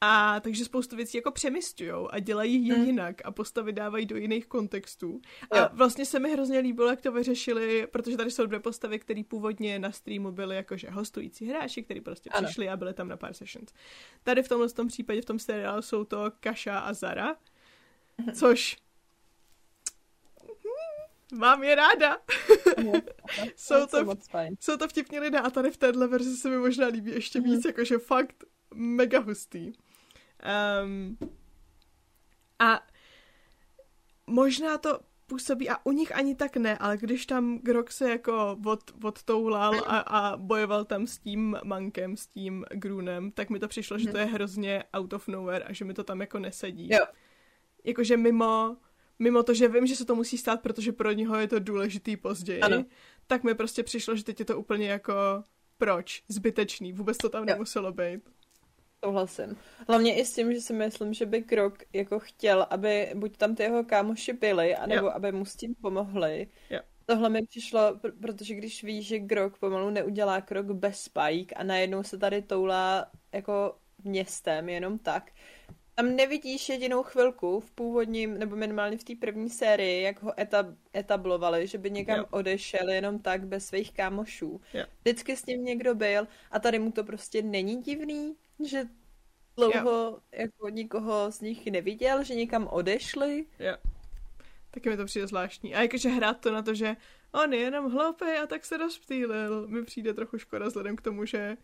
[0.00, 2.84] A takže spoustu věcí jako přemysťujou a dělají je mm.
[2.84, 5.20] jinak a postavy dávají do jiných kontextů.
[5.50, 5.68] A jo.
[5.72, 9.78] vlastně se mi hrozně líbilo, jak to vyřešili, protože tady jsou dvě postavy, které původně
[9.78, 12.46] na streamu byly jakože hostující hráči, kteří prostě ano.
[12.46, 13.72] přišli a byli tam na pár sessions.
[14.22, 17.36] Tady v tomhle tom případě, v tom seriálu jsou to Kaša a Zara,
[18.18, 18.32] mhm.
[18.32, 18.76] což
[21.34, 22.16] Mám je ráda.
[23.56, 24.14] jsou, to,
[24.60, 27.64] jsou to vtipní lidé a tady v téhle verzi se mi možná líbí ještě víc,
[27.64, 27.68] mm.
[27.68, 29.72] jakože fakt mega hustý.
[30.84, 31.18] Um,
[32.58, 32.86] a
[34.26, 38.58] možná to působí, a u nich ani tak ne, ale když tam Grok se jako
[38.66, 43.68] od, odtoulal a, a bojoval tam s tím mankem, s tím Grunem, tak mi to
[43.68, 46.88] přišlo, že to je hrozně out of nowhere a že mi to tam jako nesedí.
[46.92, 47.04] Jo.
[47.84, 48.76] Jakože mimo
[49.18, 52.16] mimo to, že vím, že se to musí stát, protože pro něho je to důležitý
[52.16, 52.84] později, ano.
[53.26, 55.14] tak mi prostě přišlo, že teď je to úplně jako
[55.78, 56.22] proč?
[56.28, 56.92] Zbytečný.
[56.92, 57.46] Vůbec to tam jo.
[57.46, 58.20] nemuselo být.
[59.04, 59.56] Souhlasím.
[59.88, 63.54] Hlavně i s tím, že si myslím, že by Krok jako chtěl, aby buď tam
[63.54, 65.12] ty jeho kámoši byli, anebo jo.
[65.14, 66.48] aby mu s tím pomohli.
[66.70, 66.80] Jo.
[67.06, 71.62] Tohle mi přišlo, pr- protože když víš, že Grok pomalu neudělá krok bez Spike a
[71.62, 75.30] najednou se tady toulá jako městem jenom tak,
[75.96, 80.66] tam nevidíš jedinou chvilku v původním, nebo minimálně v té první sérii, jak ho etab,
[80.96, 82.26] etablovali, že by někam jo.
[82.30, 84.60] odešel jenom tak bez svých kámošů.
[84.74, 84.84] Jo.
[85.00, 88.84] Vždycky s ním někdo byl a tady mu to prostě není divný, že
[89.56, 90.20] dlouho jo.
[90.32, 93.46] jako nikoho z nich neviděl, že někam odešli.
[93.58, 93.76] Jo.
[94.70, 95.74] Taky mi to přijde zvláštní.
[95.74, 96.96] A jakože hrát to na to, že
[97.32, 101.24] on je jenom hloupý a tak se rozptýlil, mi přijde trochu škoda vzhledem k tomu,
[101.24, 101.56] že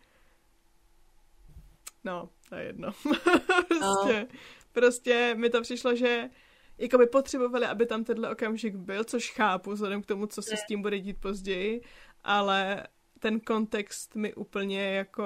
[2.03, 2.91] No, to je jedno.
[3.67, 4.37] prostě, no.
[4.71, 6.29] prostě mi to přišlo, že
[6.77, 10.57] jako by potřebovali, aby tam tenhle okamžik byl, což chápu vzhledem k tomu, co se
[10.57, 11.81] s tím bude dít později,
[12.23, 12.87] ale
[13.19, 15.23] ten kontext mi úplně jako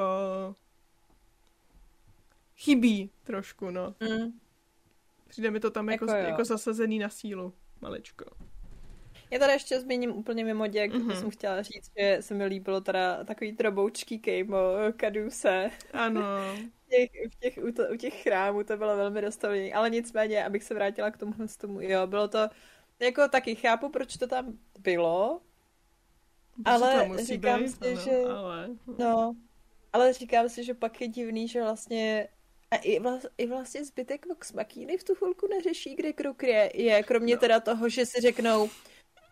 [2.57, 3.95] chybí trošku, no.
[3.99, 4.39] Mm.
[5.27, 8.25] Přijde mi to tam jako, jako, jako zasazený na sílu, maličko.
[9.31, 11.19] Já tady ještě zmíním úplně mimo děk, mm-hmm.
[11.19, 14.57] jsem chtěla říct, že se mi líbilo teda takový droboučký kejmo
[14.97, 15.71] Kaduse.
[15.93, 16.21] Ano.
[16.85, 20.45] v těch, v těch, u, to, u těch chrámů to bylo velmi dostavení, ale nicméně,
[20.45, 22.49] abych se vrátila k tomu, z tomu, jo, bylo to,
[22.99, 25.41] jako taky chápu, proč to tam bylo,
[26.65, 28.69] ale říkám být, si, no, že, ale...
[28.99, 29.35] no,
[29.93, 32.27] ale říkám si, že pak je divný, že vlastně
[32.71, 36.71] a i, vlast, i vlastně zbytek Vox Machiny v tu chvilku neřeší, kde krok je,
[36.73, 37.39] je kromě no.
[37.39, 38.69] teda toho, že si řeknou,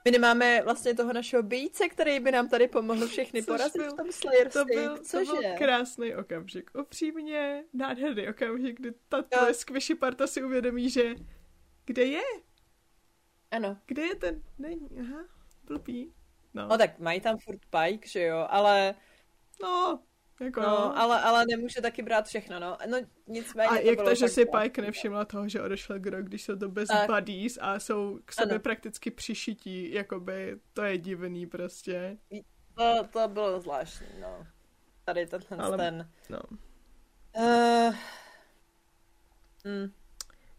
[0.06, 3.92] my nemáme vlastně toho našeho bíjce, který by nám tady pomohl všechny Což porazit byl,
[3.92, 5.56] v tom Slayer to byl, Což to byl je?
[5.58, 6.72] krásný okamžik.
[6.80, 11.16] Upřímně nádherný okamžik, kdy ta tvoje squishy parta si uvědomí, že
[11.86, 12.22] kde je?
[13.52, 13.78] Ano.
[13.86, 14.44] Kde je ten?
[14.58, 15.26] Není, aha,
[15.64, 16.14] blbý.
[16.54, 16.68] No.
[16.68, 18.96] no tak mají tam furt Pike, že jo, ale...
[19.64, 20.04] No,
[20.40, 20.62] jako...
[20.62, 22.78] No, ale, ale nemůže taky brát všechno, no.
[22.90, 26.44] No, nicméně A to jak to, že si Pike nevšimla toho, že odešel Grok, když
[26.44, 27.12] jsou to bez tak.
[27.12, 28.60] buddies a jsou k sobě ano.
[28.60, 32.18] prakticky přišití, jakoby, to je divný prostě.
[32.76, 34.48] To, to bylo zvláštní, no.
[35.06, 36.10] Tady tenhle ale, ten...
[36.30, 36.40] No.
[37.38, 37.96] Uh,
[39.64, 39.92] mm.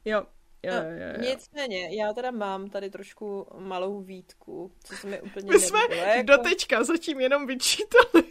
[0.04, 0.26] Jo,
[0.62, 1.30] Jo, no, jo, jo.
[1.30, 6.22] Nicméně, já teda mám tady trošku malou výtku, co se mi úplně My jsme jako...
[6.22, 8.28] dotečka zatím jenom vyčítali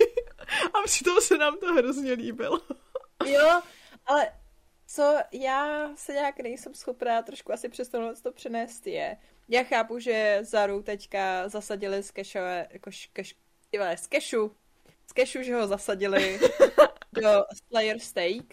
[0.74, 2.62] a přitom se nám to hrozně líbilo.
[3.26, 3.62] jo,
[4.06, 4.32] ale
[4.88, 7.90] co já se nějak nejsem schopná trošku asi přes
[8.24, 9.18] to přenést je,
[9.50, 13.36] já chápu, že Zaru teďka zasadili z kešové, jako keš,
[13.96, 14.56] z kešu,
[15.08, 16.40] z kešu, že ho zasadili
[17.14, 18.44] do Slayer Steak,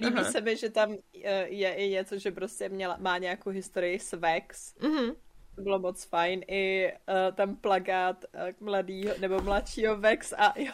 [0.00, 0.30] Líbí Aha.
[0.30, 4.12] se mi, že tam eh, je i něco, že prostě měla, má nějakou historii s
[4.12, 4.74] Vex.
[4.76, 5.16] Mm-hmm.
[5.56, 6.42] To bylo moc fajn.
[6.48, 10.72] I uh, tam plagát uh, mladýho, nebo mladšího Vex a jo,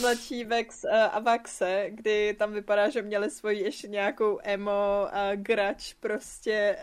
[0.00, 5.34] mladší Vex uh, a Vaxe, kdy tam vypadá, že měli svoji ještě nějakou emo a
[5.34, 6.76] grač prostě.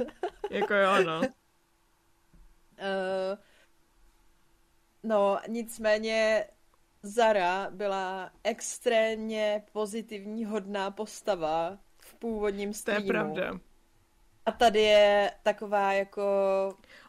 [0.50, 1.20] jako jo, no.
[1.20, 1.26] Uh,
[5.02, 6.46] no, nicméně
[7.02, 13.06] Zara byla extrémně pozitivní, hodná postava v původním streamu.
[13.06, 13.60] To je pravda.
[14.46, 16.22] A tady je taková jako...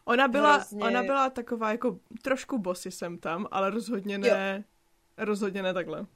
[0.04, 0.84] Ona byla, hrozně...
[0.84, 4.73] ona byla taková jako trošku bossy jsem tam, ale rozhodně ne, jo.
[5.16, 6.06] Rozhodně ne takhle.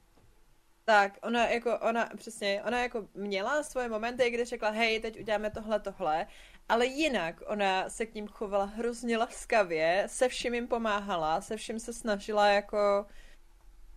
[0.85, 5.49] Tak, ona jako, ona, přesně, ona jako měla svoje momenty, kdy řekla, hej, teď uděláme
[5.49, 6.27] tohle, tohle,
[6.69, 11.79] ale jinak ona se k ním chovala hrozně laskavě, se vším jim pomáhala, se vším
[11.79, 13.05] se snažila jako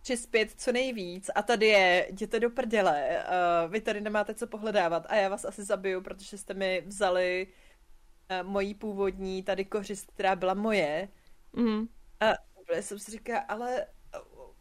[0.01, 3.25] přispět co nejvíc a tady je, jděte do prdele,
[3.65, 7.47] uh, vy tady nemáte co pohledávat a já vás asi zabiju, protože jste mi vzali
[7.47, 11.09] uh, mojí původní tady kořist, která byla moje.
[11.53, 11.87] Mm.
[12.19, 13.85] A úplně jsem si říkala, ale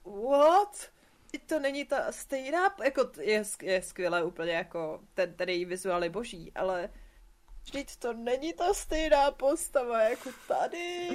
[0.04, 0.90] what?
[1.46, 6.10] To není ta stejná, jako je, je skvělé úplně, jako ten, ten její vizuál je
[6.10, 6.90] boží, ale
[7.64, 11.08] vždyť to není ta stejná postava jako tady.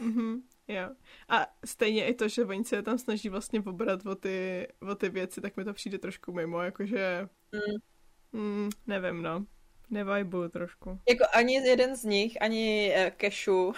[0.00, 0.42] Mm-hmm.
[0.68, 0.90] Jo.
[1.28, 5.08] A stejně i to, že oni se tam snaží vlastně pobrat o ty, o ty
[5.08, 7.28] věci, tak mi to přijde trošku mimo, jakože...
[7.52, 8.40] Mm.
[8.40, 9.46] Mm, nevím, no.
[9.90, 11.00] Nevajbu trošku.
[11.08, 13.72] Jako ani jeden z nich, ani uh, Keshu,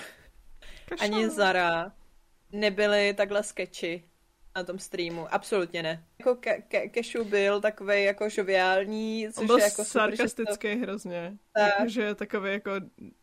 [1.00, 1.92] ani Zara
[2.52, 4.07] nebyli takhle sketchy
[4.58, 5.34] na tom streamu.
[5.34, 6.04] Absolutně ne.
[6.18, 10.80] Jako ke- ke- Keshu byl takový jako žoviální, což On byl je jako sarkastický to...
[10.82, 11.38] hrozně.
[11.52, 11.88] Tak.
[11.88, 12.70] Že je takový jako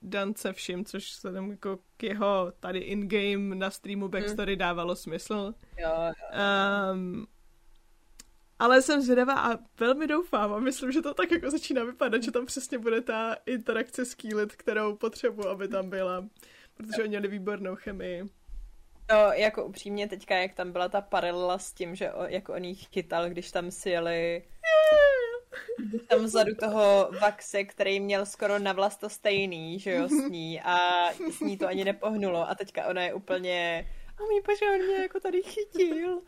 [0.01, 4.59] dance vším, což se tam jako k jeho tady in-game na streamu backstory hmm.
[4.59, 5.53] dávalo smysl.
[5.77, 6.13] Jo, jo.
[6.93, 7.27] Um,
[8.59, 12.31] ale jsem zvědavá a velmi doufám a myslím, že to tak jako začíná vypadat, že
[12.31, 16.25] tam přesně bude ta interakce s Keelit, kterou potřebuji, aby tam byla.
[16.73, 18.23] Protože oni měli výbornou chemii.
[19.11, 22.63] No, jako upřímně teďka, jak tam byla ta paralela s tím, že o, jako on
[22.63, 24.43] jí chytal, když tam si jeli
[26.07, 30.61] tam vzadu toho Vaxe, který měl skoro na vlast to stejný, že jo, s ní
[30.61, 30.77] a
[31.31, 35.19] s ní to ani nepohnulo a teďka ona je úplně a mi on mě jako
[35.19, 36.21] tady chytil.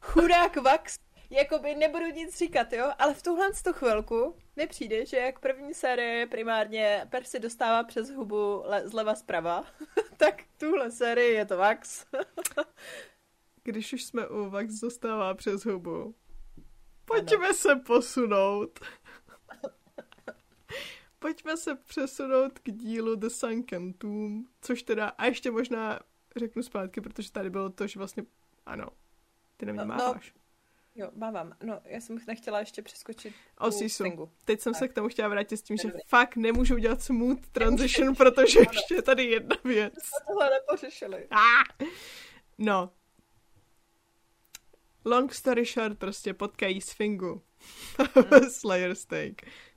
[0.00, 0.98] Chudák Vax
[1.30, 5.74] jakoby nebudu nic říkat, jo, ale v tuhle tu chvilku mi přijde, že jak první
[5.74, 9.64] série primárně Percy dostává přes hubu le- zleva zprava,
[10.16, 12.06] tak tuhle série je to Vax.
[13.64, 16.14] Když už jsme u Vax dostává přes hubu,
[17.04, 17.54] pojďme ano.
[17.54, 18.80] se posunout.
[21.18, 26.00] pojďme se přesunout k dílu The Sunken Tomb, což teda, a ještě možná
[26.36, 28.24] řeknu zpátky, protože tady bylo to, že vlastně,
[28.66, 28.86] ano,
[29.56, 30.34] ty na mě no, máváš.
[30.98, 31.52] Jo, mávám.
[31.62, 34.30] No, já jsem nechtěla ještě přeskočit Osisu.
[34.44, 34.78] Teď jsem tak.
[34.78, 38.94] se k tomu chtěla vrátit s tím, že fakt nemůžu udělat smooth transition, protože ještě
[38.94, 39.94] je tady jedna věc.
[39.94, 41.28] jsme tohle nepořešili.
[41.30, 41.84] Ah!
[42.58, 42.90] No.
[45.04, 47.42] Long story short, prostě potkají Sfingu.
[47.98, 48.50] Hmm.
[48.50, 49.34] Slayer Steak.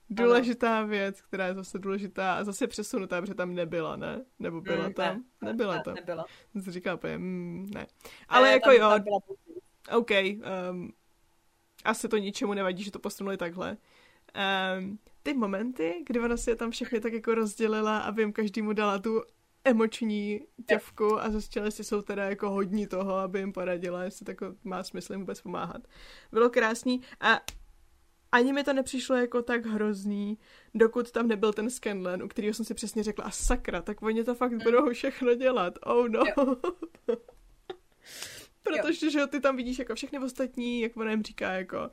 [0.09, 0.88] Důležitá ano.
[0.88, 4.26] věc, která je zase důležitá a zase přesunutá, protože tam nebyla, ne?
[4.39, 5.24] Nebo byla mm, tam?
[5.41, 5.93] Ne, nebyla ne, tam.
[5.93, 6.26] Nebyla.
[6.51, 7.88] Jsem si říkala, mm, ne.
[8.28, 8.89] Ale ne, jako tam, jo.
[8.89, 9.19] Tam byla
[9.97, 10.11] OK,
[10.72, 10.91] um,
[11.84, 13.78] asi to ničemu nevadí, že to posunuli takhle.
[14.78, 18.74] Um, ty momenty, kdy ona si je tam všechny tak jako rozdělila, aby jim každému
[18.74, 19.22] dala tu
[19.64, 24.32] emoční těvku a zjistila, jestli jsou teda jako hodní toho, aby jim poradila, jestli to
[24.32, 25.82] jako má smysl jim vůbec pomáhat.
[26.32, 27.42] Bylo krásný a
[28.32, 30.38] ani mi to nepřišlo jako tak hrozný,
[30.74, 34.24] dokud tam nebyl ten Scanlan, u kterého jsem si přesně řekla, a sakra, tak oni
[34.24, 36.24] to fakt budou všechno dělat, oh no.
[38.64, 39.12] Protože, jo.
[39.12, 41.89] že ty tam vidíš jako všechny ostatní, jak ona jim říká, jako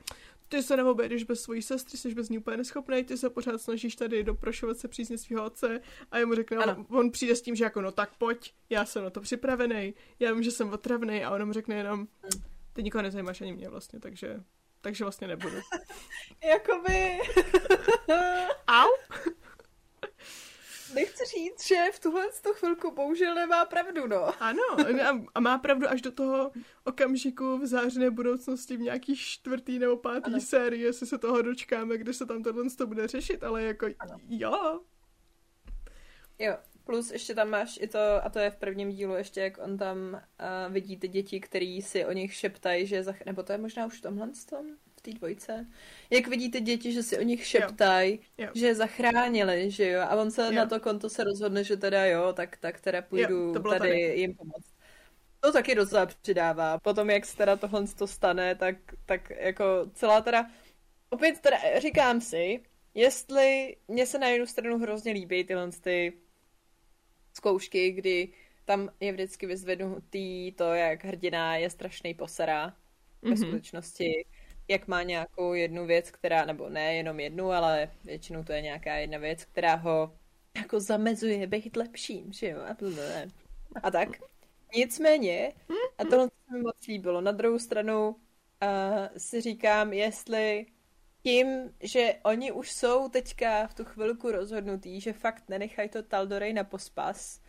[0.49, 3.95] ty se neobejdeš bez svojí sestry, jsi bez ní úplně neschopný, ty se pořád snažíš
[3.95, 7.63] tady doprošovat se přízně svého otce a jemu řekne, on, on přijde s tím, že
[7.63, 11.31] jako no tak pojď, já jsem na to připravený, já vím, že jsem otravný a
[11.31, 12.07] on mu řekne jenom,
[12.73, 14.43] ty nikoho nezajímáš ani mě vlastně, takže,
[14.81, 15.55] takže vlastně nebudu.
[16.43, 17.19] Jakoby...
[18.67, 18.89] Au?
[20.93, 24.41] nechci říct, že v tuhle tu chvilku bohužel nemá pravdu, no.
[24.43, 24.63] Ano,
[25.35, 26.51] a má pravdu až do toho
[26.83, 30.41] okamžiku v zářené budoucnosti v nějaký čtvrtý nebo pátý ano.
[30.41, 34.17] sérii, jestli se toho dočkáme, kde se tam tohle to bude řešit, ale jako ano.
[34.29, 34.79] jo.
[36.39, 39.57] Jo, plus ještě tam máš i to, a to je v prvním dílu ještě, jak
[39.57, 43.25] on tam uh, vidí ty děti, který si o nich šeptají, že, zach...
[43.25, 44.65] nebo to je možná už v tomhle tom?
[44.99, 45.67] V té dvojce.
[46.09, 48.19] Jak vidíte děti, že si o nich šeptají,
[48.53, 50.51] že je zachránili, že jo, a on se jo.
[50.51, 54.19] na to konto se rozhodne, že teda jo, tak, tak teda půjdu jo, tady, tady
[54.19, 54.73] jim pomoct.
[55.39, 56.79] to taky docela přidává.
[56.79, 58.75] Potom, jak se teda tohle to stane, tak,
[59.05, 60.49] tak jako celá teda...
[61.09, 66.13] Opět teda říkám si, jestli mě se na jednu stranu hrozně líbí tyhle ty
[67.33, 68.33] zkoušky, kdy
[68.65, 73.29] tam je vždycky vyzvednutý to, jak hrdina je strašný posera mm-hmm.
[73.29, 73.37] ve mhm.
[73.37, 74.25] skutečnosti,
[74.69, 78.95] jak má nějakou jednu věc, která, nebo ne jenom jednu, ale většinou to je nějaká
[78.95, 80.15] jedna věc, která ho
[80.55, 82.59] jako zamezuje být lepším, že jo?
[82.61, 82.75] A,
[83.83, 84.09] a tak.
[84.75, 85.53] Nicméně,
[85.97, 87.21] a tohle se mi moc líbilo.
[87.21, 88.17] Na druhou stranu uh,
[89.17, 90.65] si říkám, jestli
[91.23, 96.53] tím, že oni už jsou teďka v tu chvilku rozhodnutý, že fakt nenechají to Taldorej
[96.53, 97.41] na pospas,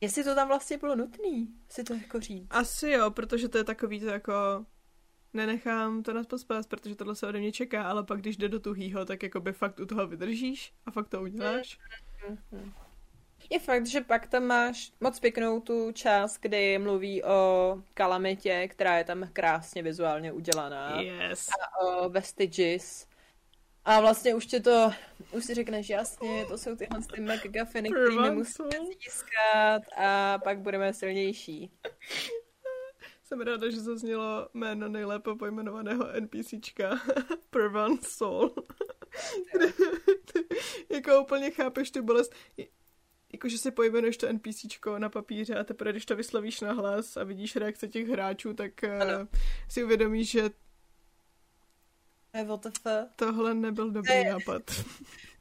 [0.00, 2.46] jestli to tam vlastně bylo nutný si to jako říct.
[2.50, 4.32] Asi jo, protože to je takový to jako
[5.36, 8.60] nenechám to na pospas, protože tohle se ode mě čeká, ale pak když jde do
[8.60, 11.78] tuhýho, tak jako by fakt u toho vydržíš a fakt to uděláš.
[12.28, 12.72] Mm-hmm.
[13.50, 18.98] Je fakt, že pak tam máš moc pěknou tu část, kdy mluví o kalamitě, která
[18.98, 21.00] je tam krásně vizuálně udělaná.
[21.00, 21.48] Yes.
[21.48, 23.06] A o vestiges.
[23.84, 24.90] A vlastně už tě to,
[25.32, 28.70] už si řekneš jasně, to jsou tyhle ty McGuffiny, které nemusíme
[29.04, 31.70] získat a pak budeme silnější.
[33.26, 36.90] Jsem ráda, že zaznělo jméno nejlépe pojmenovaného NPCčka
[37.50, 38.54] Pervan Soul.
[40.90, 42.34] jako úplně chápeš ty bolest
[43.32, 47.24] jakože si pojmenuješ to NPCčko na papíře a teprve, když to vyslovíš na hlas a
[47.24, 49.28] vidíš reakce těch hráčů, tak eh, ano.
[49.68, 50.50] si uvědomíš, že
[53.16, 54.62] tohle nebyl dobrý to je, nápad.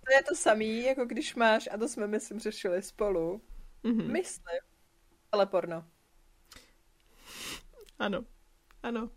[0.05, 3.41] To je to samý, jako když máš, a to jsme myslím řešili spolu,
[3.83, 4.11] mm-hmm.
[4.11, 4.59] myslím,
[5.31, 5.85] ale porno.
[7.99, 8.25] Ano,
[8.83, 9.09] ano.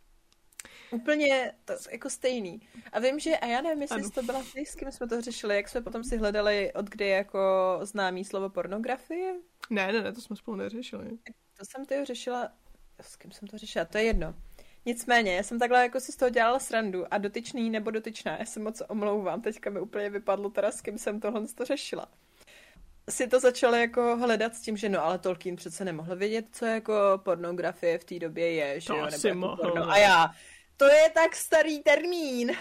[0.90, 2.60] Úplně to jako stejný.
[2.92, 4.10] A vím, že, a já nevím, jestli ano.
[4.10, 7.08] to byla ty, s kým jsme to řešili, jak jsme potom si hledali, od kdy
[7.08, 7.40] jako
[7.82, 9.34] známý slovo pornografie?
[9.70, 11.10] Ne, ne, ne, to jsme spolu neřešili.
[11.58, 12.52] To jsem to řešila,
[13.00, 14.34] s kým jsem to řešila, to je jedno.
[14.86, 18.44] Nicméně, já jsem takhle jako si z toho dělala srandu a dotyčný nebo dotyčná, já
[18.44, 22.08] se moc omlouvám, teďka mi úplně vypadlo teda, s kým jsem tohle to řešila
[23.08, 26.64] si to začala jako hledat s tím, že no ale Tolkien přece nemohl vědět, co
[26.64, 29.06] jako pornografie v té době je, že to jo?
[29.10, 29.56] Nebo jako mohl.
[29.56, 29.90] Porno.
[29.90, 30.30] A já,
[30.76, 32.52] to je tak starý termín.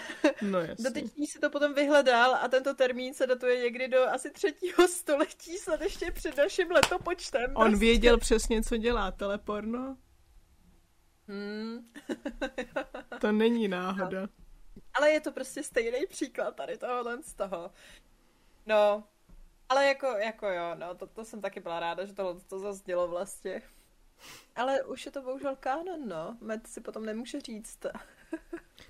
[0.42, 0.58] No.
[0.78, 5.58] Dotyčný si to potom vyhledal a tento termín se datuje někdy do asi třetího století,
[5.58, 7.50] snad ještě před naším letopočtem.
[7.54, 7.76] On prostě.
[7.76, 9.96] věděl přesně, co dělá teleporno?
[11.28, 11.92] Hmm.
[13.20, 14.20] to není náhoda.
[14.20, 14.28] No.
[14.94, 17.70] Ale je to prostě stejný příklad tady tohohle z toho.
[18.66, 19.04] No,
[19.68, 23.08] ale jako, jako jo, no, to, to jsem taky byla ráda, že tohle to zaznělo
[23.08, 23.62] vlastně.
[24.56, 26.36] Ale už je to bohužel kánon, no.
[26.40, 27.86] Med si potom nemůže říct.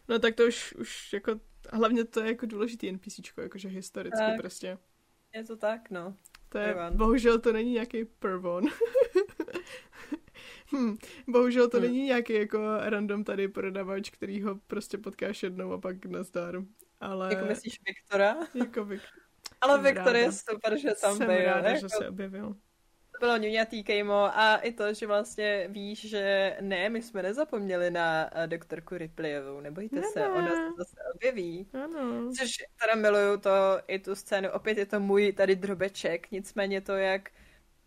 [0.08, 1.40] no tak to už, už jako,
[1.72, 4.40] hlavně to je jako důležitý NPCčko, jakože historicky tak.
[4.40, 4.78] prostě.
[5.34, 6.16] Je to tak, no.
[6.48, 6.96] To je, Ivan.
[6.96, 8.64] bohužel to není nějaký pervon.
[10.72, 11.86] hm, bohužel to hmm.
[11.86, 16.62] není nějaký jako random tady prodavač, který ho prostě potkáš jednou a pak nazdar.
[17.00, 17.34] Ale...
[17.34, 18.36] Jako myslíš Viktora?
[18.54, 19.27] jako Viktor.
[19.60, 21.44] Ale Viktor je super, že tam Jsem byl.
[21.44, 21.80] ráda, jako...
[21.80, 22.56] že se objevil
[23.18, 28.30] bylo ňuňatý kejmo a i to, že vlastně víš, že ne, my jsme nezapomněli na
[28.32, 31.66] eh, doktorku Ripleyovou, nebojte ne, se, ona se zase objeví.
[31.84, 32.30] Ano.
[32.38, 32.50] Což
[32.80, 33.50] teda miluju to,
[33.86, 37.30] i tu scénu, opět je to můj tady drobeček, nicméně to, jak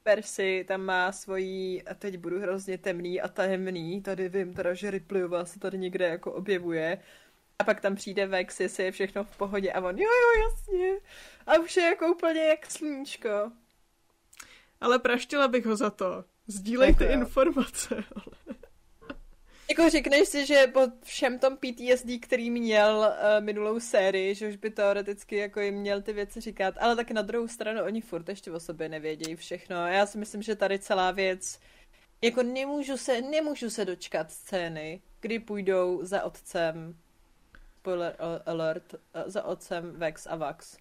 [0.03, 4.91] Percy tam má svojí, a teď budu hrozně temný a tajemný, tady vím teda, že
[4.91, 6.97] Ripleyová se tady někde jako objevuje,
[7.62, 10.99] a pak tam přijde Vex, jestli je všechno v pohodě a on, jo, jo, jasně.
[11.47, 13.30] A už je jako úplně jak sluníčko.
[14.82, 16.24] Ale praštila bych ho za to.
[16.47, 18.03] Sdílejte jako informace.
[18.16, 18.57] Ale...
[19.70, 24.55] Jako řekneš si, že po všem tom PTSD, který měl uh, minulou sérii, že už
[24.55, 28.30] by teoreticky jako jim měl ty věci říkat, ale tak na druhou stranu oni furt
[28.30, 29.88] ještě o sobě nevědějí všechno.
[29.88, 31.59] Já si myslím, že tady celá věc,
[32.22, 36.95] jako nemůžu se, nemůžu se dočkat scény, kdy půjdou za otcem,
[37.82, 38.16] spoiler
[38.46, 40.78] alert, uh, za otcem Vex a Vax.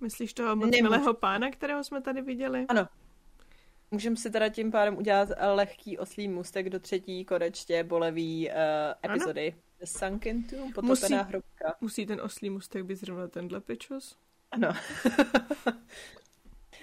[0.00, 2.66] Myslíš toho moc milého pána, kterého jsme tady viděli?
[2.68, 2.88] Ano,
[3.90, 8.54] Můžeme si teda tím pádem udělat eh, lehký oslý můstek do třetí konečně bolevý uh,
[9.10, 9.54] epizody.
[9.78, 11.74] The Sunken Tomb, potopená musí, hrobka.
[11.80, 14.16] Musí ten oslý můstek být zrovna tenhle pičus?
[14.50, 14.68] Ano.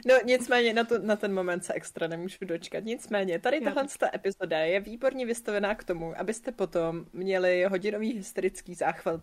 [0.06, 2.84] no nicméně na, to, na ten moment se extra nemůžu dočkat.
[2.84, 8.76] Nicméně tady tahle ta epizoda je výborně vystavená k tomu, abyste potom měli hodinový hysterický
[8.76, 9.22] záchvat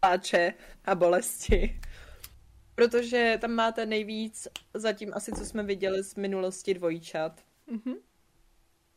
[0.00, 0.54] pláče
[0.84, 1.80] a bolesti
[2.78, 7.40] Protože tam máte nejvíc zatím asi, co jsme viděli z minulosti dvojčat.
[7.72, 7.96] Mm-hmm.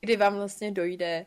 [0.02, 1.26] Kdy vám vlastně dojde,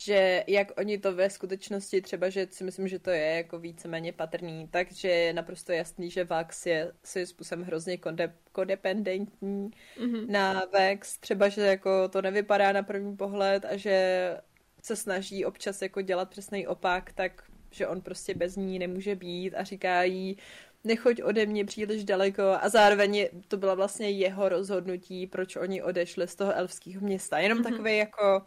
[0.00, 4.12] že jak oni to ve skutečnosti třeba, že si myslím, že to je jako víceméně
[4.12, 10.30] patrný, takže je naprosto jasný, že Vax je svým způsobem hrozně kode, kodependentní mm-hmm.
[10.30, 14.36] na Vex, třeba, že jako to nevypadá na první pohled a že
[14.82, 19.54] se snaží občas jako dělat přesný opak, tak že on prostě bez ní nemůže být
[19.54, 20.36] a říká jí,
[20.84, 26.28] nechoď ode mě příliš daleko a zároveň to byla vlastně jeho rozhodnutí, proč oni odešli
[26.28, 27.38] z toho elfského města.
[27.38, 27.70] Jenom mm-hmm.
[27.70, 28.42] takový jako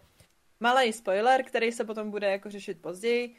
[0.61, 3.35] malý spoiler, který se potom bude jako řešit později,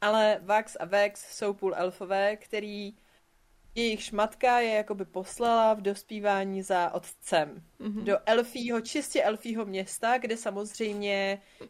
[0.00, 2.94] ale Vax a Vex jsou půl elfové, který
[3.74, 8.04] jejich šmatka je jakoby poslala v dospívání za otcem mm-hmm.
[8.04, 11.64] do elfího, čistě elfího města, kde samozřejmě uh,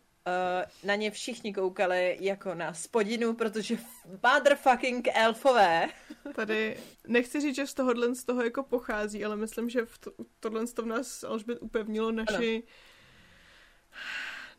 [0.85, 3.77] na ně všichni koukali jako na spodinu, protože
[4.23, 5.89] motherfucking elfové.
[6.35, 6.77] Tady
[7.07, 10.67] nechci říct, že z tohohle z toho jako pochází, ale myslím, že v to, tohle
[10.67, 12.73] z toho v nás Alžbět upevnilo naši ano.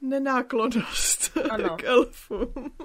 [0.09, 1.77] Nenáklonost ano.
[1.77, 2.75] k elfům.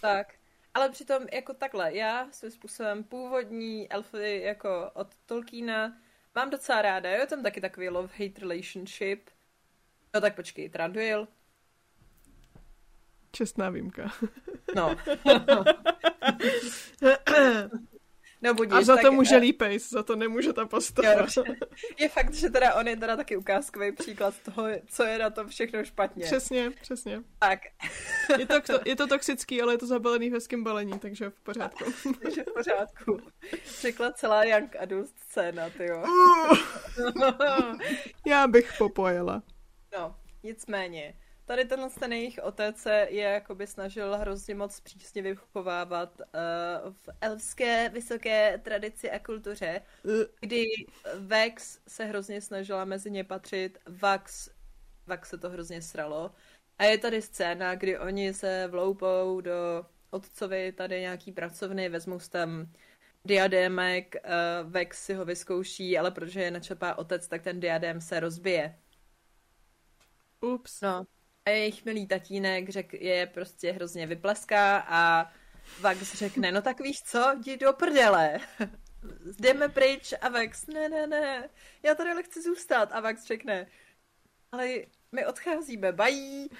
[0.00, 0.34] tak.
[0.74, 5.96] Ale přitom jako takhle, já svým způsobem původní elfy jako od Tolkiena
[6.34, 9.30] mám docela ráda, jo, tam taky takový love-hate relationship.
[10.14, 11.28] No tak počkej, Tranduil,
[13.32, 14.12] Čestná výjimka.
[14.76, 14.96] No.
[18.42, 21.26] no budíš, A za to může lípej, za to nemůže ta postava.
[21.36, 21.44] Jo,
[21.98, 25.48] je fakt, že teda on je teda taky ukázkový příklad toho, co je na tom
[25.48, 26.24] všechno špatně.
[26.24, 27.22] Přesně, přesně.
[27.38, 27.60] Tak.
[28.38, 31.84] Je to, je to toxický, ale je to zabalený v hezkým balení, takže v pořádku.
[32.22, 33.20] takže v pořádku.
[33.80, 36.04] Řekla celá Young Adult scéna, ty jo.
[38.26, 39.42] Já bych popojela.
[39.98, 41.14] No, nicméně
[41.50, 47.08] tady tenhle ten jejich otec se je jakoby snažil hrozně moc přísně vychovávat uh, v
[47.20, 49.82] elfské vysoké tradici a kultuře,
[50.40, 50.64] kdy
[51.18, 54.50] Vex se hrozně snažila mezi ně patřit, Vax,
[55.06, 56.30] Vax se to hrozně sralo.
[56.78, 62.72] A je tady scéna, kdy oni se vloupou do otcovi tady nějaký pracovny, vezmou tam
[63.24, 68.20] diadémek, uh, Vex si ho vyzkouší, ale protože je načapá otec, tak ten diadém se
[68.20, 68.78] rozbije.
[70.40, 70.80] Ups.
[70.80, 71.06] No,
[71.46, 75.32] a jejich milý tatínek řek, je prostě hrozně vypleská a
[75.80, 78.38] Vax řekne, no tak víš co, jdi do prdele.
[79.40, 81.48] Jdeme pryč a Vax, ne, ne, ne,
[81.82, 82.92] já tady ale chci zůstat.
[82.92, 83.66] A Vax řekne,
[84.52, 84.68] ale
[85.12, 86.50] my odcházíme, bají.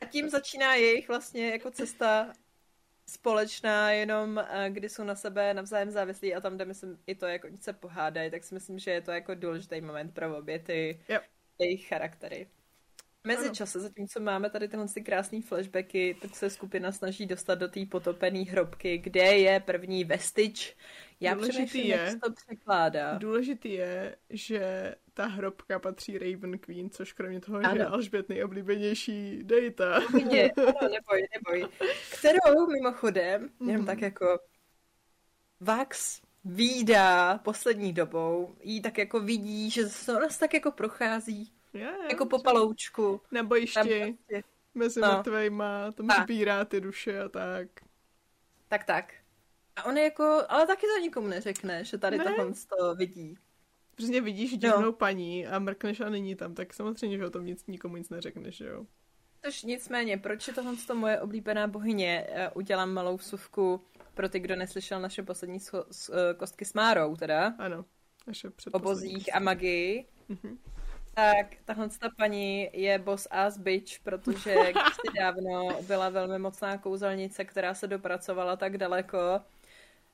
[0.00, 2.32] A tím začíná jejich vlastně jako cesta
[3.08, 7.26] společná, jenom eh, kdy jsou na sebe navzájem závislí a tam, kde myslím i to,
[7.26, 11.00] jako se pohádají, tak si myslím, že je to jako důležitý moment pro obě ty
[11.08, 11.22] yep.
[11.58, 12.48] jejich charaktery.
[13.26, 17.86] Mezičase, zatímco máme tady tyhle ty krásné flashbacky, tak se skupina snaží dostat do té
[17.90, 20.76] potopené hrobky, kde je první vestič.
[21.20, 23.18] Já důležitý je, jak to překládá.
[23.18, 27.74] Důležitý je, že ta hrobka patří Raven Queen, což kromě toho, ano.
[27.74, 29.98] je Alžbět nejoblíbenější dejta.
[29.98, 31.68] Ne, ano, neboj, neboj.
[32.18, 33.70] Kterou mimochodem, mm-hmm.
[33.70, 34.38] jenom tak jako
[35.60, 41.80] Vax výdá poslední dobou, jí tak jako vidí, že se nás tak jako prochází je,
[41.80, 43.20] je, jako po paloučku.
[43.30, 43.80] Na bojišti.
[43.80, 44.42] Prostě.
[44.74, 45.12] Mezi no.
[45.12, 46.22] mrtvejma, tam tak.
[46.22, 47.68] sbírá ty duše a tak.
[48.68, 49.14] Tak, tak.
[49.76, 52.24] A on je jako, ale taky to nikomu neřekne, že tady ne.
[52.24, 53.38] tohle to vidí.
[53.94, 54.92] Přesně vidíš divnou no.
[54.92, 58.60] paní a mrkneš a není tam, tak samozřejmě, že o tom nic, nikomu nic neřekneš,
[58.60, 58.86] jo.
[59.40, 62.26] Tož nicméně, proč je tohle to moje oblíbená bohyně?
[62.28, 63.80] Eh, udělám malou vsuvku
[64.14, 67.54] pro ty, kdo neslyšel naše poslední scho- s, uh, kostky s Márou, teda.
[67.58, 67.84] Ano,
[68.26, 70.06] naše O bozích a magii.
[70.30, 70.58] Mm-hmm.
[71.16, 77.44] Tak, tahle ta paní je boss ass bitch, protože kdysi dávno byla velmi mocná kouzelnice,
[77.44, 79.18] která se dopracovala tak daleko,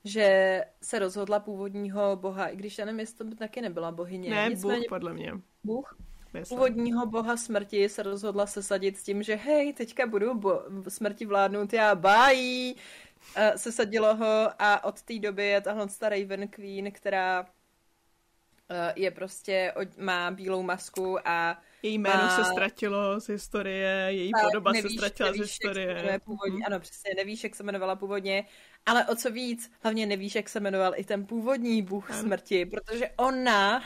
[0.05, 4.30] že se rozhodla původního boha, i když já nevím, jestli to by taky nebyla bohyně.
[4.30, 5.32] Ne, Nicméně, Bůh podle mě.
[5.64, 5.96] Bůh?
[6.32, 6.59] Myslím.
[6.59, 11.72] Původního boha smrti se rozhodla sesadit s tím, že hej, teďka budu bo- smrti vládnout
[11.72, 12.76] já, bájí.
[13.36, 17.61] Uh, sesadilo ho a od té doby je tahle stará Raven Queen, která Eh,
[18.96, 22.36] je prostě, má bílou masku a její jméno má...
[22.36, 26.04] se ztratilo z historie, její tak, podoba nevíš, se ztratila nevíš, z historie.
[26.10, 26.62] Jak původně, mm.
[26.66, 28.44] Ano, přesně, nevíš, jak se jmenovala původně,
[28.86, 32.20] ale o co víc, hlavně nevíš, jak se jmenoval i ten původní bůh ano.
[32.20, 33.82] smrti, protože ona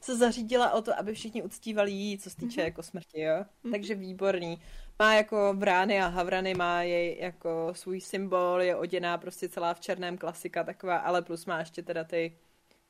[0.00, 2.64] se zařídila o to, aby všichni uctívali jí, co se týče mm-hmm.
[2.64, 3.44] jako smrti, jo?
[3.64, 3.70] Mm-hmm.
[3.70, 4.62] Takže výborný.
[4.98, 9.80] Má jako vrány a havrany, má jej jako svůj symbol, je oděná prostě celá v
[9.80, 12.36] černém klasika taková, ale plus má ještě teda ty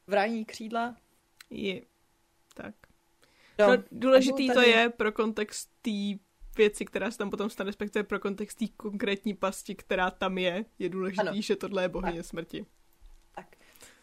[0.07, 0.97] vrání křídla,
[1.53, 1.83] je.
[2.55, 2.75] Tak.
[3.59, 4.55] No, no důležitý tady...
[4.55, 5.91] to je pro kontext té
[6.57, 10.65] věci, která se tam potom stane, respektive pro kontext té konkrétní pasti, která tam je,
[10.79, 11.41] je důležitý, ano.
[11.41, 12.27] že tohle je bohyně tak.
[12.27, 12.67] smrti.
[13.35, 13.47] Tak.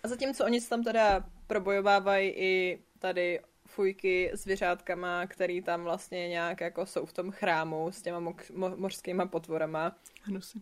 [0.03, 6.61] A zatímco oni se tam teda probojovávají i tady fujky zvěřátkama, který tam vlastně nějak
[6.61, 9.95] jako jsou v tom chrámu s těma mo- mo- mořskýma potvorama.
[10.21, 10.61] Hnusy.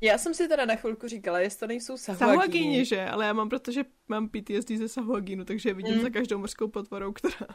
[0.00, 2.30] Já jsem si teda na chvilku říkala, jestli to nejsou sahuagíni.
[2.30, 3.06] Sahuagíni, že?
[3.06, 6.02] Ale já mám, protože mám PTSD ze sahuagínu, takže je vidím mm.
[6.02, 7.46] za každou mořskou potvorou, která...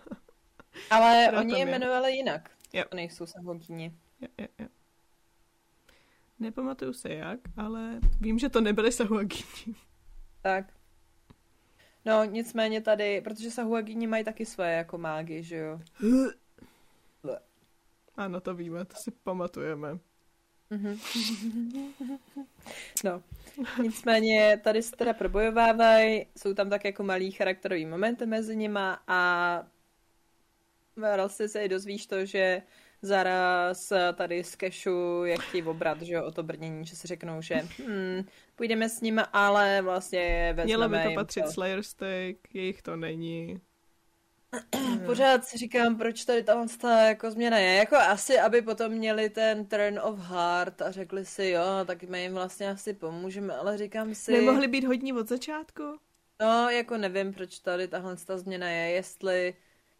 [0.89, 2.51] Ale která oni je jmenovali jinak.
[2.73, 2.83] Jo.
[2.89, 3.93] To nejsou sahuagíni.
[4.21, 4.67] Jo, jo, jo.
[6.39, 9.75] Nepamatuju se jak, ale vím, že to nebyly sahuagíni.
[10.41, 10.73] Tak.
[12.05, 15.79] No, nicméně tady, protože sahuagíni mají taky své jako mágy, že jo?
[18.15, 19.99] Ano, to víme, to si pamatujeme.
[20.69, 20.99] Mhm.
[23.03, 23.23] no,
[23.81, 29.63] nicméně tady se teda probojovávají, jsou tam tak jako malý charakterový momenty mezi nima a
[30.95, 32.61] vlastně se dozvíš to, že
[33.01, 37.55] zaraz tady z kešu je chtějí obrat, že o to brnění, že si řeknou, že
[37.55, 38.23] hmm,
[38.55, 41.51] půjdeme s nimi, ale vlastně vezmeme Mělo by to patřit to.
[41.51, 43.61] Slayer Steak, jejich to není.
[45.05, 47.75] Pořád si říkám, proč tady ta, ta jako změna je.
[47.75, 52.21] Jako asi, aby potom měli ten turn of heart a řekli si, jo, tak my
[52.21, 54.31] jim vlastně asi pomůžeme, ale říkám si...
[54.31, 55.83] Nemohli být hodní od začátku?
[56.41, 59.55] No, jako nevím, proč tady tahle ta změna je, jestli...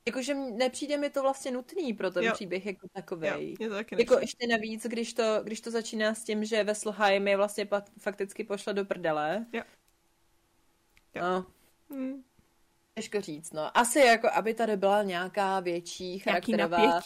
[0.05, 2.33] Jakože nepřijde mi to vlastně nutný pro ten jo.
[2.33, 3.57] příběh jako takový.
[3.57, 7.37] To taky jako ještě navíc, když to, když to začíná s tím, že Vesselheim je
[7.37, 9.45] vlastně pat, fakticky pošle do prdele.
[9.53, 9.61] Jo.
[11.15, 11.21] jo.
[11.21, 11.45] No.
[11.89, 12.23] Hmm.
[12.99, 13.77] Těžko říct, no.
[13.77, 17.01] Asi jako, aby tady byla nějaká větší charakterová...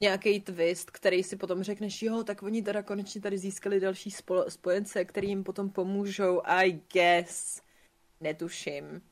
[0.00, 4.48] Nějaký twist, který si potom řekneš, jo, tak oni teda konečně tady získali další spol-
[4.48, 7.62] spojence, který jim potom pomůžou, I guess.
[8.20, 9.02] Netuším.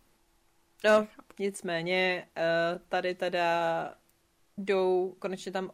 [0.85, 1.07] No,
[1.39, 3.95] nicméně, uh, tady teda
[4.57, 5.71] jdou, konečně tam,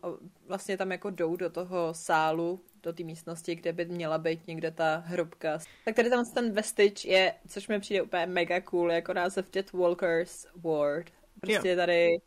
[0.46, 4.70] vlastně tam jako jdou do toho sálu, do té místnosti, kde by měla být někde
[4.70, 5.58] ta hrobka.
[5.84, 9.72] Tak tady tam ten vestige je, což mi přijde úplně mega cool, jako název Dead
[9.72, 11.12] Walkers Ward.
[11.40, 11.76] Prostě jo.
[11.76, 12.18] tady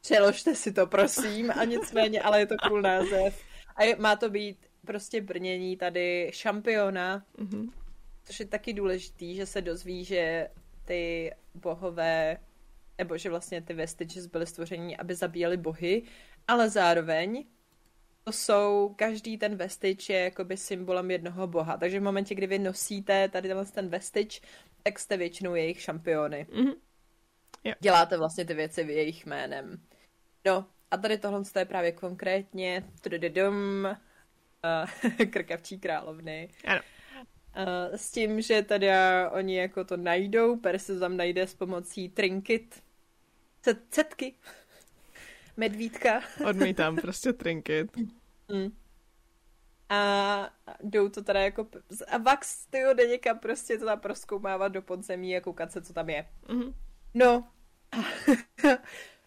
[0.00, 3.42] přeložte si to, prosím, a nicméně, ale je to cool název.
[3.76, 7.70] A je, má to být prostě brnění tady šampiona, mm-hmm.
[8.24, 10.48] což je taky důležitý, že se dozví, že
[10.84, 12.36] ty bohové,
[12.98, 16.02] nebo že vlastně ty vestiges byly stvoření, aby zabíjeli bohy,
[16.48, 17.44] ale zároveň
[18.30, 21.76] jsou, každý ten vestič je jakoby symbolem jednoho boha.
[21.76, 24.42] Takže v momentě, kdy vy nosíte tady ten vestič,
[24.82, 26.46] tak jste většinou jejich šampiony.
[26.50, 26.74] Mm-hmm.
[27.64, 27.74] Jo.
[27.80, 29.80] Děláte vlastně ty věci v jejich jménem.
[30.44, 36.48] No, a tady tohle je právě konkrétně tududum, uh, krkavčí královny.
[36.64, 36.80] Ano.
[37.56, 38.88] Uh, s tím, že tady
[39.32, 42.82] oni jako to najdou, Perse tam najde s pomocí trinket,
[43.90, 44.34] cetky,
[45.56, 46.20] medvídka.
[46.48, 47.96] Odmítám prostě trinket.
[48.48, 48.76] Mm.
[49.88, 50.50] A
[50.82, 51.68] jdou to teda jako...
[52.08, 55.92] A Vax, ty jde někam prostě to tam proskoumávat do podzemí a koukat se, co
[55.92, 56.26] tam je.
[56.46, 56.74] Mm-hmm.
[57.14, 57.48] No.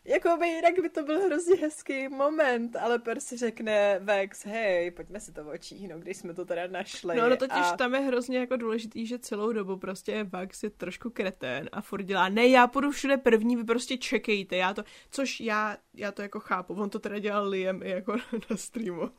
[0.08, 5.20] Jako by jinak by to byl hrozně hezký moment, ale Percy řekne Vex, hej, pojďme
[5.20, 7.16] si to očíhnout, když jsme to teda našli.
[7.16, 7.78] No, no totiž a...
[7.78, 12.04] tam je hrozně jako důležitý, že celou dobu prostě Vex je trošku kretén a furt
[12.04, 16.22] dělá, ne, já půjdu všude první, vy prostě čekejte, já to, což já, já to
[16.22, 18.16] jako chápu, on to teda dělal Liam i jako
[18.50, 19.10] na streamu.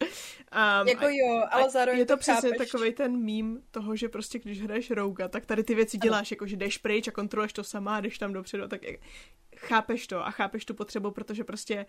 [0.80, 2.70] Um, jako jo, ale zároveň Je to, to přesně chápeš.
[2.70, 6.36] takový ten mím toho, že prostě když hraješ Rouga, tak tady ty věci děláš, ano.
[6.36, 8.80] jako že jdeš pryč a kontroluješ to sama, jdeš tam dopředu, tak
[9.56, 11.86] chápeš to a chápeš tu potřebu, protože prostě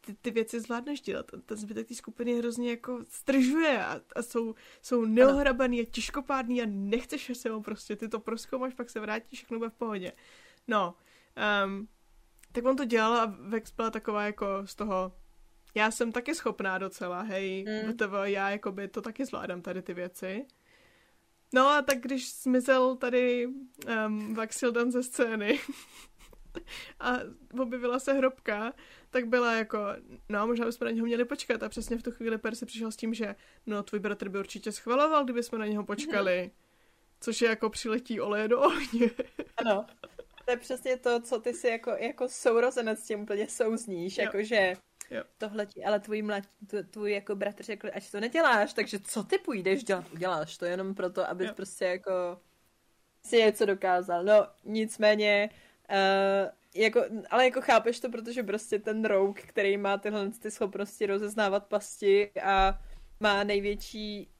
[0.00, 1.30] ty, ty věci zvládneš dělat.
[1.46, 6.66] Ten zbytek té skupiny hrozně jako stržuje a, a jsou, jsou neohrabaný a těžkopádný a
[6.68, 10.12] nechceš se ho prostě, ty to proskoumáš, pak se vrátíš, všechno bude v pohodě.
[10.68, 10.94] No,
[11.64, 11.88] um,
[12.52, 15.12] tak on to dělal a Vex byla taková jako z toho,
[15.76, 17.94] já jsem taky schopná docela, hej, mm.
[18.24, 20.46] já jako by to taky zvládám tady ty věci.
[21.54, 25.60] No a tak když zmizel tady um, Vaxildan ze scény,
[27.00, 27.12] a
[27.60, 28.72] objevila se hrobka,
[29.10, 29.78] tak byla jako,
[30.28, 32.96] no možná bychom na něho měli počkat a přesně v tu chvíli Percy přišel s
[32.96, 33.34] tím, že
[33.66, 36.50] no tvůj bratr by určitě schvaloval, kdyby jsme na něho počkali.
[37.20, 39.10] Což je jako přiletí oleje do ohně.
[39.56, 39.86] Ano.
[40.44, 44.74] To je přesně to, co ty si jako, jako sourozenec tím úplně souzníš, jakože
[45.38, 46.44] tohle ti, ale tvůj, mlad,
[46.90, 50.94] tvůj jako bratr řekl, ať to neděláš, takže co ty půjdeš dělat, uděláš to jenom
[50.94, 51.54] proto, abys jo.
[51.54, 52.40] prostě jako
[53.24, 54.24] si něco dokázal.
[54.24, 55.50] No, nicméně
[55.90, 61.06] Uh, jako, ale jako chápeš to, protože prostě ten rouk, který má tyhle ty schopnosti
[61.06, 62.80] rozeznávat pasti a
[63.20, 64.30] má největší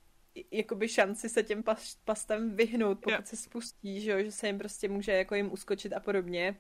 [0.51, 3.27] jakoby šanci se těm pas, pastem vyhnout, pokud yeah.
[3.27, 4.23] se spustí, že, jo?
[4.23, 6.57] že se jim prostě může jako jim uskočit a podobně.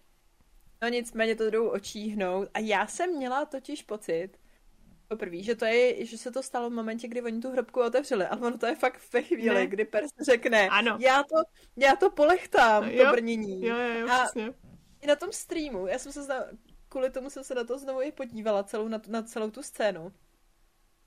[0.83, 4.31] No nicméně to jdou očíhnout a já jsem měla totiž pocit,
[5.09, 8.27] poprvé, že to je, že se to stalo v momentě, kdy oni tu hrobku otevřeli,
[8.27, 9.67] ale ono to je fakt ve chvíli, ne.
[9.67, 10.99] kdy Pers řekne, ano.
[11.01, 11.37] Já, to,
[11.77, 13.05] já to polechtám, jo.
[13.05, 13.67] to brnění.
[13.67, 14.53] Jo, jo, jo, a přesně
[15.01, 16.45] i na tom streamu, já jsem se zna,
[16.89, 20.13] kvůli tomu jsem se na to znovu i podívala, celou, na, na celou tu scénu.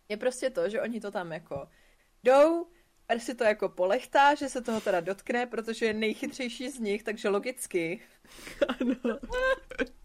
[0.09, 1.69] Je prostě to, že oni to tam jako
[2.23, 2.67] jdou,
[3.09, 7.03] a si to jako polechtá, že se toho teda dotkne, protože je nejchytřejší z nich,
[7.03, 7.99] takže logicky.
[8.67, 9.19] Ano.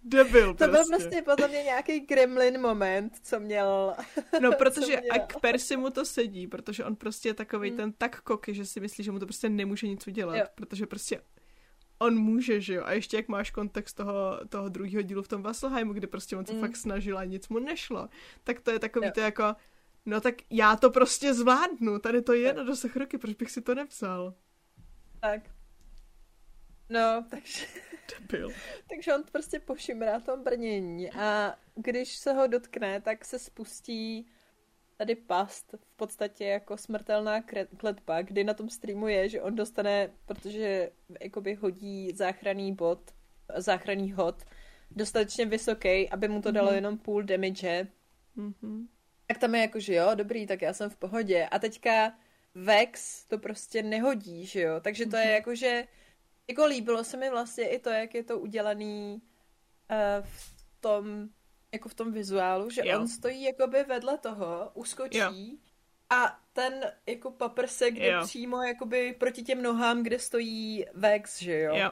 [0.05, 3.95] Debil To byl prostě podle mě nějaký gremlin moment, co měl...
[4.41, 5.15] No, protože měl.
[5.15, 7.77] a k Persi mu to sedí, protože on prostě je takový hmm.
[7.77, 10.45] ten tak koky, že si myslí, že mu to prostě nemůže nic udělat, jo.
[10.55, 11.21] protože prostě
[11.99, 12.83] on může, že jo?
[12.85, 16.47] A ještě jak máš kontext toho, toho druhého dílu v tom Vasselheimu, kde prostě on
[16.47, 16.61] se mm.
[16.61, 18.09] fakt snažil a nic mu nešlo,
[18.45, 19.13] tak to je takový jo.
[19.15, 19.55] to jako,
[20.07, 23.63] no tak já to prostě zvládnu, tady to je na dosah roky, proč bych si
[23.63, 24.35] to nepsal?
[25.21, 25.51] Tak.
[26.89, 27.67] No, takže...
[28.21, 28.51] Debil.
[28.89, 34.27] takže on prostě pošimrá tom brnění a když se ho dotkne, tak se spustí
[34.97, 37.43] tady past, v podstatě jako smrtelná
[37.77, 40.91] kletba, kdy na tom streamu je, že on dostane, protože
[41.21, 43.15] jakoby hodí záchranný bod,
[43.57, 44.45] záchranný hod,
[44.91, 46.75] dostatečně vysoký, aby mu to dalo mm-hmm.
[46.75, 47.87] jenom půl damage.
[48.37, 48.87] Mm-hmm.
[49.27, 51.49] Tak tam je jako, že jo, dobrý, tak já jsem v pohodě.
[51.51, 52.13] A teďka
[52.55, 54.81] Vex to prostě nehodí, že jo.
[54.81, 55.33] Takže to je mhm.
[55.33, 55.85] jako, že
[56.49, 59.23] jako líbilo se mi vlastně i to, jak je to udělaný
[59.91, 61.29] uh, v tom
[61.75, 63.01] jako v tom vizuálu, že jo.
[63.01, 65.59] on stojí jakoby vedle toho, uskočí jo.
[66.11, 71.77] a ten jako paprsek jde přímo jakoby proti těm nohám, kde stojí Vex, že jo?
[71.77, 71.91] Jo.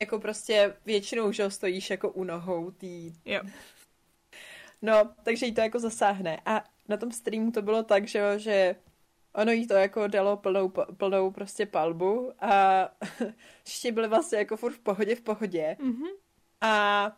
[0.00, 3.12] Jako prostě většinou, že stojíš jako u nohou tý...
[3.24, 3.40] Jo.
[4.84, 6.40] No, takže jí to jako zasáhne.
[6.46, 8.76] A na tom streamu to bylo tak, že jo, že
[9.34, 12.88] ono jí to jako dalo plnou, plnou prostě palbu a
[13.64, 15.76] všichni byli vlastně jako furt v pohodě, v pohodě.
[15.80, 16.10] Mm-hmm.
[16.60, 17.16] A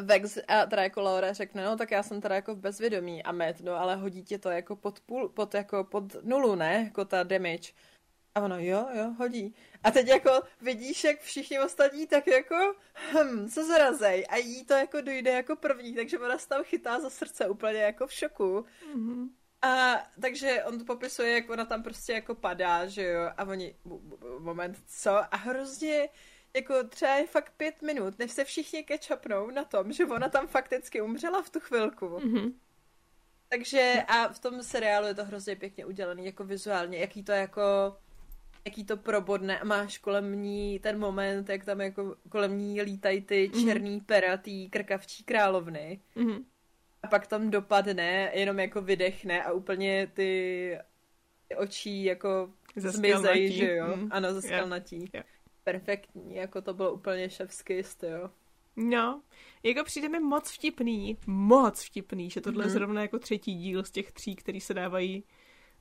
[0.00, 3.32] Vex a teda jako Laura řekne, no tak já jsem teda jako v bezvědomí a
[3.32, 6.82] Matt, no ale hodí tě to jako pod půl, pod jako pod nulu, ne?
[6.84, 7.72] Jako ta damage.
[8.36, 9.54] A ono, jo, jo, hodí.
[9.84, 10.30] A teď jako
[10.60, 12.74] vidíš, jak všichni ostatní tak jako,
[13.12, 14.26] hm, se zarazej.
[14.28, 17.78] A jí to jako dojde jako první, takže ona se tam chytá za srdce úplně
[17.78, 18.66] jako v šoku.
[18.94, 19.28] Mm-hmm.
[19.62, 23.76] A takže on to popisuje, jak ona tam prostě jako padá, že jo, a oni,
[24.38, 25.10] moment, co?
[25.10, 26.08] A hrozně,
[26.56, 30.46] jako třeba je fakt pět minut, než se všichni kečapnou na tom, že ona tam
[30.46, 32.06] fakticky umřela v tu chvilku.
[32.06, 32.52] Mm-hmm.
[33.48, 37.62] Takže a v tom seriálu je to hrozně pěkně udělaný, jako vizuálně, jaký to jako
[38.66, 43.20] jaký to probodne a máš kolem ní ten moment, jak tam jako kolem ní lítají
[43.20, 43.64] ty mhm.
[43.64, 44.06] černý mm-hmm.
[44.06, 46.00] pera, ty krkavčí královny.
[46.16, 46.44] Mm-hmm.
[47.02, 50.78] A pak tam dopadne, jenom jako vydechne a úplně ty
[51.56, 53.96] očí jako zmizej, že jo?
[53.96, 54.08] Mm.
[54.10, 54.96] Ano, zaskalnatí.
[54.96, 55.14] Yeah.
[55.14, 55.26] Yeah
[55.66, 58.30] perfektní, jako to bylo úplně šefský jo.
[58.76, 59.22] No,
[59.62, 62.66] jako přijde mi moc vtipný, moc vtipný, že tohle mm-hmm.
[62.66, 62.72] je mhm.
[62.72, 65.24] zrovna jako třetí díl z těch tří, který se dávají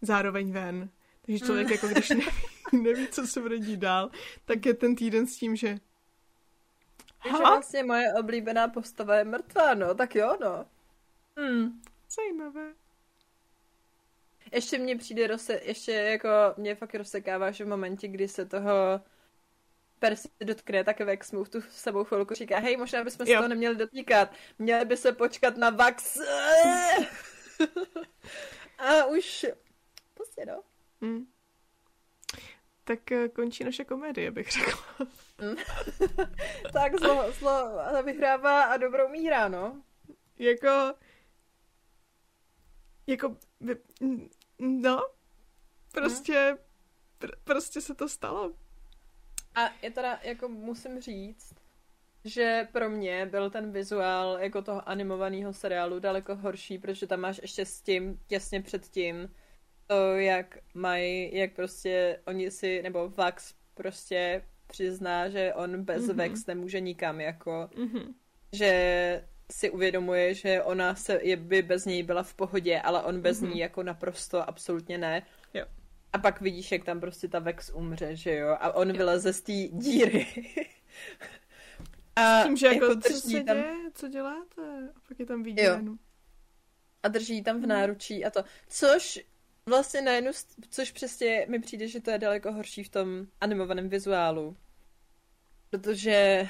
[0.02, 0.90] zároveň ven.
[1.26, 1.74] Takže člověk mm.
[1.74, 2.26] jako když neví,
[2.84, 4.12] neví, co se bude dít dál,
[4.46, 5.78] tak je ten týden s tím, že
[7.24, 10.66] Takže vlastně moje oblíbená postava je mrtvá, no, tak jo, no.
[11.38, 11.82] Hmm.
[12.16, 12.74] Zajímavé.
[14.52, 19.02] Ještě mě přijde, rose, ještě jako mě fakt rozsekává, že v momentě, kdy se toho
[20.00, 23.48] Percy dotkne, tak Vex mu v tu sebou chvilku říká, hej, možná bychom se to
[23.48, 26.18] neměli dotýkat, měli by se počkat na Vax.
[28.78, 29.46] A už
[30.14, 30.64] prostě no.
[31.06, 31.26] Mm.
[32.84, 35.08] Tak eh, končí naše komedie, bych řekla.
[35.42, 35.56] Mm.
[36.74, 39.82] tak zlo, zlo vyhrává a dobrou míhra, no.
[40.40, 40.94] Jako...
[43.08, 43.38] Jako...
[44.60, 45.08] No.
[45.92, 46.52] Prostě...
[46.52, 46.58] Mm.
[47.20, 48.54] Pr- prostě se to stalo.
[49.56, 51.54] A je teda, jako musím říct,
[52.26, 57.40] že pro mě byl ten vizuál jako toho animovaného seriálu daleko horší, protože tam máš
[57.42, 59.34] ještě s tím, těsně před tím,
[59.88, 66.16] to, jak mají, jak prostě oni si, nebo Vax prostě přizná, že on bez mm-hmm.
[66.16, 68.14] Vex nemůže nikam, jako, mm-hmm.
[68.52, 73.22] že si uvědomuje, že ona se, je, by bez něj byla v pohodě, ale on
[73.22, 73.54] bez mm-hmm.
[73.54, 75.24] ní jako naprosto absolutně ne.
[75.54, 75.66] Jo.
[76.14, 78.58] A pak vidíš, jak tam prostě ta Vex umře, že jo?
[78.60, 80.28] A on vyleze z té díry.
[82.16, 83.58] a tím, že jako, jako co se tam...
[83.58, 83.74] děje?
[83.94, 84.90] Co děláte?
[84.96, 85.80] A pak je tam vidět.
[87.04, 87.70] A drží tam v hmm.
[87.70, 88.44] náručí a to.
[88.68, 89.20] Což
[89.70, 90.32] vlastně na jednu,
[90.70, 94.58] což přesně mi přijde, že to je daleko horší v tom animovaném vizuálu.
[95.70, 96.48] Protože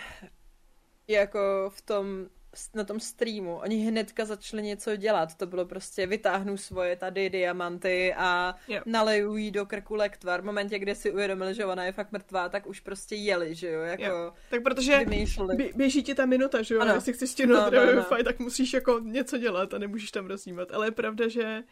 [1.07, 2.27] jako v tom
[2.73, 3.55] na tom streamu.
[3.55, 5.35] Oni hnedka začali něco dělat.
[5.35, 8.81] To bylo prostě vytáhnu svoje tady diamanty a jo.
[8.85, 10.41] naleju jí do krku lektvar.
[10.41, 13.71] V momentě, kdy si uvědomili, že ona je fakt mrtvá, tak už prostě jeli, že
[13.71, 13.81] jo?
[13.81, 14.33] Jako jo.
[14.49, 16.81] Tak protože bě- běží ti ta minuta, že jo?
[16.81, 16.93] Ano.
[16.93, 18.03] Jestli chceš stihnout no, no, no.
[18.03, 20.71] fight, tak musíš jako něco dělat a nemůžeš tam roznímat.
[20.71, 21.63] Ale je pravda, že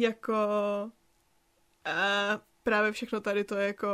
[0.00, 0.34] jako
[1.84, 3.88] a právě všechno tady to jako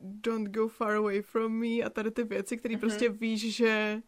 [0.00, 2.80] don't go far away from me a tady ty věci, které mm-hmm.
[2.80, 4.02] prostě víš, že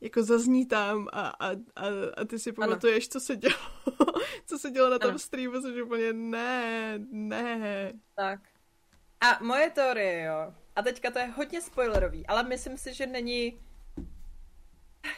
[0.00, 1.86] jako zazní tam a, a, a,
[2.16, 3.08] a ty si pamatuješ, ano.
[3.10, 3.54] co se dělo,
[4.46, 5.18] co se dělo na tom ano.
[5.18, 7.92] streamu, což úplně ne, ne.
[8.14, 8.40] Tak.
[9.20, 13.60] A moje teorie, jo, a teďka to je hodně spoilerový, ale myslím si, že není,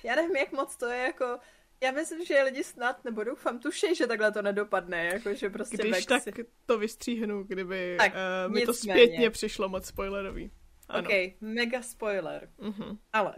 [0.02, 1.38] já nevím, jak moc to je jako,
[1.82, 5.76] já myslím, že lidi snad, nebo doufám, tušej, že takhle to nedopadne, jako že prostě
[5.76, 6.32] Když Vexi...
[6.32, 8.12] tak to vystříhnu, kdyby tak,
[8.46, 10.50] uh, mi to zpětně přišlo moc spoilerový.
[10.88, 11.08] Ano.
[11.08, 12.48] Ok, mega spoiler.
[12.58, 12.98] Uh-huh.
[13.12, 13.34] Ale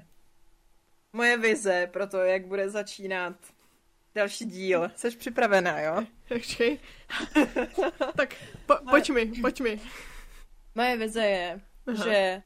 [1.12, 3.36] moje vize pro to, jak bude začínat
[4.14, 4.90] další díl.
[4.96, 6.06] Jsi připravená, jo?
[6.36, 6.78] Okay.
[8.16, 8.34] tak
[8.66, 9.80] po, pojď mi, pojď mi.
[10.74, 12.04] Moje vize je, Aha.
[12.04, 12.42] že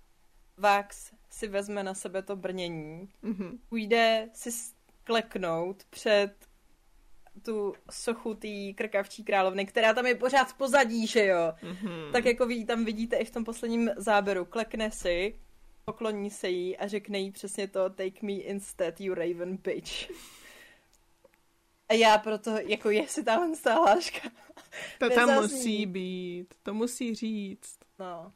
[0.57, 3.59] Vax si vezme na sebe to brnění, mm-hmm.
[3.69, 4.53] půjde si
[5.07, 6.35] kleknout před
[7.43, 11.53] tu sochu té krkavčí královny, která tam je pořád v pozadí, že jo?
[11.63, 12.13] Mm-hmm.
[12.13, 14.45] Tak jako vy tam vidíte i v tom posledním záběru.
[14.45, 15.41] Klekne si,
[15.85, 20.11] pokloní se jí a řekne jí přesně to Take me instead, you raven bitch.
[21.89, 24.31] A já proto, jako jestli tam hláška
[24.99, 27.79] To tam musí být, to musí říct.
[27.99, 28.33] No.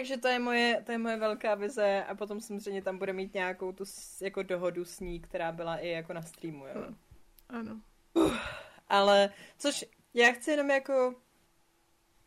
[0.00, 3.34] Takže to je moje, to je moje velká vize a potom samozřejmě tam bude mít
[3.34, 3.84] nějakou tu
[4.20, 6.74] jako dohodu s ní, která byla i jako na streamu, jo.
[6.74, 6.96] No.
[7.48, 7.80] Ano.
[8.14, 8.36] Uh,
[8.88, 11.14] ale, což já chci jenom jako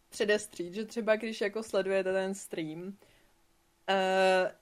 [0.09, 2.93] předestřít, že třeba když jako sledujete ten stream, uh,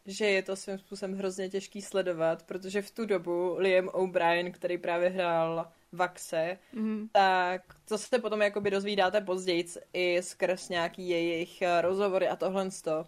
[0.05, 4.77] že je to svým způsobem hrozně těžký sledovat, protože v tu dobu Liam O'Brien, který
[4.77, 7.09] právě hrál Vaxe, mm-hmm.
[7.11, 12.69] tak to se potom jakoby dozvídáte později i skrz nějaký jejich eh, rozhovory a tohle
[12.84, 13.05] to.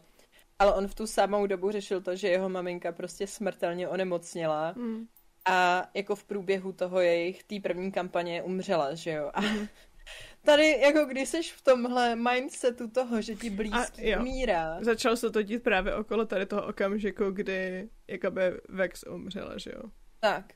[0.60, 5.08] Ale on v tu samou dobu řešil to, že jeho maminka prostě smrtelně onemocněla mm.
[5.46, 9.32] a jako v průběhu toho jejich, té první kampaně umřela, že jo.
[9.34, 9.42] A
[10.46, 14.78] tady jako když jsi v tomhle mindsetu toho, že ti blízký umírá.
[14.82, 19.84] Začal se to dít právě okolo tady toho okamžiku, kdy jakoby Vex umřela, že jo.
[20.20, 20.54] Tak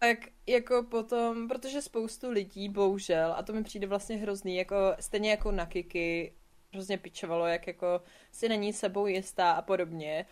[0.00, 5.30] tak jako potom, protože spoustu lidí, bohužel, a to mi přijde vlastně hrozný, jako stejně
[5.30, 6.32] jako na Kiki,
[6.72, 8.02] hrozně pičovalo, jak jako
[8.32, 10.26] si není sebou jistá a podobně,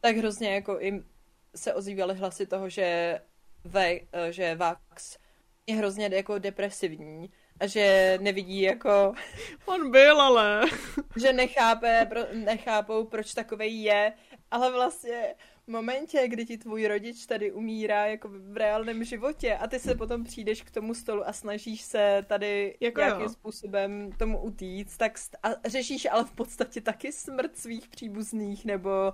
[0.00, 1.08] tak hrozně jako jim
[1.56, 3.20] se ozývaly hlasy toho, že,
[3.64, 5.18] ve, eh, že Vax
[5.66, 7.30] je hrozně jako depresivní
[7.60, 9.12] a že nevidí jako...
[9.66, 10.62] On byl, ale...
[11.20, 14.12] že nechápe, nechápou, proč takovej je,
[14.50, 15.34] ale vlastně
[15.68, 20.24] momentě, kdy ti tvůj rodič tady umírá jako v reálném životě a ty se potom
[20.24, 23.28] přijdeš k tomu stolu a snažíš se tady jako nějakým jo.
[23.28, 25.12] způsobem tomu utíct, tak
[25.42, 29.12] a řešíš ale v podstatě taky smrt svých příbuzných nebo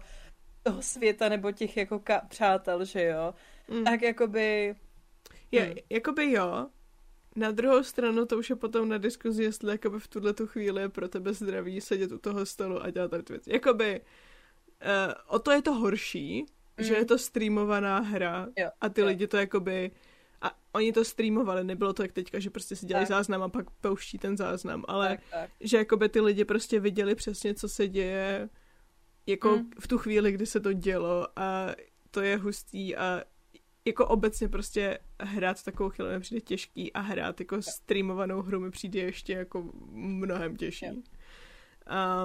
[0.63, 3.35] toho světa nebo těch jako ka- přátel, že jo?
[3.69, 3.85] Mm.
[3.85, 4.75] Tak jakoby...
[5.53, 5.75] Je, hmm.
[5.91, 6.67] jakoby jo,
[7.37, 10.83] na druhou stranu to už je potom na diskuzi, jestli jakoby v tuhle tu chvíli
[10.83, 13.53] je pro tebe zdravý sedět u toho stolu a dělat tady věci.
[13.53, 14.01] Jakoby
[15.27, 16.47] o to je to horší,
[16.79, 16.85] mm.
[16.85, 19.07] že je to streamovaná hra jo, a ty jo.
[19.07, 19.91] lidi to jakoby
[20.43, 23.71] a oni to streamovali, nebylo to jak teďka, že prostě si dělají záznam a pak
[23.71, 25.51] pouští ten záznam, ale tak, tak.
[25.61, 28.49] že jakoby ty lidi prostě viděli přesně, co se děje
[29.27, 29.71] jako mm.
[29.81, 31.75] v tu chvíli, kdy se to dělo a
[32.11, 33.23] to je hustý a
[33.85, 38.71] jako obecně prostě hrát takovou chvíli mi přijde těžký a hrát jako streamovanou hru mi
[38.71, 40.87] přijde ještě jako mnohem těžší.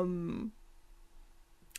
[0.01, 0.51] Um,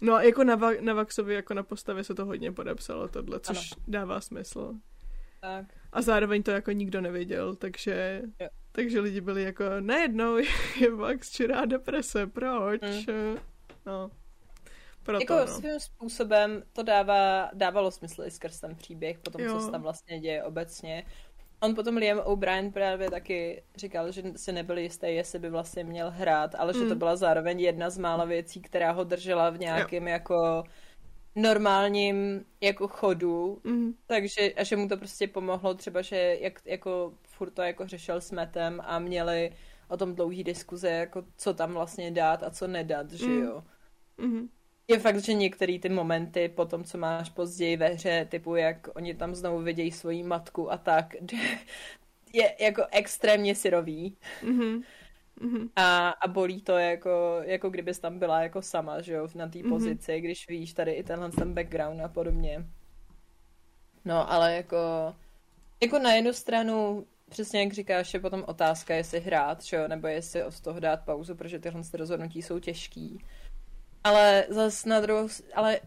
[0.00, 3.40] No a jako na, Va- na Vaxovi, jako na postavě se to hodně podepsalo tohle,
[3.40, 3.84] což ano.
[3.88, 4.74] dává smysl.
[5.40, 5.66] Tak.
[5.92, 8.48] A zároveň to jako nikdo nevěděl, takže, jo.
[8.72, 10.36] takže lidi byli jako, najednou
[10.80, 12.80] je Vax čirá deprese, proč?
[12.82, 13.36] Mm.
[13.86, 14.10] No.
[15.02, 15.46] Proto, jako no.
[15.46, 19.54] svým způsobem to dává, dávalo smysl i skrz ten příběh, potom jo.
[19.54, 21.06] co se tam vlastně děje obecně.
[21.62, 26.10] On potom Liam O'Brien právě taky říkal, že si nebyl jistý, jestli by vlastně měl
[26.10, 26.78] hrát, ale mm.
[26.78, 26.98] že to mm.
[26.98, 30.12] byla zároveň jedna z mála věcí, která ho držela v nějakém jo.
[30.12, 30.64] jako
[31.36, 33.94] normálním jako chodu, mm.
[34.06, 38.20] takže a že mu to prostě pomohlo třeba, že jak jako furt to jako řešil
[38.20, 39.52] s Metem a měli
[39.88, 43.42] o tom dlouhý diskuze, jako co tam vlastně dát a co nedat, že mm.
[43.42, 43.64] jo.
[44.18, 44.48] Mm
[44.90, 48.88] je fakt, že některé ty momenty po tom, co máš později ve hře, typu jak
[48.94, 51.14] oni tam znovu vidějí svoji matku a tak,
[52.32, 54.16] je jako extrémně syrový.
[54.42, 54.82] Mm-hmm.
[55.40, 55.68] Mm-hmm.
[55.76, 59.58] A, a bolí to jako, jako kdybys tam byla jako sama, že jo, na té
[59.58, 59.68] mm-hmm.
[59.68, 62.66] pozici, když víš tady i tenhle ten background a podobně.
[64.04, 64.76] No, ale jako,
[65.82, 70.06] jako na jednu stranu, přesně jak říkáš, je potom otázka, jestli hrát, že jo, nebo
[70.06, 73.24] jestli od toho dát pauzu, protože tyhle rozhodnutí jsou těžký.
[74.04, 75.80] Ale zas na druhou, ale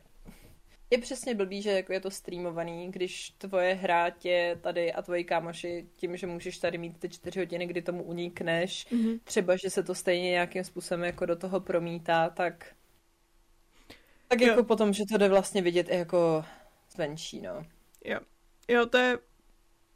[0.93, 5.23] je přesně blbý, že jako je to streamovaný, když tvoje hra tě tady a tvoji
[5.23, 9.19] kámoši tím, že můžeš tady mít ty čtyři hodiny, kdy tomu unikneš, mm-hmm.
[9.23, 12.75] třeba, že se to stejně nějakým způsobem jako do toho promítá, tak
[14.27, 14.63] Tak jako jo.
[14.63, 16.45] potom, že to jde vlastně vidět i jako
[16.91, 17.65] zvenčí, no.
[18.05, 18.19] Jo.
[18.69, 19.17] Jo, to je,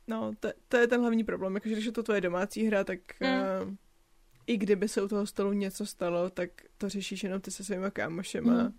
[0.08, 3.00] no, to, to je ten hlavní problém, jakože když je to tvoje domácí hra, tak
[3.20, 3.30] mm.
[3.68, 3.74] uh,
[4.48, 7.92] i kdyby se u toho stolu něco stalo, tak to řešíš jenom ty se svýma
[7.92, 8.64] kámošema.
[8.64, 8.78] Mm.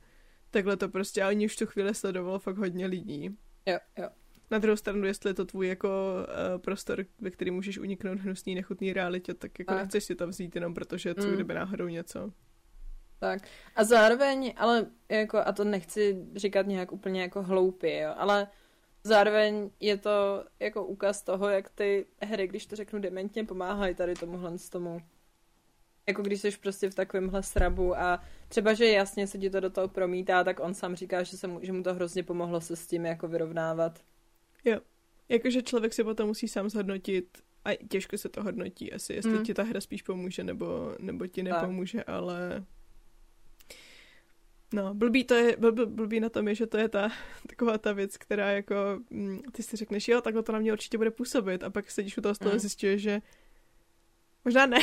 [0.50, 3.36] Takhle to prostě, a oni už tu chvíli sledovalo fakt hodně lidí.
[3.66, 4.08] Jo, jo.
[4.50, 8.54] Na druhou stranu, jestli je to tvůj jako uh, prostor, ve který můžeš uniknout hnusný,
[8.54, 9.76] nechutný realitě, tak jako a.
[9.76, 11.34] nechceš si to vzít jenom protože co mm.
[11.34, 12.32] kdyby náhodou něco.
[13.18, 13.42] Tak.
[13.76, 18.46] A zároveň, ale jako, a to nechci říkat nějak úplně jako hloupě, jo, ale
[19.04, 24.14] zároveň je to jako ukaz toho, jak ty hry, když to řeknu dementně, pomáhají tady
[24.14, 25.00] tomuhle z tomu.
[26.08, 29.70] Jako když jsi prostě v takovémhle srabu a třeba, že jasně se ti to do
[29.70, 32.76] toho promítá, tak on sám říká, že, se mu, že mu to hrozně pomohlo se
[32.76, 34.00] s tím jako vyrovnávat.
[34.64, 34.80] Jo.
[35.28, 39.44] Jakože člověk si potom musí sám zhodnotit, a těžko se to hodnotí asi, jestli mm.
[39.44, 42.08] ti ta hra spíš pomůže, nebo, nebo ti nepomůže, tak.
[42.08, 42.64] ale
[44.72, 47.10] No, blbý, to je, blbý, blbý na tom je, že to je ta
[47.48, 48.74] taková ta věc, která jako,
[49.10, 52.18] mm, ty si řekneš, jo, takhle to na mě určitě bude působit a pak sedíš
[52.18, 52.56] u toho stolu mm.
[52.56, 53.20] a zjišťuješ, že
[54.44, 54.78] možná ne,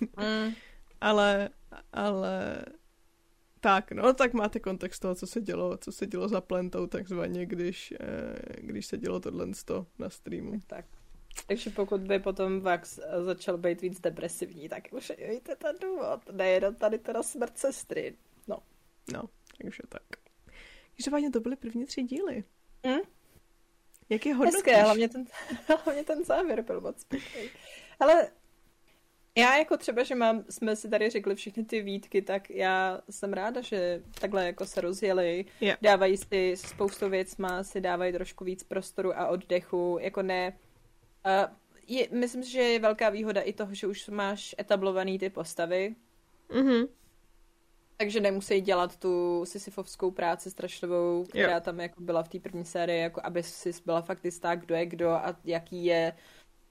[0.00, 0.54] mm.
[1.00, 1.48] ale,
[1.92, 2.64] ale
[3.60, 7.46] tak, no, tak máte kontext toho, co se dělo, co se dělo za plentou takzvaně,
[7.46, 9.46] když, eh, když se dělo tohle
[9.98, 10.60] na streamu.
[10.66, 10.84] Tak.
[11.46, 16.20] Takže pokud by potom Vax začal být víc depresivní, tak už víte ten důvod.
[16.32, 18.16] Nejenom tady teda smrt sestry.
[18.48, 18.58] No.
[19.12, 19.22] No,
[19.62, 20.02] takže tak.
[20.96, 22.44] Každopádně to byly první tři díly.
[22.86, 22.98] Mm?
[24.08, 24.56] Jak je hodnotíš?
[24.56, 25.24] Hezké, hlavně ten,
[25.84, 27.50] hlavně ten závěr byl moc pěkný.
[28.00, 28.30] Ale
[29.36, 33.32] já jako třeba, že mám, jsme si tady řekli všechny ty výtky, tak já jsem
[33.32, 35.78] ráda, že takhle jako se rozjeli, yeah.
[35.82, 40.58] dávají si spoustu věcma, si dávají trošku víc prostoru a oddechu, jako ne...
[41.26, 41.54] Uh,
[41.86, 45.94] je, myslím si, že je velká výhoda i toho, že už máš etablovaný ty postavy.
[46.50, 46.88] Mm-hmm.
[47.96, 51.60] Takže nemusí dělat tu sisyfovskou práci strašlivou, která jo.
[51.60, 54.86] tam jako byla v té první sérii, jako aby si byla fakt jistá, kdo je
[54.86, 56.12] kdo a jaký je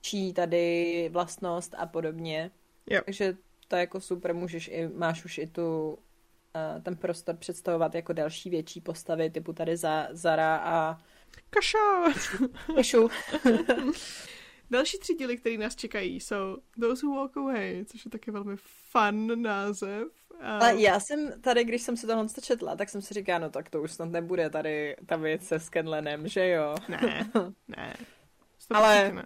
[0.06, 2.52] čí tady vlastnost a podobně.
[2.90, 3.02] Jo.
[3.06, 3.38] Takže
[3.68, 8.14] to je jako super, můžeš i, máš už i tu uh, ten prostor představovat jako
[8.14, 10.98] další větší postavy, typu tady za, Zara a
[11.50, 12.20] Kaša!
[12.76, 13.10] Kašu.
[14.72, 18.56] Další tři díly, které nás čekají, jsou Those Who Walk Away, což je taky velmi
[18.92, 20.08] fun název.
[20.42, 20.58] A...
[20.58, 23.70] a já jsem tady, když jsem si tohle četla, tak jsem si říkala, no tak
[23.70, 26.76] to už snad nebude tady ta věc se Scanlanem, že jo?
[26.90, 27.30] Ne,
[27.68, 27.96] ne.
[28.70, 29.12] Ale...
[29.14, 29.24] Ne.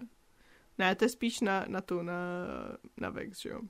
[0.80, 2.18] Ne, to je spíš na, na tu, na,
[2.96, 3.60] na Vex, že jo?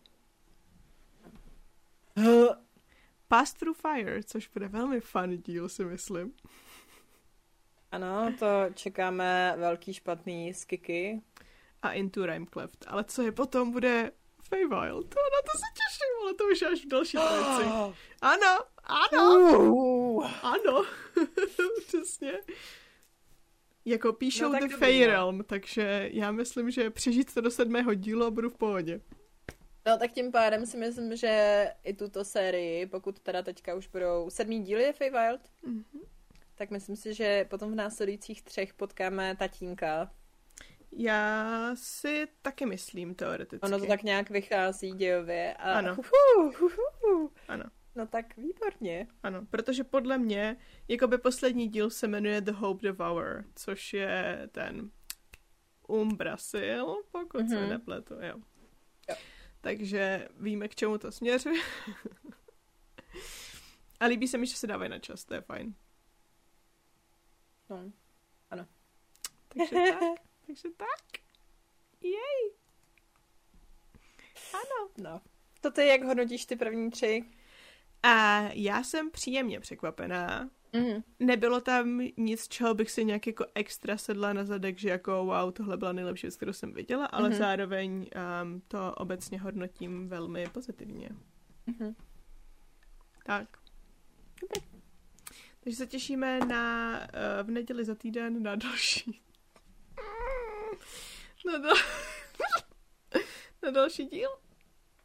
[3.28, 6.32] Pass Through Fire, což bude velmi fun díl, si myslím.
[7.92, 11.22] Ano, to čekáme velký špatný skiky
[11.82, 12.22] a Into
[12.52, 12.84] Cleft.
[12.88, 14.12] Ale co je potom, bude
[14.42, 15.08] Feywild.
[15.08, 17.70] To, na to se těším, ale to už až v další trojici.
[18.22, 20.30] Ano, ano, uh.
[20.42, 20.84] ano,
[21.86, 22.32] přesně.
[23.84, 28.24] Jako píšou no, The Fey Realm, takže já myslím, že přežít to do sedmého dílu
[28.24, 29.00] a budu v pohodě.
[29.86, 34.30] No tak tím pádem si myslím, že i tuto sérii, pokud teda teďka už budou
[34.30, 36.00] sedmý díly je Feywild, mm-hmm.
[36.54, 40.10] tak myslím si, že potom v následujících třech potkáme tatínka,
[40.92, 43.66] já si taky myslím teoreticky.
[43.66, 45.54] Ono to tak nějak vychází dějově.
[45.54, 45.72] A...
[45.72, 45.96] Ano.
[45.98, 46.68] Uhu,
[47.02, 47.30] uhu.
[47.48, 47.64] Ano.
[47.94, 49.06] No tak výborně.
[49.22, 50.56] Ano, protože podle mě,
[50.88, 54.90] jako by poslední díl se jmenuje The Hope Devour, což je ten
[55.88, 57.48] Umbrasil, pokud mm-hmm.
[57.48, 57.68] se mhm.
[57.68, 58.40] nepletu, jo.
[59.08, 59.16] jo.
[59.60, 61.62] Takže víme, k čemu to směřuje.
[64.00, 65.74] A líbí se mi, že se dávají na čas, to je fajn.
[67.70, 67.92] No,
[68.50, 68.66] ano.
[69.48, 70.20] Takže tak.
[70.46, 71.20] Takže tak.
[72.00, 72.54] Jej.
[74.54, 74.90] Ano.
[74.98, 75.20] No.
[75.60, 77.24] To ty jak hodnotíš ty první tři?
[78.02, 80.50] A já jsem příjemně překvapená.
[80.72, 81.02] Mm-hmm.
[81.18, 85.52] Nebylo tam nic, čeho bych si nějak jako extra sedla na zadek, že jako wow,
[85.52, 87.38] tohle byla nejlepší věc, kterou jsem viděla, ale mm-hmm.
[87.38, 87.92] zároveň
[88.42, 91.08] um, to obecně hodnotím velmi pozitivně.
[91.68, 91.94] Mm-hmm.
[93.26, 93.48] Tak.
[94.40, 94.80] Dobrý.
[95.60, 99.20] Takže se těšíme na uh, v neděli za týden na další
[101.44, 101.76] na, dal...
[103.62, 104.30] na další díl?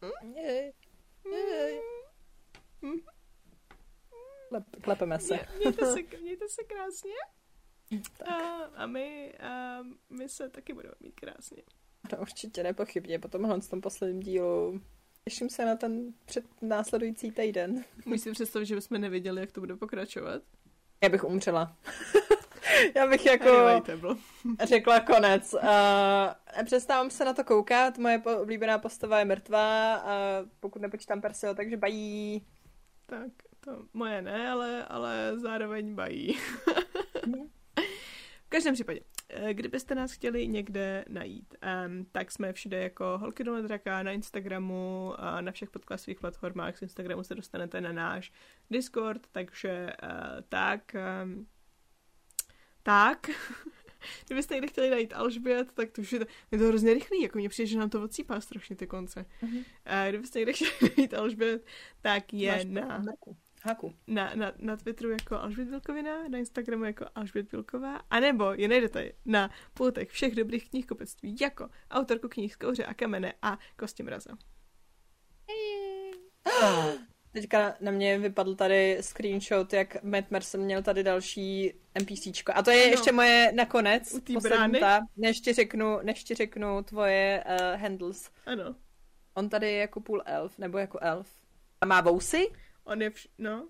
[0.02, 0.12] Hm?
[4.82, 5.40] Klepeme se.
[5.58, 7.14] Mějte se, mějte se krásně.
[8.18, 8.28] Tak.
[8.28, 9.80] A, a, my, a
[10.10, 11.64] my se taky budeme mít krásně.
[12.12, 13.20] No, určitě nepochybně.
[13.20, 14.82] Po tomhle tom posledním dílu
[15.24, 17.84] těším se na ten před následující týden.
[18.06, 20.42] Můžeš si představit, že bychom nevěděli, jak to bude pokračovat?
[21.04, 21.78] Já bych umřela.
[22.96, 23.84] Já bych jako
[24.64, 25.54] řekla konec.
[25.54, 31.54] Uh, přestávám se na to koukat, moje oblíbená postava je mrtvá, a pokud nepočítám Persio,
[31.54, 32.46] takže bají.
[33.06, 36.38] Tak, To moje ne, ale, ale zároveň bají.
[38.46, 39.00] v každém případě,
[39.30, 41.56] eh, kdybyste nás chtěli někde najít,
[41.88, 46.78] um, tak jsme všude jako Holky do draka, na Instagramu, a na všech podcastových platformách.
[46.78, 48.32] Z Instagramu se dostanete na náš
[48.70, 50.96] Discord, takže uh, tak.
[51.24, 51.48] Um,
[52.84, 53.30] tak.
[54.26, 57.38] Kdybyste někde chtěli najít Alžbět, tak to už je to, je to hrozně rychlý, jako
[57.38, 59.26] mě přijde, že nám to odsýpá strašně ty konce.
[59.44, 59.66] Uh-huh.
[59.86, 61.66] A kdybyste někde chtěli najít Alžbět,
[62.02, 63.04] tak je Máš na...
[63.66, 63.94] Haku.
[64.08, 69.12] Na, na, na Twitteru jako Alžbět Vilkovina, na Instagramu jako Alžbět Vilková, anebo je najdete
[69.26, 74.04] na pultech všech dobrých knih kopectví jako autorku knih z Kouře a kamene a Kosti
[74.04, 74.32] mraza.
[77.36, 82.52] Teďka na mě vypadl tady screenshot, jak Matt Mercer měl tady další NPCčko.
[82.56, 82.92] A to je ano.
[82.92, 84.14] ještě moje nakonec.
[84.14, 84.80] U té brány.
[84.80, 88.32] Ta, než ti řeknu, než ti řeknu tvoje uh, handles.
[88.46, 88.76] Ano.
[89.34, 91.36] On tady je jako půl elf, nebo jako elf.
[91.82, 92.52] A má vousy?
[92.84, 93.28] On je vš...
[93.38, 93.68] no.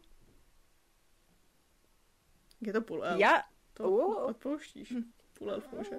[2.61, 3.19] Je to půl elf.
[3.19, 3.43] Já?
[3.73, 4.25] To uh.
[4.25, 4.91] odpouštíš.
[4.91, 5.11] Hm.
[5.37, 5.95] Půl elf může.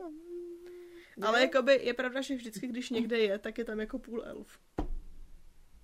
[1.22, 4.59] Ale jakoby je pravda, že vždycky, když někde je, tak je tam jako půl elf.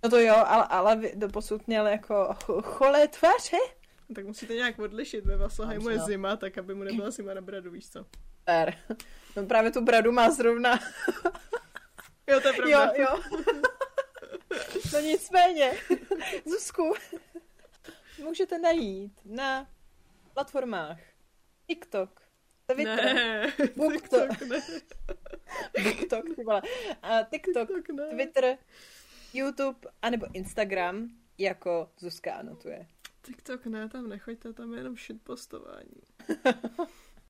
[0.03, 3.57] No to jo, ale, ale do posud měl jako cholé tváře.
[4.09, 7.41] No, tak musíte nějak odlišit, ve Vaslheimu je zima, tak aby mu nebyla zima na
[7.41, 8.07] bradu, víš co?
[8.45, 8.75] Per.
[9.37, 10.79] No právě tu bradu má zrovna.
[12.27, 12.93] jo, to je pravda.
[12.97, 13.23] Jo, jo.
[14.93, 15.73] no nicméně,
[16.47, 16.95] Zuzku,
[18.19, 19.67] můžete najít na
[20.35, 20.99] platformách
[21.67, 22.21] TikTok,
[22.67, 24.63] Twitter, ne, TikTok, ne.
[25.77, 26.25] BookTok,
[27.31, 28.11] TikTok, TikTok ne.
[28.11, 28.59] Twitter,
[29.35, 32.87] YouTube anebo Instagram jako Zuzka anotuje.
[33.23, 36.03] TikTok ne, tam nechoďte, tam je jenom shitpostování.